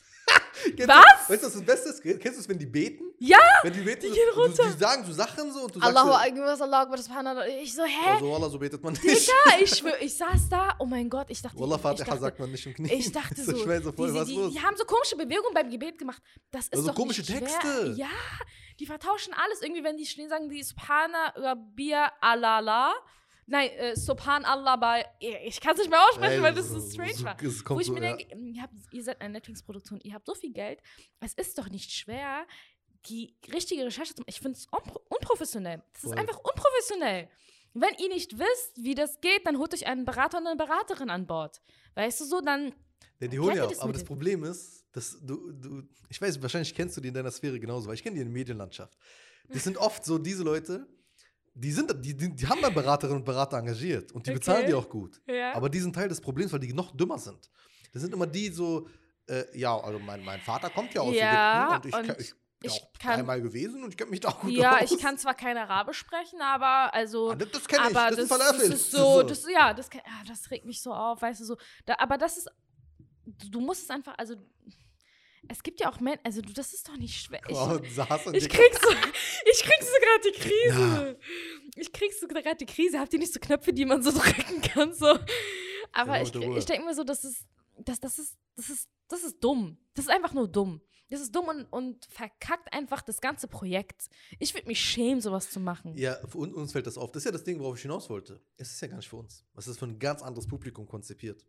Kennst 0.77 0.89
Was? 0.89 1.27
Du, 1.27 1.33
weißt 1.33 1.43
du, 1.43 1.47
was 1.47 1.53
das 1.55 1.65
Beste 1.65 1.89
ist? 1.91 2.03
Kennst 2.03 2.39
du 2.39 2.41
es, 2.43 2.49
wenn 2.49 2.59
die 2.59 2.67
beten? 2.67 3.05
Ja, 3.19 3.39
Wenn 3.63 3.73
die 3.73 3.81
beten, 3.81 4.03
die 4.03 4.09
gehen 4.11 4.29
du- 4.35 4.41
runter. 4.41 4.65
Die 4.73 4.79
sagen 4.79 5.05
so 5.05 5.13
Sachen 5.13 5.53
so 5.53 5.63
und 5.65 5.75
du 5.75 5.81
Allahu 5.81 6.09
sagst 6.11 6.27
Akbar, 6.29 6.49
Allahu 6.63 6.83
Akbar, 6.83 6.99
Subhanallah. 6.99 7.47
Ich 7.49 7.75
so, 7.75 7.83
so, 7.83 7.89
hä? 7.89 8.11
also 8.11 8.35
Allah, 8.35 8.49
so 8.51 8.59
betet 8.59 8.83
man 8.83 8.93
nicht. 8.93 9.05
Digga, 9.05 9.59
ich, 9.61 9.71
schwör, 9.79 10.01
ich 10.01 10.17
saß 10.17 10.49
da, 10.49 10.75
oh 10.79 10.87
mein 10.87 11.09
Gott, 11.11 11.27
ich 11.31 11.43
dachte, 11.43 11.59
Wallah, 11.59 11.77
ich, 11.77 11.83
Fatiha 11.83 12.05
dachte, 12.07 12.21
sagt 12.21 12.39
man 12.39 12.51
nicht 12.53 12.65
im 12.67 12.75
Knie. 12.75 12.93
ich 12.93 13.11
dachte 13.11 13.43
so, 13.45 13.57
schwer 13.57 13.83
so 13.83 13.93
voll, 13.93 14.13
die, 14.13 14.15
was 14.19 14.29
die, 14.29 14.37
los? 14.37 14.53
die 14.53 14.61
haben 14.63 14.77
so 14.77 14.85
komische 14.85 15.17
Bewegungen 15.17 15.53
beim 15.55 15.69
Gebet 15.71 15.99
gemacht. 15.99 16.23
Das 16.51 16.65
ist 16.67 16.75
Also 16.75 16.89
doch 16.89 16.95
komische 16.95 17.21
nicht 17.23 17.31
schwer. 17.31 17.41
Texte. 17.41 17.95
Ja, 17.97 18.09
die 18.79 18.87
vertauschen 18.87 19.35
alles. 19.35 19.63
Irgendwie, 19.63 19.83
wenn 19.83 19.97
die 19.97 20.07
schnell 20.07 20.29
sagen, 20.29 20.49
die 20.49 20.63
Subhana 20.63 21.33
Rabbia 21.37 22.13
Alala. 22.21 22.93
Nein, 23.51 23.71
äh, 23.71 23.97
Subhanallah 23.97 24.77
bei. 24.77 25.07
Ich 25.21 25.61
kann 25.61 25.73
es 25.73 25.79
nicht 25.81 25.91
mehr 25.91 26.03
aussprechen, 26.09 26.35
Ey, 26.37 26.43
weil 26.43 26.55
das 26.55 26.69
so- 26.69 26.79
so 26.79 26.91
strange 26.91 27.15
so- 27.15 27.25
war. 27.25 27.37
es 27.43 27.65
Wo 27.67 27.81
ich 27.81 27.87
so, 27.87 27.93
mir 27.95 28.03
ja. 28.05 28.17
denke, 28.17 28.37
ihr, 28.39 28.63
habt, 28.63 28.75
ihr 28.93 29.03
seid 29.03 29.21
eine 29.23 29.33
Netflix-Produktion, 29.35 30.01
ihr 30.03 30.13
habt 30.15 30.27
so 30.27 30.35
viel 30.35 30.53
Geld. 30.53 30.81
Es 31.21 31.33
ist 31.35 31.57
doch 31.57 31.69
nicht 31.71 31.91
schwer, 31.91 32.47
die 33.09 33.35
richtige 33.53 33.85
Recherche 33.87 34.15
zu 34.15 34.21
machen. 34.21 34.29
Ich 34.29 34.41
finde 34.41 34.59
es 34.59 34.67
unpro 34.71 35.01
unprofessionell. 35.09 35.83
Das 35.95 36.05
ist 36.05 36.11
Voll. 36.11 36.19
einfach 36.19 36.39
unprofessionell. 36.39 37.29
Wenn 37.75 37.95
ihr 37.99 38.09
nicht 38.09 38.39
wisst, 38.39 38.77
wie 38.77 38.95
das 38.95 39.21
geht, 39.21 39.47
dann 39.47 39.57
holt 39.59 39.73
euch 39.73 39.87
einen 39.87 40.05
Berater 40.05 40.39
und 40.39 40.47
eine 40.47 40.57
Beraterin 40.57 41.09
an 41.11 41.27
Bord. 41.27 41.61
Weißt 41.95 42.21
du 42.21 42.25
so, 42.25 42.41
dann. 42.41 42.75
Ja, 43.21 43.29
die 43.29 43.39
holen 43.39 43.57
ja 43.57 43.65
auch. 43.65 43.71
das 43.71 43.79
Aber 43.81 43.93
das 43.93 44.05
Problem 44.05 44.45
ist, 44.45 44.85
dass 44.93 45.19
du, 45.23 45.53
du, 45.53 45.83
ich 46.09 46.21
weiß, 46.21 46.41
wahrscheinlich 46.43 46.75
kennst 46.75 46.97
du 46.97 47.01
die 47.01 47.09
in 47.09 47.15
deiner 47.15 47.31
Sphäre 47.31 47.59
genauso, 47.59 47.87
weil 47.89 47.95
ich 47.95 48.03
kenne 48.03 48.15
die 48.17 48.21
in 48.23 48.29
der 48.29 48.33
Medienlandschaft. 48.35 48.97
Das 49.49 49.65
sind 49.65 49.77
oft 49.79 50.05
so 50.05 50.19
diese 50.19 50.43
Leute, 50.43 50.87
die 51.61 51.73
sind, 51.73 51.93
die, 52.05 52.17
die, 52.17 52.35
die 52.35 52.47
haben 52.47 52.61
dann 52.63 52.73
Beraterinnen 52.75 53.19
und 53.19 53.25
Berater 53.25 53.59
engagiert 53.59 54.13
und 54.13 54.25
die 54.27 54.31
Okay. 54.31 54.39
bezahlen 54.39 54.67
die 54.67 54.75
auch 54.75 54.89
gut. 54.89 55.21
Ja. 55.27 55.55
Aber 55.55 55.69
die 55.69 55.81
sind 55.81 55.93
Teil 55.95 56.09
des 56.09 56.21
Problems, 56.21 56.53
weil 56.53 56.61
die 56.61 56.73
noch 56.73 56.95
dümmer 56.97 57.19
sind. 57.19 57.51
Das 57.93 58.03
sind 58.03 58.13
immer 58.15 58.27
die 58.27 58.49
so, 58.49 58.87
äh, 59.29 59.45
ja, 59.59 59.77
also 59.79 59.99
mein, 59.99 60.23
mein 60.25 60.41
Vater 60.41 60.71
kommt 60.71 60.95
ja 60.95 61.01
aus 61.01 61.15
Ja, 61.15 61.77
Ägypten 61.77 61.77
und 61.77 61.87
ich, 61.87 61.95
und 61.95 62.07
kann- 62.07 62.17
ich 62.21 62.33
bin 62.61 62.71
ich 62.71 62.73
auch 62.83 62.93
kann- 62.99 63.17
dreimal 63.17 63.41
gewesen 63.41 63.83
und 63.85 63.91
ich 63.91 63.97
kenne 63.97 64.11
mich 64.11 64.21
da 64.21 64.29
auch 64.29 64.41
gut 64.41 64.51
ja, 64.51 64.79
aus. 64.81 64.91
ich 64.93 64.99
kann 65.01 65.17
zwar 65.19 65.35
kein 65.35 65.57
Arabisch 65.57 65.99
sprechen, 65.99 66.41
aber 66.41 66.93
also. 66.95 67.31
Ah, 67.31 67.35
das 67.37 67.51
das 67.51 67.67
kenne 67.69 67.89
ich, 67.91 67.97
aber 67.97 68.11
das, 68.17 68.19
ist 68.25 68.31
das, 68.31 68.71
ist 68.81 68.91
so, 68.91 69.23
das, 69.23 69.47
ja, 69.49 69.75
das, 69.75 69.89
kann- 69.91 70.03
ah, 70.05 70.25
das 70.27 70.51
regt 70.51 70.65
mich 70.65 70.81
so 70.83 70.93
auf, 70.93 71.23
weißt 71.23 71.41
du 71.41 71.45
so. 71.45 71.57
Da, 71.87 71.95
aber 71.99 72.19
das 72.19 72.37
ist, 72.39 72.49
du, 73.27 73.49
du 73.51 73.61
musst 73.61 73.83
es 73.85 73.91
einfach, 73.91 74.15
also 74.19 74.35
es 75.49 75.63
gibt 75.63 75.81
ja 75.81 75.91
auch 75.91 76.01
Menschen, 76.01 76.21
also 76.25 76.43
du, 76.43 76.53
das 76.53 76.73
ist 76.75 76.89
doch 76.89 76.97
nicht 76.97 77.21
schwer. 77.21 77.41
Ich, 77.49 77.57
oh, 77.57 77.81
saß 77.95 78.27
und 78.27 78.37
ich 78.37 78.49
krieg 78.49 78.73
so, 78.81 78.91
ich 78.91 79.63
krieg 79.63 79.83
so 79.83 79.93
gerade 80.01 80.23
die 80.25 80.41
Krise. 80.41 81.19
Ich 81.77 81.93
krieg 81.93 82.13
so 82.13 82.27
gerade 82.27 82.57
die 82.57 82.67
Krise. 82.67 82.99
Habt 82.99 83.13
ihr 83.13 83.19
nicht 83.19 83.33
so 83.33 83.41
Knöpfe, 83.41 83.73
die 83.73 83.85
man 83.85 84.03
so 84.03 84.11
drücken 84.19 84.61
kann? 84.63 84.93
So. 84.95 85.19
Aber 85.93 86.21
ich, 86.21 86.35
ich 86.35 86.65
denke 86.67 86.85
mir 86.87 86.95
so, 86.95 87.05
das 87.05 87.25
ist, 87.25 87.47
das, 87.79 88.01
das, 88.01 88.19
ist, 88.19 88.37
das, 88.57 88.71
ist, 88.71 88.89
das 89.09 89.25
ist 89.25 89.43
dumm. 89.43 89.79
Das 89.95 90.05
ist 90.05 90.11
einfach 90.11 90.35
nur 90.35 90.49
dumm. 90.49 90.81
Das 91.11 91.21
ist 91.21 91.35
dumm 91.35 91.49
und, 91.49 91.65
und 91.73 92.05
verkackt 92.05 92.73
einfach 92.75 93.01
das 93.01 93.21
ganze 93.21 93.49
Projekt. 93.49 94.11
Ich 94.39 94.53
würde 94.53 94.67
mich 94.67 94.79
schämen, 94.79 95.23
sowas 95.23 95.51
zu 95.51 95.59
machen. 95.59 95.97
Ja, 95.97 96.19
für 96.27 96.39
uns 96.39 96.73
fällt 96.73 96.87
das 96.87 96.99
auf. 96.99 97.11
Das 97.13 97.23
ist 97.23 97.25
ja 97.25 97.33
das 97.33 97.45
Ding, 97.45 97.59
worauf 97.59 97.77
ich 97.77 97.83
hinaus 97.83 98.11
wollte. 98.11 98.41
Es 98.59 98.73
ist 98.73 98.81
ja 98.83 98.89
gar 98.89 98.97
nicht 98.97 99.09
für 99.09 99.17
uns. 99.17 99.45
Es 99.57 99.67
ist 99.67 99.79
für 99.79 99.87
ein 99.87 99.99
ganz 99.99 100.23
anderes 100.23 100.47
Publikum 100.47 100.87
konzipiert. 100.87 101.47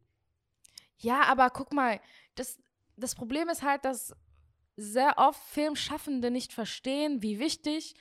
Ja, 1.00 1.24
aber 1.24 1.50
guck 1.50 1.74
mal, 1.74 2.00
das, 2.36 2.58
das 3.00 3.16
Problem 3.16 3.50
ist 3.50 3.64
halt, 3.64 3.86
dass 3.86 4.16
sehr 4.76 5.16
oft 5.18 5.41
Filmschaffende 5.50 6.32
nicht 6.32 6.54
verstehen, 6.54 7.22
wie 7.22 7.39
wichtig 7.39 7.95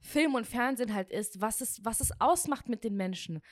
Film 0.00 0.34
und 0.34 0.46
Fernsehen 0.46 0.94
halt 0.94 1.10
ist, 1.10 1.40
was 1.40 1.60
es, 1.60 1.84
was 1.84 2.00
es 2.00 2.20
ausmacht 2.20 2.68
mit 2.68 2.84
den 2.84 2.96
Menschen 2.96 3.42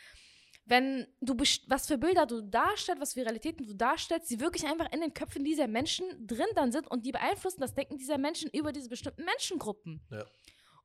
wenn 0.70 1.06
du 1.20 1.36
was 1.66 1.86
für 1.86 1.98
Bilder 1.98 2.26
du 2.26 2.42
darstellst, 2.42 3.02
was 3.02 3.14
für 3.14 3.22
Realitäten 3.22 3.66
du 3.66 3.74
darstellst, 3.74 4.30
die 4.30 4.40
wirklich 4.40 4.64
einfach 4.66 4.90
in 4.92 5.00
den 5.00 5.12
Köpfen 5.12 5.44
dieser 5.44 5.66
Menschen 5.66 6.04
drin 6.26 6.46
dann 6.54 6.70
sind 6.70 6.88
und 6.88 7.04
die 7.04 7.12
beeinflussen 7.12 7.60
das 7.60 7.74
Denken 7.74 7.98
dieser 7.98 8.18
Menschen 8.18 8.48
über 8.50 8.72
diese 8.72 8.88
bestimmten 8.88 9.24
Menschengruppen. 9.24 10.00
Ja. 10.10 10.24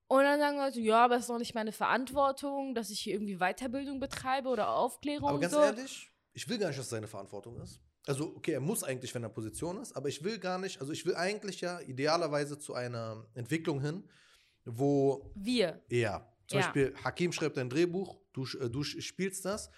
Und 0.07 0.23
dann 0.23 0.39
sagen 0.39 0.57
Leute, 0.57 0.79
ja, 0.81 1.05
aber 1.05 1.15
es 1.15 1.21
ist 1.21 1.29
doch 1.29 1.37
nicht 1.37 1.53
meine 1.53 1.71
Verantwortung, 1.71 2.73
dass 2.73 2.89
ich 2.89 2.99
hier 2.99 3.13
irgendwie 3.13 3.37
Weiterbildung 3.37 3.99
betreibe 3.99 4.49
oder 4.49 4.69
Aufklärung. 4.69 5.29
Aber 5.29 5.39
ganz 5.39 5.53
so. 5.53 5.61
ehrlich, 5.61 6.11
ich 6.33 6.49
will 6.49 6.57
gar 6.57 6.67
nicht, 6.67 6.79
dass 6.79 6.85
es 6.85 6.91
seine 6.91 7.07
Verantwortung 7.07 7.61
ist. 7.61 7.79
Also, 8.07 8.35
okay, 8.35 8.51
er 8.51 8.59
muss 8.59 8.83
eigentlich, 8.83 9.13
wenn 9.15 9.23
er 9.23 9.29
Position 9.29 9.81
ist, 9.81 9.95
aber 9.95 10.09
ich 10.09 10.23
will 10.23 10.37
gar 10.37 10.59
nicht, 10.59 10.79
also 10.79 10.91
ich 10.91 11.05
will 11.05 11.15
eigentlich 11.15 11.61
ja 11.61 11.79
idealerweise 11.81 12.59
zu 12.59 12.73
einer 12.73 13.25
Entwicklung 13.33 13.81
hin, 13.81 14.03
wo. 14.65 15.31
Wir. 15.35 15.81
Ja. 15.89 16.27
Zum 16.47 16.59
ja. 16.59 16.65
Beispiel, 16.65 16.93
Hakim 17.03 17.31
schreibt 17.31 17.57
ein 17.57 17.69
Drehbuch, 17.69 18.17
du, 18.33 18.45
äh, 18.59 18.69
du 18.69 18.83
spielst 18.83 19.45
das 19.45 19.71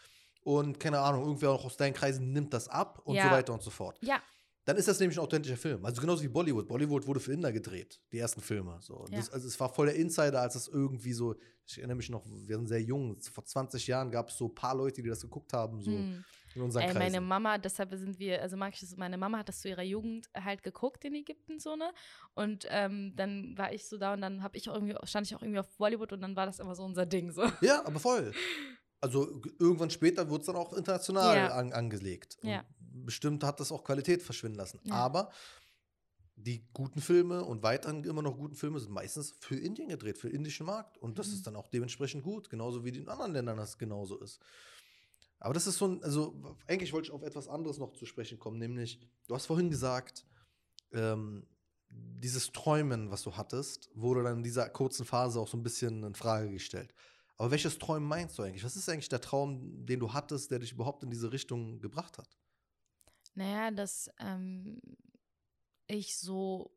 und 0.44 0.80
keine 0.80 1.00
Ahnung, 1.00 1.24
irgendwer 1.24 1.52
auch 1.52 1.66
aus 1.66 1.78
deinen 1.78 1.94
Kreisen 1.94 2.34
nimmt 2.34 2.54
das 2.54 2.68
ab 2.68 3.02
und 3.06 3.16
ja. 3.16 3.26
so 3.26 3.32
weiter 3.32 3.54
und 3.54 3.64
so 3.64 3.70
fort. 3.70 3.98
Ja. 4.02 4.22
Dann 4.68 4.76
ist 4.76 4.90
das 4.90 5.00
nämlich 5.00 5.18
ein 5.18 5.24
authentischer 5.24 5.56
Film. 5.56 5.86
Also 5.86 6.02
genauso 6.02 6.22
wie 6.24 6.28
Bollywood. 6.28 6.68
Bollywood 6.68 7.08
wurde 7.08 7.22
für 7.22 7.32
Inder 7.32 7.54
gedreht, 7.54 8.02
die 8.12 8.20
ersten 8.20 8.42
Filme. 8.42 8.78
So. 8.82 9.06
Ja. 9.10 9.18
Das, 9.18 9.30
also 9.30 9.48
es 9.48 9.58
war 9.62 9.74
voll 9.74 9.86
der 9.86 9.96
Insider, 9.96 10.42
als 10.42 10.56
es 10.56 10.68
irgendwie 10.68 11.14
so, 11.14 11.36
ich 11.66 11.78
erinnere 11.78 11.96
mich 11.96 12.10
noch, 12.10 12.26
wir 12.26 12.58
sind 12.58 12.68
sehr 12.68 12.82
jung, 12.82 13.18
vor 13.22 13.46
20 13.46 13.88
Jahren 13.88 14.12
gab 14.12 14.28
es 14.28 14.38
so 14.38 14.48
ein 14.48 14.56
paar 14.56 14.76
Leute, 14.76 15.02
die 15.02 15.08
das 15.08 15.22
geguckt 15.22 15.54
haben, 15.54 15.82
so 15.82 15.92
hm. 15.92 16.26
In 16.58 16.64
unseren 16.64 16.84
Ey, 16.84 16.93
Meine 16.93 17.22
Mama, 17.22 17.58
deshalb 17.58 17.93
sind 17.93 18.18
wir, 18.20 18.41
also 18.41 18.58
mag 18.58 18.74
ich 18.74 18.80
das, 18.80 18.97
meine 18.97 19.18
Mama 19.18 19.38
hat 19.38 19.49
das 19.49 19.62
zu 19.62 19.70
ihrer 19.70 19.84
Jugend 19.84 20.28
halt 20.34 20.64
geguckt 20.64 21.05
in 21.05 21.14
Ägypten, 21.14 21.60
so, 21.60 21.76
ne? 21.76 21.91
Und 22.34 22.66
ähm, 22.70 23.16
dann 23.16 23.58
war 23.58 23.72
ich 23.72 23.88
so 23.88 23.97
da 23.97 24.14
und 24.14 24.22
dann 24.22 24.43
habe 24.43 24.58
ich 24.58 24.70
auch 24.70 24.74
irgendwie, 24.74 24.95
stand 25.03 25.28
ich 25.28 25.36
auch 25.36 25.41
irgendwie 25.41 25.60
auf 25.60 25.70
Bollywood 25.78 26.14
und 26.14 26.22
dann 26.22 26.36
war 26.36 26.45
das 26.45 26.60
immer 26.60 26.76
so 26.76 26.84
unser 26.84 27.05
Ding, 27.05 27.32
so. 27.32 27.43
Ja, 27.62 27.86
aber 27.86 27.99
voll. 27.99 28.32
Also 28.99 29.41
irgendwann 29.60 29.91
später 29.91 30.30
wird 30.30 30.41
es 30.41 30.47
dann 30.47 30.55
auch 30.55 30.74
international 30.74 31.36
ja. 31.36 31.47
an, 31.49 31.72
angelegt. 31.72 32.38
Ja. 32.41 32.66
Bestimmt 32.80 33.43
hat 33.43 33.60
das 33.60 33.72
auch 33.72 33.84
Qualität 33.84 34.24
verschwinden 34.24 34.58
lassen. 34.58 34.80
Ja. 34.84 34.95
Aber 34.95 35.32
die 36.36 36.68
guten 36.74 37.01
Filme 37.01 37.43
und 37.43 37.62
weiterhin 37.62 38.03
immer 38.03 38.22
noch 38.24 38.38
guten 38.38 38.55
Filme 38.55 38.80
sind 38.80 38.91
meistens 38.91 39.36
für 39.39 39.55
Indien 39.55 39.89
gedreht, 39.89 40.18
für 40.18 40.30
den 40.30 40.38
indischen 40.38 40.66
Markt. 40.66 40.97
Und 40.97 41.20
das 41.20 41.28
mhm. 41.28 41.34
ist 41.34 41.47
dann 41.47 41.55
auch 41.55 41.68
dementsprechend 41.68 42.24
gut, 42.24 42.49
genauso 42.49 42.84
wie 42.84 42.89
in 42.89 43.08
anderen 43.08 43.34
Ländern 43.34 43.58
das 43.58 43.78
genauso 43.78 44.20
ist. 44.20 44.39
Aber 45.40 45.54
das 45.54 45.68
ist 45.68 45.78
so 45.78 45.88
ein, 45.88 46.04
also 46.04 46.58
eigentlich 46.68 46.94
wollte 46.94 47.08
ich 47.08 47.14
auf 47.14 47.22
etwas 47.22 47.48
anderes 47.48 47.78
noch 47.78 47.94
zu 47.94 48.06
sprechen 48.06 48.40
kommen, 48.40 48.58
nämlich, 48.58 49.00
du 49.28 49.36
hast 49.36 49.46
vorhin 49.46 49.70
gesagt, 49.70 50.26
ähm, 50.92 51.46
dieses 51.90 52.52
Träumen, 52.52 53.12
was 53.12 53.24
du 53.24 53.38
hattest, 53.38 53.90
wurde 53.94 54.24
dann 54.24 54.38
in 54.38 54.44
dieser 54.44 54.70
kurzen 54.70 55.06
Phase 55.06 55.40
auch 55.40 55.48
so 55.48 55.58
ein 55.58 55.64
bisschen 55.64 56.04
in 56.04 56.16
Frage 56.16 56.50
gestellt. 56.50 56.94
Aber 57.38 57.52
welches 57.52 57.78
Träumen 57.78 58.08
meinst 58.08 58.38
du 58.38 58.44
eigentlich? 58.44 58.64
Was 58.64 58.76
ist 58.76 58.90
eigentlich 58.90 59.10
der 59.10 59.22
Traum, 59.22 59.86
den 59.86 60.00
du 60.00 60.12
hattest, 60.12 60.50
der 60.50 60.60
dich 60.60 60.72
überhaupt 60.72 61.04
in 61.04 61.12
diese 61.12 61.32
Richtung 61.32 61.80
gebracht 61.80 62.18
hat? 62.18 62.38
Naja, 63.36 63.70
dass 63.70 64.10
ähm, 64.20 64.82
ich 65.86 66.18
so 66.18 66.76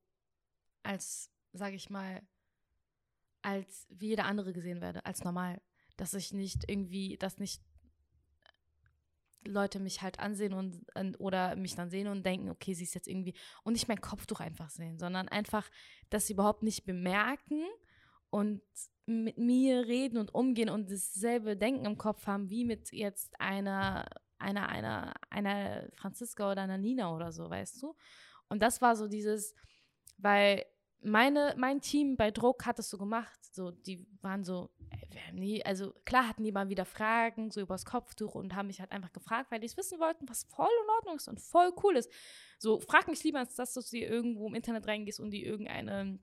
als, 0.83 1.31
sag 1.53 1.73
ich 1.73 1.89
mal, 1.89 2.23
als 3.43 3.87
wie 3.89 4.09
jeder 4.09 4.27
andere 4.27 4.53
gesehen 4.53 4.83
werde, 4.83 5.05
als 5.07 5.25
normal. 5.25 5.63
Dass 5.97 6.13
ich 6.13 6.33
nicht 6.33 6.69
irgendwie, 6.69 7.17
dass 7.17 7.39
nicht 7.39 7.63
Leute 9.45 9.81
mich 9.81 10.03
halt 10.03 10.19
ansehen 10.19 10.53
und, 10.53 10.85
und, 10.95 11.19
oder 11.19 11.57
mich 11.57 11.75
dann 11.75 11.91
sehen 11.91 12.09
und 12.09 12.25
denken, 12.25 12.51
okay, 12.51 12.75
sie 12.75 12.85
ist 12.85 12.95
jetzt 12.95 13.09
irgendwie 13.09 13.35
und 13.65 13.73
nicht 13.73 13.89
mein 13.89 14.01
Kopftuch 14.01 14.41
einfach 14.41 14.71
sehen, 14.71 14.99
sondern 14.99 15.29
einfach, 15.29 15.69
dass 16.11 16.27
sie 16.27 16.35
überhaupt 16.35 16.63
nicht 16.63 16.85
bemerken 16.85 17.63
und 18.31 18.63
mit 19.07 19.39
mir 19.39 19.87
reden 19.87 20.19
und 20.19 20.35
umgehen 20.35 20.69
und 20.69 20.91
dasselbe 20.91 21.57
Denken 21.57 21.85
im 21.85 21.99
Kopf 21.99 22.27
haben 22.27 22.49
wie 22.51 22.65
mit 22.65 22.93
jetzt 22.93 23.41
einer, 23.41 24.07
einer, 24.39 24.69
einer, 24.69 25.15
einer 25.31 25.89
Franziska 25.95 26.53
oder 26.53 26.63
einer 26.63 26.79
Nina 26.79 27.15
oder 27.15 27.33
so, 27.33 27.51
weißt 27.51 27.83
du? 27.83 27.97
Und 28.49 28.63
das 28.63 28.81
war 28.81 28.97
so 28.97 29.09
dieses, 29.09 29.55
weil 30.19 30.65
meine, 31.03 31.55
mein 31.57 31.81
Team 31.81 32.17
bei 32.17 32.31
Druck 32.31 32.67
hat 32.67 32.79
es 32.79 32.91
so 32.91 32.99
gemacht, 32.99 33.39
so, 33.53 33.71
die 33.71 34.07
waren 34.23 34.45
so, 34.45 34.71
nie, 35.33 35.65
also 35.65 35.93
klar 36.05 36.29
hatten 36.29 36.45
die 36.45 36.53
mal 36.53 36.69
wieder 36.69 36.85
Fragen, 36.85 37.51
so 37.51 37.61
übers 37.61 37.85
Kopftuch 37.85 38.35
und 38.35 38.55
haben 38.55 38.69
mich 38.69 38.81
halt 38.81 38.93
einfach 38.93 39.13
gefragt, 39.13 39.51
weil 39.51 39.61
die 39.61 39.67
es 39.67 39.77
wissen 39.77 39.99
wollten, 39.99 40.29
was 40.29 40.45
voll 40.45 40.69
in 40.85 40.91
Ordnung 40.91 41.17
ist 41.17 41.29
und 41.29 41.41
voll 41.41 41.73
cool 41.83 41.97
ist. 41.97 42.11
So, 42.59 42.81
frag 42.81 43.09
mich 43.09 43.25
lieber, 43.25 43.39
als 43.39 43.55
dass 43.55 43.75
du 43.75 43.81
dir 43.81 44.09
irgendwo 44.09 44.49
im 44.49 44.55
Internet 44.55 44.87
reingehst 44.87 45.21
und 45.21 45.31
die 45.31 45.45
irgendeine 45.45 46.19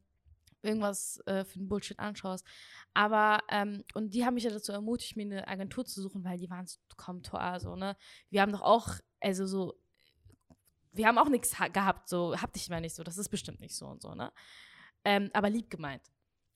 irgendwas 0.63 1.21
äh, 1.25 1.45
für 1.45 1.59
den 1.59 1.69
Bullshit 1.69 1.99
anschaust. 1.99 2.45
Aber, 2.93 3.39
ähm, 3.49 3.83
und 3.93 4.13
die 4.13 4.25
haben 4.25 4.33
mich 4.33 4.43
ja 4.43 4.49
dazu 4.49 4.71
ermutigt, 4.71 5.15
mir 5.15 5.23
eine 5.23 5.47
Agentur 5.47 5.85
zu 5.85 6.01
suchen, 6.01 6.23
weil 6.23 6.37
die 6.37 6.49
waren 6.49 6.65
so 6.65 6.77
kaum 6.97 7.23
teuer, 7.23 7.59
so, 7.59 7.75
ne? 7.75 7.95
Wir 8.29 8.41
haben 8.41 8.51
doch 8.51 8.61
auch, 8.61 8.89
also 9.19 9.45
so, 9.45 9.79
wir 10.97 11.07
haben 11.07 11.17
auch 11.17 11.29
nichts 11.29 11.55
gehabt, 11.73 12.09
so, 12.09 12.35
hab 12.39 12.53
dich 12.53 12.69
mal 12.69 12.81
nicht 12.81 12.95
so, 12.95 13.03
das 13.03 13.17
ist 13.17 13.29
bestimmt 13.29 13.59
nicht 13.61 13.75
so 13.75 13.87
und 13.87 14.01
so, 14.01 14.13
ne? 14.13 14.31
Ähm, 15.03 15.29
aber 15.33 15.49
lieb 15.49 15.69
gemeint. 15.69 16.11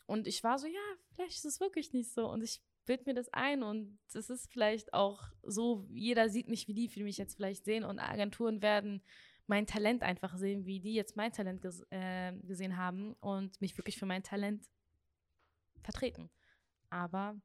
Und 0.06 0.28
ich 0.28 0.44
war 0.44 0.60
so, 0.60 0.68
ja, 0.68 0.82
vielleicht 1.14 1.38
ist 1.38 1.46
es 1.46 1.60
wirklich 1.60 1.94
nicht 1.94 2.12
so. 2.12 2.30
Und 2.30 2.44
ich 2.44 2.62
bild 2.86 3.06
mir 3.06 3.14
das 3.14 3.30
ein 3.32 3.64
und 3.64 4.00
es 4.14 4.30
ist 4.30 4.52
vielleicht 4.52 4.94
auch 4.94 5.24
so, 5.44 5.88
jeder 5.90 6.30
sieht 6.30 6.50
mich 6.50 6.68
wie 6.68 6.74
die, 6.74 6.88
die 6.88 7.04
mich 7.04 7.18
jetzt 7.18 7.36
vielleicht 7.36 7.64
sehen 7.64 7.84
und 7.84 8.00
Agenturen 8.00 8.62
werden 8.62 9.04
mein 9.48 9.68
Talent 9.68 10.04
einfach 10.04 10.36
sehen, 10.38 10.66
wie 10.66 10.80
die 10.80 10.94
jetzt 10.94 11.16
mein 11.16 11.32
Talent 11.32 11.62
ges 11.62 11.86
äh, 11.90 12.34
gesehen 12.42 12.78
haben 12.78 13.14
und 13.20 13.60
mich 13.62 13.78
wirklich 13.78 13.98
für 13.98 14.06
mein 14.06 14.24
Talent 14.24 14.66
vertreten. 15.84 16.30
Aber 16.90 17.40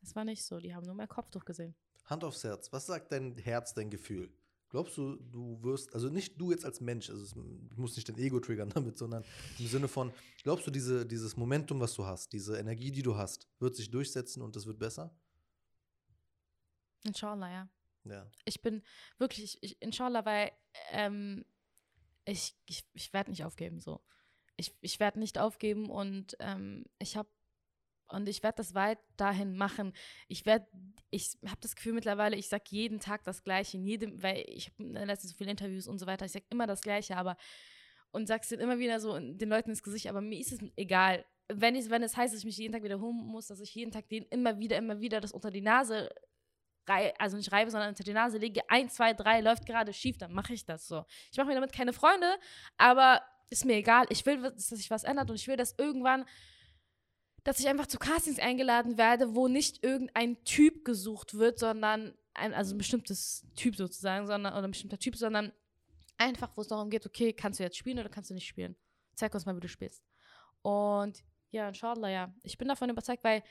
das 0.00 0.14
war 0.16 0.24
nicht 0.24 0.44
so. 0.44 0.58
Die 0.58 0.74
haben 0.74 0.86
nur 0.86 0.94
mein 0.94 1.08
Kopftuch 1.08 1.44
gesehen. 1.44 1.74
Hand 2.04 2.24
aufs 2.24 2.44
Herz. 2.44 2.72
Was 2.72 2.86
sagt 2.86 3.12
dein 3.12 3.36
Herz, 3.36 3.74
dein 3.74 3.90
Gefühl? 3.90 4.32
Glaubst 4.70 4.96
du, 4.96 5.16
du 5.16 5.60
wirst, 5.62 5.92
also 5.94 6.08
nicht 6.08 6.40
du 6.40 6.52
jetzt 6.52 6.64
als 6.64 6.80
Mensch, 6.80 7.10
also 7.10 7.24
ich 7.24 7.76
muss 7.76 7.96
nicht 7.96 8.08
dein 8.08 8.18
Ego 8.18 8.38
triggern 8.38 8.68
damit, 8.74 8.96
sondern 8.96 9.24
im 9.58 9.66
Sinne 9.66 9.88
von, 9.88 10.12
glaubst 10.44 10.66
du, 10.66 10.70
diese, 10.70 11.04
dieses 11.04 11.36
Momentum, 11.36 11.80
was 11.80 11.94
du 11.94 12.06
hast, 12.06 12.32
diese 12.32 12.56
Energie, 12.56 12.92
die 12.92 13.02
du 13.02 13.16
hast, 13.16 13.48
wird 13.58 13.74
sich 13.74 13.90
durchsetzen 13.90 14.42
und 14.42 14.54
es 14.54 14.66
wird 14.66 14.78
besser? 14.78 15.12
Inshallah, 17.04 17.50
ja. 17.50 17.68
Ja. 18.04 18.30
Ich 18.44 18.62
bin 18.62 18.82
wirklich, 19.18 19.58
ich, 19.60 19.80
inshallah, 19.82 20.24
weil 20.24 20.52
ähm, 20.92 21.44
ich, 22.24 22.54
ich, 22.66 22.84
ich 22.94 23.12
werde 23.12 23.30
nicht 23.30 23.44
aufgeben, 23.44 23.80
so. 23.80 24.00
Ich, 24.56 24.74
ich 24.82 25.00
werde 25.00 25.18
nicht 25.18 25.38
aufgeben 25.38 25.90
und 25.90 26.36
ähm, 26.38 26.84
ich 26.98 27.16
habe 27.16 27.28
und 28.10 28.28
ich 28.28 28.42
werde 28.42 28.56
das 28.56 28.74
weiterhin 28.74 29.56
machen. 29.56 29.92
Ich 30.28 30.46
werde, 30.46 30.66
ich 31.10 31.38
habe 31.46 31.60
das 31.60 31.76
Gefühl 31.76 31.92
mittlerweile, 31.92 32.36
ich 32.36 32.48
sage 32.48 32.64
jeden 32.68 33.00
Tag 33.00 33.24
das 33.24 33.42
Gleiche, 33.42 33.76
in 33.76 33.84
jedem, 33.84 34.22
weil 34.22 34.44
ich 34.46 34.70
habe 34.70 35.04
letztens 35.04 35.32
so 35.32 35.36
viele 35.36 35.50
Interviews 35.50 35.86
und 35.86 35.98
so 35.98 36.06
weiter, 36.06 36.26
ich 36.26 36.32
sage 36.32 36.46
immer 36.50 36.66
das 36.66 36.82
Gleiche, 36.82 37.16
aber 37.16 37.36
und 38.12 38.26
sagst 38.26 38.50
dann 38.50 38.60
immer 38.60 38.78
wieder 38.78 39.00
so 39.00 39.18
den 39.18 39.48
Leuten 39.48 39.70
ins 39.70 39.82
Gesicht, 39.82 40.08
aber 40.08 40.20
mir 40.20 40.40
ist 40.40 40.52
es 40.52 40.58
egal. 40.76 41.24
Wenn, 41.52 41.74
ich, 41.74 41.90
wenn 41.90 42.02
es 42.02 42.16
heißt, 42.16 42.32
dass 42.32 42.40
ich 42.40 42.44
mich 42.44 42.58
jeden 42.58 42.72
Tag 42.72 42.82
wiederholen 42.82 43.16
muss, 43.16 43.48
dass 43.48 43.60
ich 43.60 43.74
jeden 43.74 43.92
Tag 43.92 44.08
denen 44.08 44.26
immer 44.30 44.58
wieder, 44.58 44.76
immer 44.76 45.00
wieder 45.00 45.20
das 45.20 45.32
unter 45.32 45.50
die 45.50 45.60
Nase 45.60 46.10
also 47.18 47.36
nicht 47.36 47.52
reibe, 47.52 47.70
sondern 47.70 47.90
unter 47.90 48.04
die 48.04 48.12
Nase 48.12 48.38
lege, 48.38 48.68
eins, 48.68 48.94
zwei, 48.94 49.12
drei, 49.12 49.40
läuft 49.40 49.66
gerade 49.66 49.92
schief, 49.92 50.18
dann 50.18 50.32
mache 50.32 50.54
ich 50.54 50.64
das 50.64 50.88
so. 50.88 51.04
Ich 51.30 51.38
mache 51.38 51.48
mir 51.48 51.54
damit 51.54 51.72
keine 51.72 51.92
Freunde, 51.92 52.26
aber 52.76 53.22
ist 53.50 53.64
mir 53.64 53.76
egal. 53.76 54.06
Ich 54.08 54.24
will, 54.26 54.42
dass 54.42 54.68
sich 54.68 54.90
was 54.90 55.04
ändert 55.04 55.30
und 55.30 55.36
ich 55.36 55.46
will, 55.48 55.56
dass 55.56 55.74
irgendwann, 55.78 56.24
dass 57.44 57.58
ich 57.60 57.68
einfach 57.68 57.86
zu 57.86 57.98
Castings 57.98 58.38
eingeladen 58.38 58.98
werde, 58.98 59.34
wo 59.34 59.48
nicht 59.48 59.82
irgendein 59.82 60.42
Typ 60.44 60.84
gesucht 60.84 61.34
wird, 61.34 61.58
sondern 61.58 62.14
ein, 62.34 62.54
also 62.54 62.74
ein 62.74 62.78
bestimmtes 62.78 63.46
Typ 63.56 63.76
sozusagen, 63.76 64.26
sondern, 64.26 64.52
oder 64.52 64.64
ein 64.64 64.70
bestimmter 64.70 64.98
Typ, 64.98 65.16
sondern 65.16 65.52
einfach, 66.18 66.56
wo 66.56 66.60
es 66.60 66.68
darum 66.68 66.90
geht, 66.90 67.06
okay, 67.06 67.32
kannst 67.32 67.58
du 67.58 67.64
jetzt 67.64 67.76
spielen 67.76 67.98
oder 67.98 68.08
kannst 68.08 68.30
du 68.30 68.34
nicht 68.34 68.46
spielen? 68.46 68.76
Zeig 69.14 69.34
uns 69.34 69.46
mal, 69.46 69.56
wie 69.56 69.60
du 69.60 69.68
spielst. 69.68 70.02
Und 70.62 71.24
ja, 71.50 71.68
inshallah, 71.68 72.08
ja. 72.08 72.34
Ich 72.42 72.58
bin 72.58 72.68
davon 72.68 72.90
überzeugt, 72.90 73.24
weil 73.24 73.42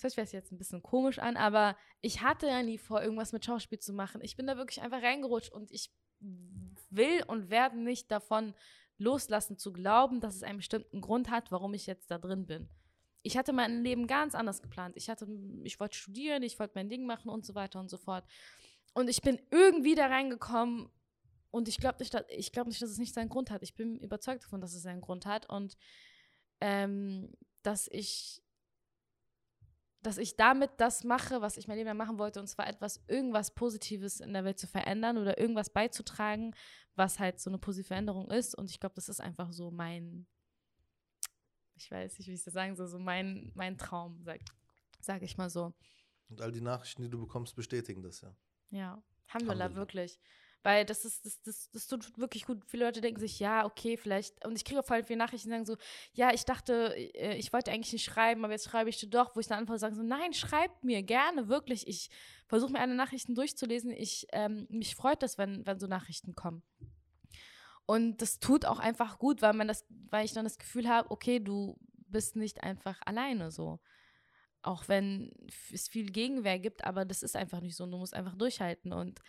das 0.00 0.16
hört 0.16 0.28
sich 0.28 0.32
jetzt 0.32 0.52
ein 0.52 0.58
bisschen 0.58 0.82
komisch 0.82 1.18
an, 1.18 1.36
aber 1.36 1.76
ich 2.00 2.22
hatte 2.22 2.46
ja 2.46 2.62
nie 2.62 2.78
vor, 2.78 3.02
irgendwas 3.02 3.32
mit 3.32 3.44
Schauspiel 3.44 3.78
zu 3.78 3.92
machen. 3.92 4.20
Ich 4.22 4.36
bin 4.36 4.46
da 4.46 4.56
wirklich 4.56 4.82
einfach 4.82 5.02
reingerutscht 5.02 5.52
und 5.52 5.70
ich 5.70 5.90
will 6.90 7.22
und 7.26 7.50
werde 7.50 7.78
nicht 7.78 8.10
davon 8.10 8.54
loslassen 8.98 9.58
zu 9.58 9.72
glauben, 9.72 10.20
dass 10.20 10.36
es 10.36 10.42
einen 10.42 10.58
bestimmten 10.58 11.00
Grund 11.00 11.30
hat, 11.30 11.50
warum 11.50 11.74
ich 11.74 11.86
jetzt 11.86 12.10
da 12.10 12.18
drin 12.18 12.46
bin. 12.46 12.68
Ich 13.22 13.36
hatte 13.36 13.52
mein 13.52 13.82
Leben 13.82 14.06
ganz 14.06 14.34
anders 14.34 14.60
geplant. 14.60 14.96
Ich 14.96 15.08
hatte, 15.08 15.26
ich 15.64 15.80
wollte 15.80 15.96
studieren, 15.96 16.42
ich 16.42 16.58
wollte 16.58 16.74
mein 16.76 16.90
Ding 16.90 17.06
machen 17.06 17.30
und 17.30 17.44
so 17.44 17.54
weiter 17.54 17.80
und 17.80 17.90
so 17.90 17.96
fort. 17.96 18.24
und 18.92 19.08
ich 19.08 19.22
bin 19.22 19.40
irgendwie 19.50 19.94
da 19.94 20.06
reingekommen 20.06 20.88
und 21.50 21.68
ich 21.68 21.78
glaube 21.78 21.98
nicht, 21.98 22.14
dass, 22.14 22.24
ich 22.28 22.52
nicht, 22.52 22.82
dass 22.82 22.90
es 22.90 22.98
nicht 22.98 23.14
seinen 23.14 23.28
Grund 23.28 23.50
hat. 23.50 23.62
Ich 23.62 23.74
bin 23.74 23.98
überzeugt 23.98 24.44
davon, 24.44 24.60
dass 24.60 24.74
es 24.74 24.82
seinen 24.82 25.00
Grund 25.00 25.26
hat 25.26 25.48
und 25.48 25.76
ähm, 26.60 27.32
dass 27.62 27.88
ich 27.90 28.43
dass 30.04 30.18
ich 30.18 30.36
damit 30.36 30.70
das 30.76 31.02
mache, 31.02 31.40
was 31.40 31.56
ich 31.56 31.66
mein 31.66 31.78
Leben 31.78 31.88
lang 31.88 31.96
machen 31.96 32.18
wollte, 32.18 32.38
und 32.38 32.46
zwar 32.46 32.68
etwas, 32.68 33.02
irgendwas 33.08 33.54
Positives 33.54 34.20
in 34.20 34.34
der 34.34 34.44
Welt 34.44 34.58
zu 34.58 34.66
verändern 34.66 35.16
oder 35.16 35.38
irgendwas 35.38 35.70
beizutragen, 35.70 36.54
was 36.94 37.18
halt 37.18 37.40
so 37.40 37.50
eine 37.50 37.58
positive 37.58 37.88
Veränderung 37.88 38.30
ist. 38.30 38.54
Und 38.54 38.70
ich 38.70 38.80
glaube, 38.80 38.94
das 38.94 39.08
ist 39.08 39.20
einfach 39.20 39.50
so 39.52 39.70
mein, 39.70 40.26
ich 41.76 41.90
weiß 41.90 42.18
nicht, 42.18 42.28
wie 42.28 42.34
ich 42.34 42.44
das 42.44 42.52
sagen 42.52 42.76
soll, 42.76 42.86
so 42.86 42.98
mein, 42.98 43.50
mein 43.54 43.78
Traum, 43.78 44.22
sag, 44.22 44.40
sag 45.00 45.22
ich 45.22 45.38
mal 45.38 45.48
so. 45.48 45.72
Und 46.28 46.42
all 46.42 46.52
die 46.52 46.60
Nachrichten, 46.60 47.02
die 47.02 47.10
du 47.10 47.18
bekommst, 47.18 47.56
bestätigen 47.56 48.02
das 48.02 48.20
ja. 48.20 48.36
Ja, 48.70 49.02
Alhamdulillah, 49.28 49.74
wirklich. 49.74 50.20
Weil 50.64 50.86
das 50.86 51.04
ist, 51.04 51.26
das, 51.26 51.42
das, 51.42 51.70
das 51.70 51.86
tut 51.86 52.18
wirklich 52.18 52.46
gut. 52.46 52.64
Viele 52.66 52.86
Leute 52.86 53.02
denken 53.02 53.20
sich, 53.20 53.38
ja, 53.38 53.66
okay, 53.66 53.98
vielleicht. 53.98 54.44
Und 54.46 54.56
ich 54.56 54.64
kriege 54.64 54.80
auch 54.80 54.84
voll 54.84 55.04
viele 55.04 55.18
Nachrichten, 55.18 55.48
die 55.48 55.52
sagen 55.52 55.66
so, 55.66 55.76
ja, 56.14 56.32
ich 56.32 56.46
dachte, 56.46 56.94
äh, 56.96 57.36
ich 57.36 57.52
wollte 57.52 57.70
eigentlich 57.70 57.92
nicht 57.92 58.04
schreiben, 58.06 58.42
aber 58.46 58.54
jetzt 58.54 58.64
schreibe 58.64 58.88
ich 58.88 58.98
dir 58.98 59.10
doch, 59.10 59.36
wo 59.36 59.40
ich 59.40 59.46
dann 59.46 59.58
antworte 59.58 59.80
sage 59.80 59.94
so, 59.94 60.02
nein, 60.02 60.32
schreib 60.32 60.82
mir 60.82 61.02
gerne, 61.02 61.48
wirklich. 61.48 61.86
Ich 61.86 62.08
versuche 62.46 62.72
mir 62.72 62.80
alle 62.80 62.94
Nachrichten 62.94 63.34
durchzulesen. 63.34 63.90
Ich, 63.90 64.26
ähm, 64.32 64.66
mich 64.70 64.96
freut 64.96 65.22
das, 65.22 65.36
wenn, 65.36 65.66
wenn 65.66 65.78
so 65.78 65.86
Nachrichten 65.86 66.34
kommen. 66.34 66.62
Und 67.84 68.22
das 68.22 68.38
tut 68.38 68.64
auch 68.64 68.78
einfach 68.78 69.18
gut, 69.18 69.42
weil 69.42 69.52
man 69.52 69.68
das, 69.68 69.84
weil 70.10 70.24
ich 70.24 70.32
dann 70.32 70.44
das 70.44 70.56
Gefühl 70.56 70.88
habe, 70.88 71.10
okay, 71.10 71.40
du 71.40 71.78
bist 72.08 72.36
nicht 72.36 72.62
einfach 72.62 72.98
alleine 73.04 73.50
so. 73.50 73.80
Auch 74.62 74.88
wenn 74.88 75.30
es 75.70 75.88
viel 75.88 76.10
Gegenwehr 76.10 76.58
gibt, 76.58 76.84
aber 76.84 77.04
das 77.04 77.22
ist 77.22 77.36
einfach 77.36 77.60
nicht 77.60 77.76
so. 77.76 77.84
Du 77.84 77.98
musst 77.98 78.14
einfach 78.14 78.34
durchhalten. 78.34 78.94
Und 78.94 79.20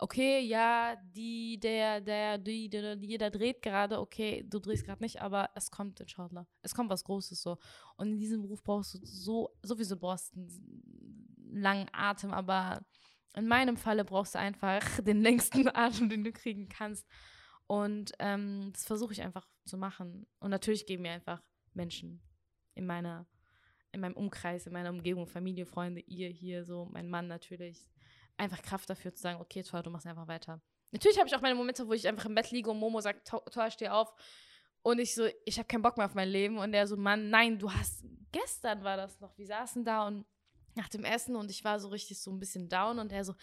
okay, 0.00 0.40
ja, 0.40 0.96
die, 1.14 1.60
der, 1.60 2.00
der, 2.00 2.38
die, 2.38 2.68
der, 2.68 2.96
die, 2.96 3.18
der 3.18 3.30
dreht 3.30 3.62
gerade, 3.62 4.00
okay, 4.00 4.44
du 4.48 4.58
drehst 4.58 4.84
gerade 4.84 5.02
nicht, 5.02 5.20
aber 5.20 5.50
es 5.54 5.70
kommt, 5.70 6.00
inshallah. 6.00 6.46
Es 6.62 6.74
kommt 6.74 6.90
was 6.90 7.04
Großes 7.04 7.42
so. 7.42 7.58
Und 7.96 8.08
in 8.08 8.18
diesem 8.18 8.40
Beruf 8.40 8.62
brauchst 8.62 8.94
du 8.94 8.98
so, 9.04 9.50
sowieso 9.62 9.96
brauchst 9.96 10.34
einen 10.34 11.28
langen 11.52 11.88
Atem, 11.92 12.32
aber 12.32 12.84
in 13.36 13.46
meinem 13.46 13.76
Falle 13.76 14.04
brauchst 14.04 14.34
du 14.34 14.38
einfach 14.38 14.80
den 15.04 15.20
längsten 15.20 15.68
Atem, 15.68 16.08
den 16.08 16.24
du 16.24 16.32
kriegen 16.32 16.68
kannst. 16.68 17.06
Und 17.66 18.12
ähm, 18.18 18.70
das 18.72 18.84
versuche 18.84 19.12
ich 19.12 19.22
einfach 19.22 19.46
zu 19.64 19.76
machen. 19.76 20.26
Und 20.40 20.50
natürlich 20.50 20.86
geben 20.86 21.02
mir 21.02 21.12
einfach 21.12 21.42
Menschen 21.74 22.22
in 22.74 22.86
meiner, 22.86 23.26
in 23.92 24.00
meinem 24.00 24.16
Umkreis, 24.16 24.66
in 24.66 24.72
meiner 24.72 24.90
Umgebung, 24.90 25.26
Familie, 25.26 25.66
Freunde, 25.66 26.00
ihr 26.00 26.30
hier, 26.30 26.64
so, 26.64 26.88
mein 26.90 27.08
Mann 27.08 27.28
natürlich, 27.28 27.90
einfach 28.40 28.62
Kraft 28.62 28.90
dafür 28.90 29.14
zu 29.14 29.22
sagen, 29.22 29.40
okay, 29.40 29.62
Tor, 29.62 29.82
du 29.82 29.90
machst 29.90 30.06
einfach 30.06 30.26
weiter. 30.26 30.60
Natürlich 30.92 31.18
habe 31.18 31.28
ich 31.28 31.36
auch 31.36 31.40
meine 31.40 31.54
Momente, 31.54 31.86
wo 31.86 31.92
ich 31.92 32.08
einfach 32.08 32.26
im 32.26 32.34
Bett 32.34 32.50
liege 32.50 32.70
und 32.70 32.78
Momo 32.78 33.00
sagt, 33.00 33.28
Tor, 33.28 33.70
steh 33.70 33.88
auf. 33.88 34.12
Und 34.82 34.98
ich 34.98 35.14
so, 35.14 35.28
ich 35.44 35.58
habe 35.58 35.68
keinen 35.68 35.82
Bock 35.82 35.96
mehr 35.96 36.06
auf 36.06 36.14
mein 36.14 36.28
Leben. 36.28 36.58
Und 36.58 36.72
der 36.72 36.86
so, 36.86 36.96
Mann, 36.96 37.30
nein, 37.30 37.58
du 37.58 37.70
hast, 37.70 38.04
gestern 38.32 38.82
war 38.82 38.96
das 38.96 39.20
noch, 39.20 39.36
wir 39.36 39.46
saßen 39.46 39.84
da 39.84 40.06
und 40.06 40.24
nach 40.76 40.88
dem 40.88 41.04
Essen 41.04 41.34
und 41.34 41.50
ich 41.50 41.64
war 41.64 41.80
so 41.80 41.88
richtig 41.88 42.20
so 42.20 42.30
ein 42.30 42.38
bisschen 42.38 42.68
down 42.68 43.00
und 43.00 43.12
er 43.12 43.24
so, 43.24 43.34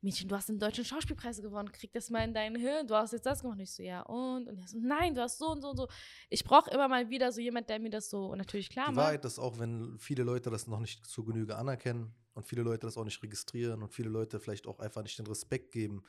Mädchen, 0.00 0.28
du 0.28 0.36
hast 0.36 0.48
den 0.48 0.58
deutschen 0.58 0.84
Schauspielpreis 0.84 1.42
gewonnen, 1.42 1.72
krieg 1.72 1.92
das 1.92 2.10
mal 2.10 2.24
in 2.24 2.32
deinen 2.32 2.56
Hirn, 2.56 2.86
du 2.86 2.94
hast 2.94 3.12
jetzt 3.12 3.26
das 3.26 3.42
gemacht. 3.42 3.58
Und 3.58 3.64
ich 3.64 3.74
so, 3.74 3.82
ja 3.82 4.02
und? 4.02 4.48
Und 4.48 4.56
er 4.56 4.68
so, 4.68 4.78
nein, 4.80 5.14
du 5.14 5.20
hast 5.20 5.38
so 5.38 5.48
und 5.48 5.62
so 5.62 5.70
und 5.70 5.76
so. 5.76 5.88
Ich 6.30 6.44
brauche 6.44 6.70
immer 6.70 6.88
mal 6.88 7.10
wieder 7.10 7.32
so 7.32 7.40
jemand, 7.40 7.68
der 7.68 7.80
mir 7.80 7.90
das 7.90 8.08
so 8.08 8.34
natürlich 8.34 8.70
klar 8.70 8.86
macht. 8.86 8.94
Die 8.94 8.98
Wahrheit 8.98 9.24
ist 9.24 9.38
auch, 9.38 9.58
wenn 9.58 9.98
viele 9.98 10.22
Leute 10.22 10.48
das 10.48 10.66
noch 10.66 10.80
nicht 10.80 11.04
zu 11.04 11.24
Genüge 11.24 11.56
anerkennen 11.56 12.14
und 12.36 12.46
viele 12.46 12.62
Leute 12.62 12.86
das 12.86 12.98
auch 12.98 13.04
nicht 13.04 13.22
registrieren 13.22 13.82
und 13.82 13.92
viele 13.92 14.10
Leute 14.10 14.38
vielleicht 14.38 14.66
auch 14.66 14.78
einfach 14.78 15.02
nicht 15.02 15.18
den 15.18 15.26
Respekt 15.26 15.72
geben 15.72 16.02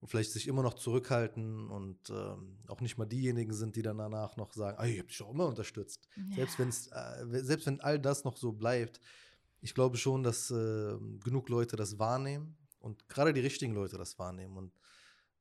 und 0.00 0.08
vielleicht 0.08 0.30
sich 0.30 0.46
immer 0.46 0.62
noch 0.62 0.74
zurückhalten 0.74 1.68
und 1.68 2.10
ähm, 2.10 2.58
auch 2.68 2.80
nicht 2.80 2.96
mal 2.96 3.06
diejenigen 3.06 3.52
sind, 3.52 3.74
die 3.74 3.82
dann 3.82 3.98
danach 3.98 4.36
noch 4.36 4.52
sagen, 4.52 4.78
ah, 4.78 4.86
ich 4.86 4.98
habe 4.98 5.08
dich 5.08 5.20
auch 5.20 5.32
immer 5.32 5.46
unterstützt. 5.46 6.08
Ja. 6.16 6.36
Selbst, 6.36 6.58
wenn's, 6.60 6.86
äh, 6.92 7.44
selbst 7.44 7.66
wenn 7.66 7.80
all 7.80 7.98
das 7.98 8.24
noch 8.24 8.36
so 8.36 8.52
bleibt, 8.52 9.00
ich 9.60 9.74
glaube 9.74 9.96
schon, 9.96 10.22
dass 10.22 10.50
äh, 10.52 10.96
genug 11.24 11.48
Leute 11.48 11.76
das 11.76 11.98
wahrnehmen 11.98 12.56
und 12.78 13.08
gerade 13.08 13.32
die 13.32 13.40
richtigen 13.40 13.74
Leute 13.74 13.98
das 13.98 14.18
wahrnehmen. 14.18 14.56
Und 14.56 14.72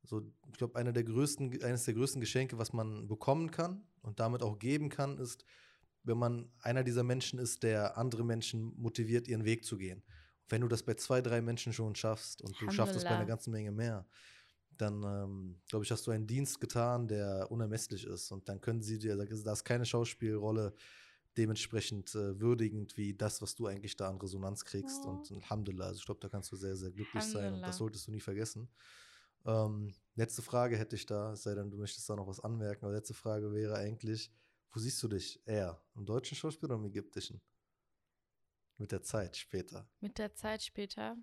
so, 0.03 0.23
ich 0.51 0.57
glaube, 0.57 0.77
eine 0.79 0.93
der 0.93 1.03
größten, 1.03 1.63
eines 1.63 1.85
der 1.85 1.93
größten 1.93 2.21
Geschenke, 2.21 2.57
was 2.57 2.73
man 2.73 3.07
bekommen 3.07 3.51
kann 3.51 3.83
und 4.01 4.19
damit 4.19 4.41
auch 4.41 4.57
geben 4.57 4.89
kann, 4.89 5.19
ist, 5.19 5.45
wenn 6.03 6.17
man 6.17 6.51
einer 6.61 6.83
dieser 6.83 7.03
Menschen 7.03 7.39
ist, 7.39 7.63
der 7.63 7.97
andere 7.97 8.23
Menschen 8.23 8.73
motiviert, 8.77 9.27
ihren 9.27 9.45
Weg 9.45 9.65
zu 9.65 9.77
gehen. 9.77 10.03
wenn 10.51 10.61
du 10.61 10.67
das 10.67 10.83
bei 10.83 10.95
zwei, 10.95 11.21
drei 11.21 11.41
Menschen 11.41 11.71
schon 11.71 11.95
schaffst 11.95 12.41
und 12.41 12.59
du 12.59 12.69
schaffst 12.71 12.95
es 12.95 13.03
bei 13.03 13.11
einer 13.11 13.25
ganzen 13.25 13.51
Menge 13.51 13.71
mehr, 13.71 14.05
dann 14.77 15.03
ähm, 15.03 15.61
glaube 15.67 15.85
ich, 15.85 15.91
hast 15.91 16.05
du 16.07 16.11
einen 16.11 16.27
Dienst 16.27 16.59
getan, 16.59 17.07
der 17.07 17.47
unermesslich 17.49 18.05
ist. 18.05 18.31
Und 18.31 18.49
dann 18.49 18.59
können 18.59 18.81
sie 18.81 18.97
dir, 18.99 19.15
da 19.15 19.53
ist 19.53 19.63
keine 19.63 19.85
Schauspielrolle 19.85 20.73
dementsprechend 21.37 22.13
äh, 22.15 22.39
würdigend 22.39 22.97
wie 22.97 23.13
das, 23.13 23.41
was 23.41 23.55
du 23.55 23.67
eigentlich 23.67 23.95
da 23.95 24.09
an 24.09 24.17
Resonanz 24.17 24.65
kriegst. 24.65 25.03
Oh. 25.05 25.11
Und 25.11 25.31
Alhamdulillah, 25.31 25.87
also 25.87 25.99
ich 25.99 26.05
glaube, 26.05 26.19
da 26.19 26.27
kannst 26.29 26.51
du 26.51 26.55
sehr, 26.55 26.75
sehr 26.75 26.91
glücklich 26.91 27.23
sein 27.23 27.53
und 27.53 27.61
das 27.61 27.77
solltest 27.77 28.07
du 28.07 28.11
nie 28.11 28.19
vergessen. 28.19 28.67
Ähm, 29.45 29.93
letzte 30.15 30.41
Frage 30.41 30.77
hätte 30.77 30.95
ich 30.95 31.05
da, 31.05 31.35
sei 31.35 31.55
denn, 31.55 31.71
du 31.71 31.77
möchtest 31.77 32.09
da 32.09 32.15
noch 32.15 32.27
was 32.27 32.41
anmerken, 32.41 32.85
aber 32.85 32.93
letzte 32.93 33.13
Frage 33.13 33.53
wäre 33.53 33.75
eigentlich, 33.75 34.31
wo 34.71 34.79
siehst 34.79 35.01
du 35.03 35.07
dich 35.07 35.41
eher? 35.45 35.81
Im 35.95 36.05
deutschen 36.05 36.35
Schauspiel 36.35 36.67
oder 36.67 36.75
im 36.75 36.85
ägyptischen? 36.85 37.41
Mit 38.77 38.91
der 38.91 39.03
Zeit 39.03 39.35
später. 39.35 39.87
Mit 39.99 40.17
der 40.17 40.33
Zeit 40.33 40.63
später. 40.63 41.17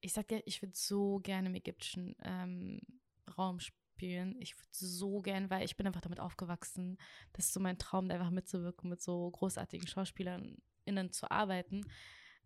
Ich 0.00 0.12
sag 0.12 0.28
dir, 0.28 0.42
ich 0.46 0.60
würde 0.62 0.74
so 0.74 1.20
gerne 1.20 1.48
im 1.48 1.54
ägyptischen 1.54 2.16
ähm, 2.22 2.80
Raum 3.38 3.60
spielen. 3.60 4.34
Ich 4.40 4.56
würde 4.56 4.68
so 4.72 5.20
gern, 5.20 5.50
weil 5.50 5.64
ich 5.64 5.76
bin 5.76 5.86
einfach 5.86 6.00
damit 6.00 6.18
aufgewachsen. 6.18 6.98
Das 7.32 7.46
ist 7.46 7.54
so 7.54 7.60
mein 7.60 7.78
Traum, 7.78 8.10
einfach 8.10 8.30
mitzuwirken, 8.30 8.90
mit 8.90 9.00
so 9.00 9.30
großartigen 9.30 9.86
SchauspielerInnen 9.86 11.12
zu 11.12 11.30
arbeiten. 11.30 11.84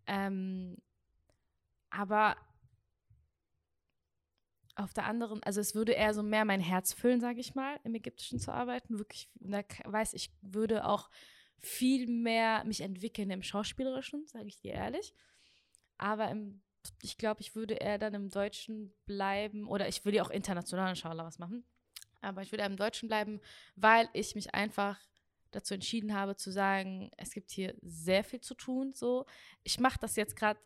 Ähm, 0.05 0.77
aber 1.89 2.37
auf 4.77 4.93
der 4.93 5.05
anderen, 5.05 5.41
also 5.43 5.59
es 5.59 5.75
würde 5.75 5.93
eher 5.93 6.13
so 6.13 6.23
mehr 6.23 6.45
mein 6.45 6.61
Herz 6.61 6.93
füllen, 6.93 7.19
sage 7.19 7.39
ich 7.39 7.55
mal, 7.55 7.79
im 7.83 7.95
Ägyptischen 7.95 8.39
zu 8.39 8.51
arbeiten. 8.51 8.99
Wirklich, 8.99 9.29
da 9.35 9.63
weiß 9.85 10.13
ich, 10.13 10.31
würde 10.41 10.85
auch 10.85 11.09
viel 11.57 12.07
mehr 12.07 12.63
mich 12.63 12.81
entwickeln 12.81 13.31
im 13.31 13.43
Schauspielerischen, 13.43 14.27
sage 14.27 14.47
ich 14.47 14.59
dir 14.59 14.73
ehrlich. 14.73 15.13
Aber 15.97 16.29
im 16.29 16.61
ich 17.01 17.17
glaube, 17.17 17.41
ich 17.41 17.55
würde 17.55 17.75
eher 17.75 17.97
dann 17.97 18.13
im 18.13 18.29
Deutschen 18.29 18.93
bleiben 19.05 19.67
oder 19.67 19.87
ich 19.87 20.05
will 20.05 20.15
ja 20.15 20.23
auch 20.23 20.29
international 20.29 20.89
inshallah 20.89 21.25
was 21.25 21.39
machen. 21.39 21.65
Aber 22.21 22.41
ich 22.41 22.51
würde 22.51 22.61
eher 22.61 22.69
im 22.69 22.77
Deutschen 22.77 23.07
bleiben, 23.07 23.39
weil 23.75 24.09
ich 24.13 24.35
mich 24.35 24.53
einfach 24.53 24.99
dazu 25.51 25.73
entschieden 25.73 26.13
habe 26.13 26.35
zu 26.35 26.51
sagen, 26.51 27.09
es 27.17 27.31
gibt 27.31 27.51
hier 27.51 27.75
sehr 27.81 28.23
viel 28.23 28.41
zu 28.41 28.53
tun. 28.53 28.93
So, 28.93 29.25
ich 29.63 29.79
mache 29.79 29.99
das 29.99 30.15
jetzt 30.15 30.35
gerade, 30.35 30.59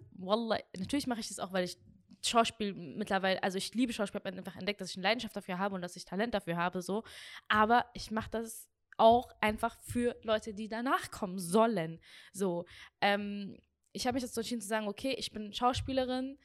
natürlich 0.77 1.07
mache 1.07 1.19
ich 1.19 1.27
das 1.27 1.39
auch, 1.39 1.53
weil 1.53 1.65
ich 1.65 1.77
Schauspiel 2.23 2.73
mittlerweile, 2.73 3.41
also 3.43 3.57
ich 3.57 3.73
liebe 3.73 3.93
Schauspiel, 3.93 4.21
habe 4.23 4.37
einfach 4.37 4.55
entdeckt, 4.55 4.81
dass 4.81 4.91
ich 4.91 4.97
eine 4.97 5.03
Leidenschaft 5.03 5.35
dafür 5.35 5.57
habe 5.57 5.75
und 5.75 5.81
dass 5.81 5.95
ich 5.95 6.05
Talent 6.05 6.33
dafür 6.33 6.57
habe, 6.57 6.81
so. 6.81 7.03
Aber 7.47 7.85
ich 7.93 8.11
mache 8.11 8.29
das 8.29 8.69
auch 8.97 9.31
einfach 9.41 9.79
für 9.81 10.15
Leute, 10.23 10.53
die 10.53 10.67
danach 10.67 11.09
kommen 11.09 11.39
sollen. 11.39 11.99
So, 12.33 12.65
ähm, 13.01 13.57
ich 13.93 14.05
habe 14.05 14.15
mich 14.15 14.23
dazu 14.23 14.39
entschieden 14.39 14.61
zu 14.61 14.67
sagen, 14.67 14.87
okay, 14.87 15.15
ich 15.17 15.31
bin 15.31 15.53
Schauspielerin 15.53 16.37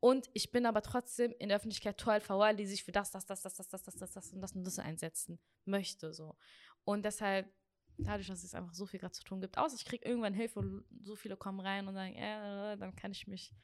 und 0.00 0.30
ich 0.34 0.50
bin 0.50 0.66
aber 0.66 0.82
trotzdem 0.82 1.34
in 1.38 1.48
der 1.48 1.56
Öffentlichkeit 1.56 1.98
Toal 1.98 2.20
Fawal, 2.20 2.56
die 2.56 2.66
sich 2.66 2.84
für 2.84 2.92
das, 2.92 3.10
das, 3.10 3.26
das, 3.26 3.42
das, 3.42 3.54
das, 3.54 3.68
das, 3.68 3.82
das, 3.84 3.96
das, 3.96 4.12
das 4.12 4.32
und 4.32 4.40
das 4.40 4.52
und 4.52 4.64
das 4.64 4.78
einsetzen 4.78 5.38
möchte. 5.64 6.12
So. 6.12 6.36
Und 6.84 7.04
deshalb, 7.04 7.52
dadurch, 7.98 8.28
dass 8.28 8.44
es 8.44 8.54
einfach 8.54 8.74
so 8.74 8.86
viel 8.86 9.00
gerade 9.00 9.12
zu 9.12 9.24
tun 9.24 9.40
gibt, 9.40 9.58
außer 9.58 9.76
ich 9.76 9.84
kriege 9.84 10.06
irgendwann 10.08 10.34
Hilfe 10.34 10.58
und 10.58 10.84
so 11.02 11.16
viele 11.16 11.36
kommen 11.36 11.60
rein 11.60 11.86
und 11.86 11.94
sagen, 11.94 12.14
äh, 12.14 12.76
dann 12.78 12.96
kann 12.96 13.12
ich 13.12 13.26
mich 13.26 13.54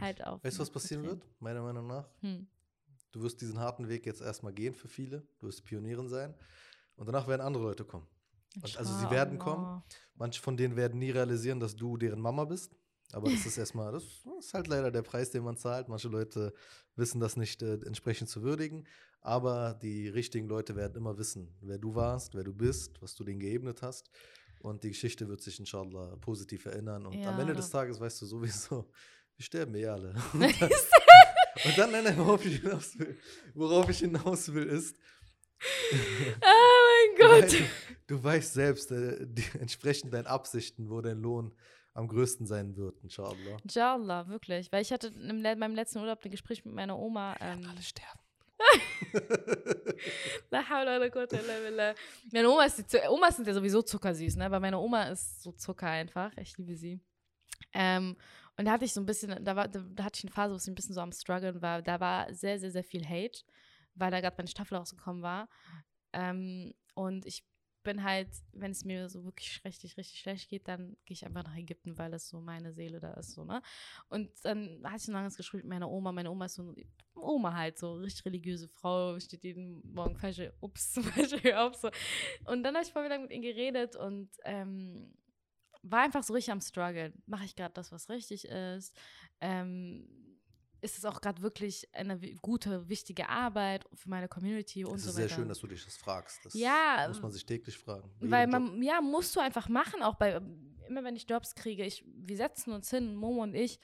halt 0.00 0.24
auf. 0.24 0.42
Weißt 0.42 0.58
du, 0.58 0.62
was 0.62 0.70
passieren 0.70 1.04
wird, 1.04 1.26
meiner 1.40 1.62
Meinung 1.62 1.86
nach? 1.86 2.08
Hm. 2.20 2.46
Du 3.12 3.22
wirst 3.22 3.40
diesen 3.40 3.58
harten 3.58 3.88
Weg 3.88 4.06
jetzt 4.06 4.20
erstmal 4.20 4.52
gehen 4.52 4.74
für 4.74 4.88
viele. 4.88 5.26
Du 5.38 5.46
wirst 5.46 5.64
Pionierin 5.64 6.08
sein. 6.08 6.34
Und 6.96 7.06
danach 7.06 7.28
werden 7.28 7.42
andere 7.42 7.64
Leute 7.64 7.84
kommen. 7.84 8.06
Und 8.56 8.76
also 8.76 8.92
sie 8.98 9.10
werden 9.10 9.38
kommen. 9.38 9.82
Manche 10.14 10.40
von 10.40 10.56
denen 10.56 10.76
werden 10.76 10.98
nie 10.98 11.10
realisieren, 11.10 11.60
dass 11.60 11.74
du 11.74 11.96
deren 11.96 12.20
Mama 12.20 12.44
bist. 12.44 12.76
Aber 13.12 13.30
das 13.30 13.46
ist 13.46 13.58
erstmal, 13.58 13.92
das 13.92 14.02
ist 14.38 14.54
halt 14.54 14.66
leider 14.66 14.90
der 14.90 15.02
Preis, 15.02 15.30
den 15.30 15.44
man 15.44 15.56
zahlt. 15.56 15.88
Manche 15.88 16.08
Leute 16.08 16.52
wissen 16.96 17.20
das 17.20 17.36
nicht 17.36 17.62
äh, 17.62 17.74
entsprechend 17.84 18.28
zu 18.28 18.42
würdigen. 18.42 18.86
Aber 19.20 19.74
die 19.74 20.08
richtigen 20.08 20.48
Leute 20.48 20.76
werden 20.76 20.96
immer 20.96 21.16
wissen, 21.16 21.54
wer 21.60 21.78
du 21.78 21.94
warst, 21.94 22.34
wer 22.34 22.44
du 22.44 22.52
bist, 22.52 23.00
was 23.00 23.14
du 23.14 23.24
denen 23.24 23.40
geebnet 23.40 23.82
hast. 23.82 24.10
Und 24.60 24.82
die 24.82 24.88
Geschichte 24.88 25.28
wird 25.28 25.42
sich 25.42 25.58
inshallah 25.60 26.16
positiv 26.16 26.66
erinnern. 26.66 27.06
Und 27.06 27.14
ja, 27.14 27.30
am 27.30 27.38
Ende 27.38 27.54
des 27.54 27.70
Tages 27.70 28.00
weißt 28.00 28.22
du 28.22 28.26
sowieso, 28.26 28.90
wir 29.36 29.44
sterben 29.44 29.74
eh 29.74 29.86
alle. 29.86 30.14
Und 30.32 30.42
dann, 30.60 30.70
und 31.64 31.78
dann 31.78 31.92
nein, 31.92 32.18
worauf 32.18 32.44
ich 32.44 32.60
hinaus 32.60 32.98
will, 32.98 33.16
worauf 33.54 33.88
ich 33.88 33.98
hinaus 34.00 34.52
will 34.52 34.66
ist, 34.66 34.96
oh 35.92 37.16
mein 37.16 37.42
Gott. 37.42 37.52
Du, 37.52 37.58
du 38.08 38.22
weißt 38.22 38.54
selbst, 38.54 38.90
äh, 38.90 39.18
die, 39.20 39.44
entsprechend 39.58 40.12
deinen 40.12 40.26
Absichten, 40.26 40.90
wo 40.90 41.00
dein 41.00 41.20
Lohn 41.20 41.54
am 41.94 42.08
größten 42.08 42.46
sein 42.46 42.76
wird, 42.76 42.98
inshallah. 43.02 43.56
Inshallah, 43.62 44.28
wirklich. 44.28 44.70
Weil 44.72 44.82
ich 44.82 44.92
hatte 44.92 45.08
in 45.08 45.42
meinem 45.42 45.74
letzten 45.74 46.00
Urlaub 46.00 46.24
ein 46.24 46.30
Gespräch 46.30 46.64
mit 46.64 46.74
meiner 46.74 46.98
Oma. 46.98 47.36
Ähm, 47.40 47.64
alle 47.68 47.82
sterben. 47.82 48.20
meine 52.32 52.50
Oma 52.50 52.64
ist 52.64 52.92
die, 52.92 52.98
Omas 53.08 53.36
sind 53.36 53.46
ja 53.46 53.54
sowieso 53.54 53.82
zuckersüß, 53.82 54.36
ne? 54.36 54.46
Aber 54.46 54.58
meine 54.60 54.78
Oma 54.78 55.04
ist 55.04 55.42
so 55.42 55.52
Zucker 55.52 55.88
einfach. 55.88 56.36
Ich 56.36 56.56
liebe 56.56 56.74
sie. 56.76 57.00
Ähm, 57.72 58.16
und 58.56 58.66
da 58.66 58.72
hatte 58.72 58.84
ich 58.84 58.92
so 58.92 59.00
ein 59.00 59.06
bisschen, 59.06 59.44
da, 59.44 59.56
war, 59.56 59.68
da, 59.68 59.84
da, 59.94 60.04
hatte 60.04 60.18
ich 60.18 60.24
eine 60.24 60.32
Phase, 60.32 60.54
wo 60.54 60.58
ich 60.58 60.66
ein 60.66 60.74
bisschen 60.74 60.94
so 60.94 61.00
am 61.00 61.12
struggeln 61.12 61.60
war. 61.60 61.82
Da 61.82 61.98
war 61.98 62.32
sehr, 62.32 62.58
sehr, 62.58 62.70
sehr 62.70 62.84
viel 62.84 63.04
Hate, 63.04 63.42
weil 63.94 64.10
da 64.10 64.20
gerade 64.20 64.36
meine 64.36 64.48
Staffel 64.48 64.76
rausgekommen 64.76 65.22
war. 65.22 65.48
Ähm, 66.12 66.72
und 66.94 67.26
ich 67.26 67.44
bin 67.82 68.02
halt, 68.02 68.28
wenn 68.52 68.70
es 68.70 68.84
mir 68.84 69.08
so 69.08 69.24
wirklich 69.24 69.60
richtig, 69.64 69.96
richtig 69.96 70.20
schlecht 70.20 70.48
geht, 70.48 70.68
dann 70.68 70.96
gehe 71.04 71.14
ich 71.14 71.26
einfach 71.26 71.44
nach 71.44 71.56
Ägypten, 71.56 71.98
weil 71.98 72.10
das 72.10 72.28
so 72.28 72.40
meine 72.40 72.72
Seele 72.72 72.98
da 72.98 73.12
ist, 73.14 73.32
so, 73.32 73.44
ne? 73.44 73.60
Und 74.08 74.30
dann 74.42 74.80
hatte 74.84 75.02
ich 75.02 75.08
ein 75.08 75.12
langes 75.12 75.36
Gespräch 75.36 75.62
mit 75.62 75.70
meiner 75.70 75.90
Oma. 75.90 76.10
Meine 76.10 76.30
Oma 76.30 76.46
ist 76.46 76.54
so 76.54 76.62
eine 76.62 76.74
Oma 77.14 77.54
halt, 77.54 77.78
so 77.78 77.94
richtig 77.94 78.24
religiöse 78.24 78.68
Frau, 78.68 79.18
steht 79.20 79.44
jeden 79.44 79.82
Morgen 79.92 80.16
falsche 80.16 80.54
Ups 80.60 80.92
zum 80.94 81.04
Beispiel 81.10 81.54
auf, 81.54 81.74
so. 81.74 81.90
Und 82.46 82.62
dann 82.62 82.74
habe 82.74 82.84
ich 82.84 82.92
vorher 82.92 83.18
mit 83.18 83.30
ihr 83.30 83.40
geredet 83.40 83.96
und 83.96 84.30
ähm, 84.44 85.12
war 85.84 86.02
einfach 86.02 86.22
so 86.22 86.32
richtig 86.32 86.52
am 86.52 86.60
Struggle. 86.60 87.12
Mache 87.26 87.44
ich 87.44 87.56
gerade 87.56 87.74
das, 87.74 87.92
was 87.92 88.08
richtig 88.08 88.46
ist? 88.46 88.96
Ähm, 89.40 90.08
ist 90.80 90.98
es 90.98 91.04
auch 91.06 91.20
gerade 91.20 91.40
wirklich 91.40 91.88
eine 91.94 92.18
gute, 92.42 92.88
wichtige 92.88 93.28
Arbeit 93.28 93.86
für 93.94 94.10
meine 94.10 94.28
Community 94.28 94.84
und 94.84 94.98
so 94.98 95.08
weiter. 95.08 95.08
Es 95.08 95.08
ist 95.08 95.14
sehr 95.14 95.28
schön, 95.28 95.48
dass 95.48 95.58
du 95.60 95.66
dich 95.66 95.84
das 95.84 95.96
fragst. 95.96 96.44
Das 96.44 96.52
ja. 96.54 97.06
Muss 97.08 97.22
man 97.22 97.32
sich 97.32 97.46
täglich 97.46 97.78
fragen. 97.78 98.10
Weil 98.20 98.46
man, 98.46 98.82
ja, 98.82 99.00
musst 99.00 99.34
du 99.34 99.40
einfach 99.40 99.68
machen, 99.68 100.02
auch 100.02 100.16
bei, 100.16 100.40
immer 100.86 101.02
wenn 101.02 101.16
ich 101.16 101.28
Jobs 101.28 101.54
kriege, 101.54 101.84
ich, 101.84 102.04
wir 102.06 102.36
setzen 102.36 102.72
uns 102.72 102.90
hin, 102.90 103.14
Momo 103.14 103.42
und 103.42 103.54
ich, 103.54 103.80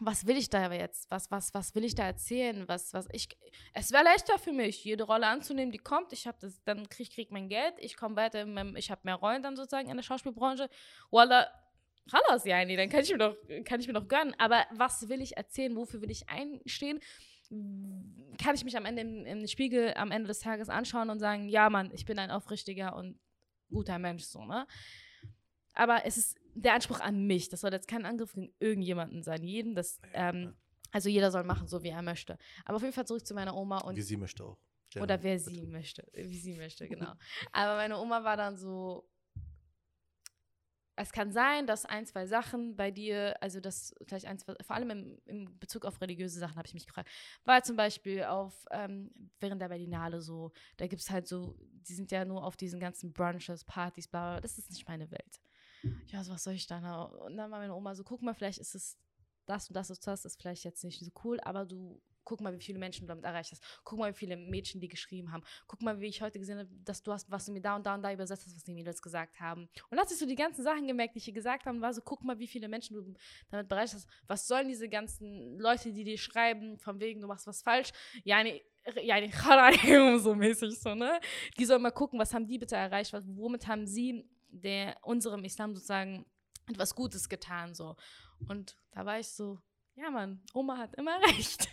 was 0.00 0.26
will 0.26 0.36
ich 0.36 0.48
da 0.48 0.72
jetzt? 0.72 1.10
Was, 1.10 1.30
was, 1.30 1.52
was 1.54 1.74
will 1.74 1.84
ich 1.84 1.94
da 1.94 2.04
erzählen? 2.04 2.66
Was, 2.66 2.94
was 2.94 3.08
ich, 3.12 3.28
es 3.74 3.92
wäre 3.92 4.04
leichter 4.04 4.38
für 4.38 4.52
mich, 4.52 4.84
jede 4.84 5.04
Rolle 5.04 5.26
anzunehmen, 5.26 5.70
die 5.70 5.78
kommt. 5.78 6.12
Ich 6.12 6.28
das, 6.40 6.62
dann 6.64 6.88
krieg, 6.88 7.10
krieg 7.10 7.30
mein 7.30 7.48
Geld, 7.48 7.74
ich 7.78 7.96
komme 7.96 8.16
weiter, 8.16 8.46
meinem, 8.46 8.76
ich 8.76 8.90
habe 8.90 9.02
mehr 9.04 9.16
Rollen 9.16 9.42
dann 9.42 9.56
sozusagen 9.56 9.90
in 9.90 9.96
der 9.96 10.02
Schauspielbranche. 10.02 10.68
Voila, 11.10 11.46
Ralas, 12.10 12.44
Jani, 12.44 12.76
dann 12.76 12.88
kann 12.88 13.02
ich, 13.02 13.12
mir 13.12 13.18
doch, 13.18 13.36
kann 13.64 13.80
ich 13.80 13.86
mir 13.86 13.92
doch 13.92 14.08
gönnen. 14.08 14.34
Aber 14.38 14.64
was 14.72 15.08
will 15.08 15.20
ich 15.20 15.36
erzählen? 15.36 15.76
Wofür 15.76 16.00
will 16.00 16.10
ich 16.10 16.28
einstehen? 16.28 17.00
Kann 18.42 18.54
ich 18.54 18.64
mich 18.64 18.76
am 18.76 18.86
Ende 18.86 19.02
im, 19.02 19.26
im 19.26 19.46
Spiegel 19.46 19.94
am 19.94 20.10
Ende 20.10 20.28
des 20.28 20.40
Tages 20.40 20.68
anschauen 20.68 21.10
und 21.10 21.18
sagen, 21.18 21.48
ja, 21.48 21.68
Mann, 21.70 21.90
ich 21.92 22.06
bin 22.06 22.18
ein 22.18 22.30
aufrichtiger 22.30 22.96
und 22.96 23.18
guter 23.70 23.98
Mensch, 23.98 24.24
so, 24.24 24.44
ne? 24.44 24.66
Aber 25.74 26.04
es 26.04 26.16
ist 26.16 26.36
der 26.54 26.74
Anspruch 26.74 27.00
an 27.00 27.26
mich. 27.26 27.48
Das 27.48 27.60
soll 27.60 27.72
jetzt 27.72 27.88
kein 27.88 28.04
Angriff 28.04 28.32
gegen 28.32 28.52
irgendjemanden 28.58 29.22
sein. 29.22 29.42
Jeden, 29.42 29.74
das, 29.74 30.00
ähm, 30.12 30.54
also 30.90 31.08
jeder 31.08 31.30
soll 31.30 31.44
machen, 31.44 31.66
so 31.66 31.82
wie 31.82 31.88
er 31.88 32.02
möchte. 32.02 32.38
Aber 32.64 32.76
auf 32.76 32.82
jeden 32.82 32.94
Fall 32.94 33.06
zurück 33.06 33.26
zu 33.26 33.34
meiner 33.34 33.56
Oma 33.56 33.78
und. 33.78 33.96
Wie 33.96 34.02
sie 34.02 34.16
möchte 34.16 34.44
auch. 34.44 34.58
Gerne. 34.90 35.04
Oder 35.04 35.22
wer 35.22 35.38
sie 35.38 35.66
möchte. 35.66 36.06
Wie 36.12 36.38
sie 36.38 36.54
möchte, 36.54 36.86
genau. 36.86 37.14
Aber 37.52 37.76
meine 37.76 37.98
Oma 37.98 38.24
war 38.24 38.36
dann 38.36 38.58
so, 38.58 39.08
es 40.96 41.12
kann 41.12 41.32
sein, 41.32 41.66
dass 41.66 41.86
ein, 41.86 42.06
zwei 42.06 42.26
Sachen 42.26 42.76
bei 42.76 42.90
dir, 42.90 43.34
also 43.40 43.60
das 43.60 43.94
vielleicht 44.06 44.26
ein, 44.26 44.38
zwei, 44.38 44.54
vor 44.62 44.76
allem 44.76 44.90
im, 44.90 45.18
im 45.24 45.58
Bezug 45.58 45.86
auf 45.86 46.00
religiöse 46.00 46.38
Sachen 46.38 46.56
habe 46.56 46.66
ich 46.66 46.74
mich 46.74 46.86
gefragt, 46.86 47.08
war 47.44 47.62
zum 47.62 47.76
Beispiel 47.76 48.24
auf, 48.24 48.66
ähm, 48.70 49.10
während 49.40 49.62
der 49.62 49.68
Berlinale 49.68 50.20
so, 50.20 50.52
da 50.76 50.86
gibt 50.86 51.00
es 51.00 51.10
halt 51.10 51.26
so, 51.26 51.56
die 51.60 51.94
sind 51.94 52.10
ja 52.10 52.24
nur 52.24 52.44
auf 52.44 52.56
diesen 52.56 52.78
ganzen 52.78 53.12
Brunches, 53.12 53.64
Partys, 53.64 54.08
bla, 54.08 54.32
bla, 54.32 54.40
das 54.40 54.58
ist 54.58 54.70
nicht 54.70 54.86
meine 54.86 55.10
Welt. 55.10 55.40
Ja, 56.06 56.22
so 56.22 56.32
was 56.32 56.44
soll 56.44 56.54
ich 56.54 56.66
da? 56.66 57.02
Und 57.02 57.36
dann 57.36 57.50
war 57.50 57.58
meine 57.58 57.74
Oma 57.74 57.94
so, 57.94 58.04
guck 58.04 58.22
mal, 58.22 58.34
vielleicht 58.34 58.58
ist 58.58 58.74
es 58.74 58.98
das 59.46 59.68
und 59.68 59.74
das 59.74 59.90
und 59.90 60.06
das 60.06 60.24
ist 60.24 60.40
vielleicht 60.40 60.64
jetzt 60.64 60.84
nicht 60.84 61.00
so 61.00 61.10
cool, 61.24 61.40
aber 61.40 61.66
du 61.66 62.00
Guck 62.24 62.40
mal, 62.40 62.54
wie 62.56 62.62
viele 62.62 62.78
Menschen 62.78 63.02
du 63.02 63.08
damit 63.08 63.24
erreicht 63.24 63.52
hast. 63.52 63.62
Guck 63.84 63.98
mal, 63.98 64.12
wie 64.12 64.16
viele 64.16 64.36
Mädchen 64.36 64.80
die 64.80 64.88
geschrieben 64.88 65.32
haben. 65.32 65.42
Guck 65.66 65.82
mal, 65.82 66.00
wie 66.00 66.06
ich 66.06 66.22
heute 66.22 66.38
gesehen 66.38 66.58
habe, 66.58 66.68
dass 66.84 67.02
du 67.02 67.12
hast, 67.12 67.30
was 67.30 67.46
du 67.46 67.52
mir 67.52 67.60
da 67.60 67.76
und 67.76 67.84
da 67.84 67.94
und 67.94 68.02
da 68.02 68.12
übersetzt 68.12 68.46
hast, 68.46 68.54
was 68.54 68.64
die 68.64 68.74
Mädels 68.74 69.02
gesagt 69.02 69.40
haben. 69.40 69.68
Und 69.90 69.98
hast 69.98 70.12
du 70.12 70.14
so 70.14 70.26
die 70.26 70.36
ganzen 70.36 70.62
Sachen 70.62 70.86
gemerkt, 70.86 71.14
die 71.14 71.18
ich 71.18 71.24
hier 71.24 71.34
gesagt 71.34 71.66
habe, 71.66 71.80
war 71.80 71.92
so, 71.92 72.00
guck 72.02 72.22
mal, 72.22 72.38
wie 72.38 72.46
viele 72.46 72.68
Menschen 72.68 72.94
du 72.94 73.14
damit 73.50 73.70
erreicht 73.70 73.94
hast. 73.94 74.08
Was 74.26 74.46
sollen 74.46 74.68
diese 74.68 74.88
ganzen 74.88 75.58
Leute, 75.58 75.92
die 75.92 76.04
dir 76.04 76.18
schreiben, 76.18 76.78
von 76.78 77.00
wegen, 77.00 77.20
du 77.20 77.26
machst 77.26 77.46
was 77.46 77.62
falsch? 77.62 77.90
Ja, 78.24 78.42
nee, 78.42 78.62
ja, 79.02 79.20
die 79.20 80.18
so 80.18 80.34
mäßig 80.34 80.78
so, 80.78 80.94
ne? 80.94 81.20
Die 81.58 81.64
sollen 81.64 81.82
mal 81.82 81.90
gucken, 81.90 82.18
was 82.18 82.34
haben 82.34 82.46
die 82.46 82.58
bitte 82.58 82.76
erreicht, 82.76 83.12
was, 83.12 83.24
womit 83.26 83.66
haben 83.66 83.86
sie 83.86 84.28
der, 84.52 84.96
unserem 85.02 85.44
Islam 85.44 85.74
sozusagen 85.74 86.26
etwas 86.68 86.94
Gutes 86.94 87.28
getan, 87.28 87.74
so. 87.74 87.96
Und 88.48 88.76
da 88.92 89.04
war 89.04 89.18
ich 89.18 89.28
so, 89.28 89.58
ja, 89.94 90.10
Mann, 90.10 90.42
Oma 90.54 90.78
hat 90.78 90.94
immer 90.94 91.18
recht. 91.26 91.68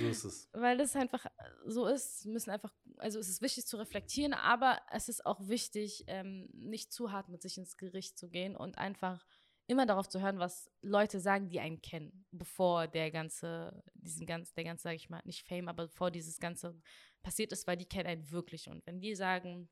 So 0.00 0.08
ist 0.08 0.24
es. 0.24 0.48
Weil 0.52 0.78
das 0.78 0.96
einfach 0.96 1.26
so 1.66 1.86
ist, 1.86 2.26
müssen 2.26 2.50
einfach, 2.50 2.72
also 2.96 3.18
es 3.18 3.28
ist 3.28 3.42
wichtig 3.42 3.66
zu 3.66 3.76
reflektieren, 3.76 4.32
aber 4.32 4.80
es 4.90 5.08
ist 5.08 5.24
auch 5.26 5.40
wichtig, 5.48 6.04
ähm, 6.06 6.48
nicht 6.52 6.92
zu 6.92 7.12
hart 7.12 7.28
mit 7.28 7.42
sich 7.42 7.58
ins 7.58 7.76
Gericht 7.76 8.18
zu 8.18 8.28
gehen 8.28 8.56
und 8.56 8.78
einfach 8.78 9.24
immer 9.66 9.86
darauf 9.86 10.08
zu 10.08 10.20
hören, 10.20 10.40
was 10.40 10.68
Leute 10.82 11.20
sagen, 11.20 11.48
die 11.48 11.60
einen 11.60 11.80
kennen, 11.80 12.26
bevor 12.32 12.88
der 12.88 13.12
ganze, 13.12 13.84
diesen 13.94 14.26
ganz, 14.26 14.52
der 14.54 14.64
ganze, 14.64 14.82
sag 14.82 14.96
ich 14.96 15.10
mal, 15.10 15.22
nicht 15.24 15.46
Fame, 15.46 15.68
aber 15.68 15.86
bevor 15.86 16.10
dieses 16.10 16.40
Ganze 16.40 16.80
passiert 17.22 17.52
ist, 17.52 17.68
weil 17.68 17.76
die 17.76 17.86
kennen 17.86 18.08
einen 18.08 18.30
wirklich. 18.32 18.68
Und 18.68 18.84
wenn 18.86 19.00
die 19.00 19.14
sagen, 19.14 19.68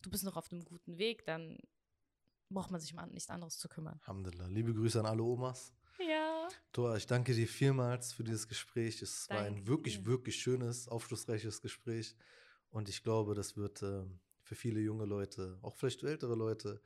du 0.00 0.10
bist 0.10 0.22
noch 0.22 0.36
auf 0.36 0.52
einem 0.52 0.64
guten 0.64 0.96
Weg, 0.96 1.24
dann 1.24 1.58
braucht 2.52 2.70
man 2.70 2.80
sich 2.80 2.94
um 2.94 3.08
nichts 3.10 3.30
anderes 3.30 3.58
zu 3.58 3.68
kümmern. 3.68 3.98
Alhamdulillah. 4.02 4.46
Liebe 4.46 4.74
Grüße 4.74 5.00
an 5.00 5.06
alle 5.06 5.22
Omas. 5.22 5.72
Ja. 5.98 6.48
Tor, 6.72 6.96
ich 6.96 7.06
danke 7.06 7.34
dir 7.34 7.46
vielmals 7.46 8.12
für 8.12 8.24
dieses 8.24 8.48
Gespräch. 8.48 9.02
Es 9.02 9.26
danke 9.26 9.42
war 9.42 9.50
ein 9.50 9.66
wirklich, 9.66 9.98
dir. 9.98 10.06
wirklich 10.06 10.36
schönes, 10.36 10.88
aufschlussreiches 10.88 11.60
Gespräch. 11.60 12.16
Und 12.70 12.88
ich 12.88 13.02
glaube, 13.02 13.34
das 13.34 13.56
wird 13.56 13.82
äh, 13.82 14.04
für 14.42 14.54
viele 14.54 14.80
junge 14.80 15.04
Leute, 15.04 15.58
auch 15.62 15.76
vielleicht 15.76 16.02
ältere 16.02 16.34
Leute, 16.34 16.80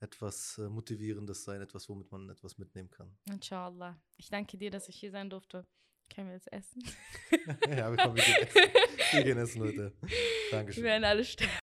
etwas 0.00 0.58
äh, 0.58 0.68
Motivierendes 0.68 1.44
sein, 1.44 1.62
etwas, 1.62 1.88
womit 1.88 2.10
man 2.10 2.28
etwas 2.28 2.58
mitnehmen 2.58 2.90
kann. 2.90 3.16
Inshallah. 3.26 4.00
Ich 4.16 4.28
danke 4.28 4.58
dir, 4.58 4.70
dass 4.70 4.88
ich 4.88 4.96
hier 4.96 5.10
sein 5.10 5.30
durfte. 5.30 5.66
Können 6.14 6.28
wir 6.28 6.34
jetzt 6.34 6.52
essen? 6.52 6.82
ja, 7.68 7.90
wir, 7.90 7.96
kommen, 7.96 8.16
wir 8.16 8.22
gehen 8.22 8.42
essen. 8.46 8.72
Wir 9.12 9.24
gehen 9.24 9.38
essen, 9.38 9.62
Leute. 9.62 9.92
Dankeschön. 10.50 10.82
Wir 10.82 10.90
werden 10.90 11.04
alle 11.04 11.24
sterben. 11.24 11.61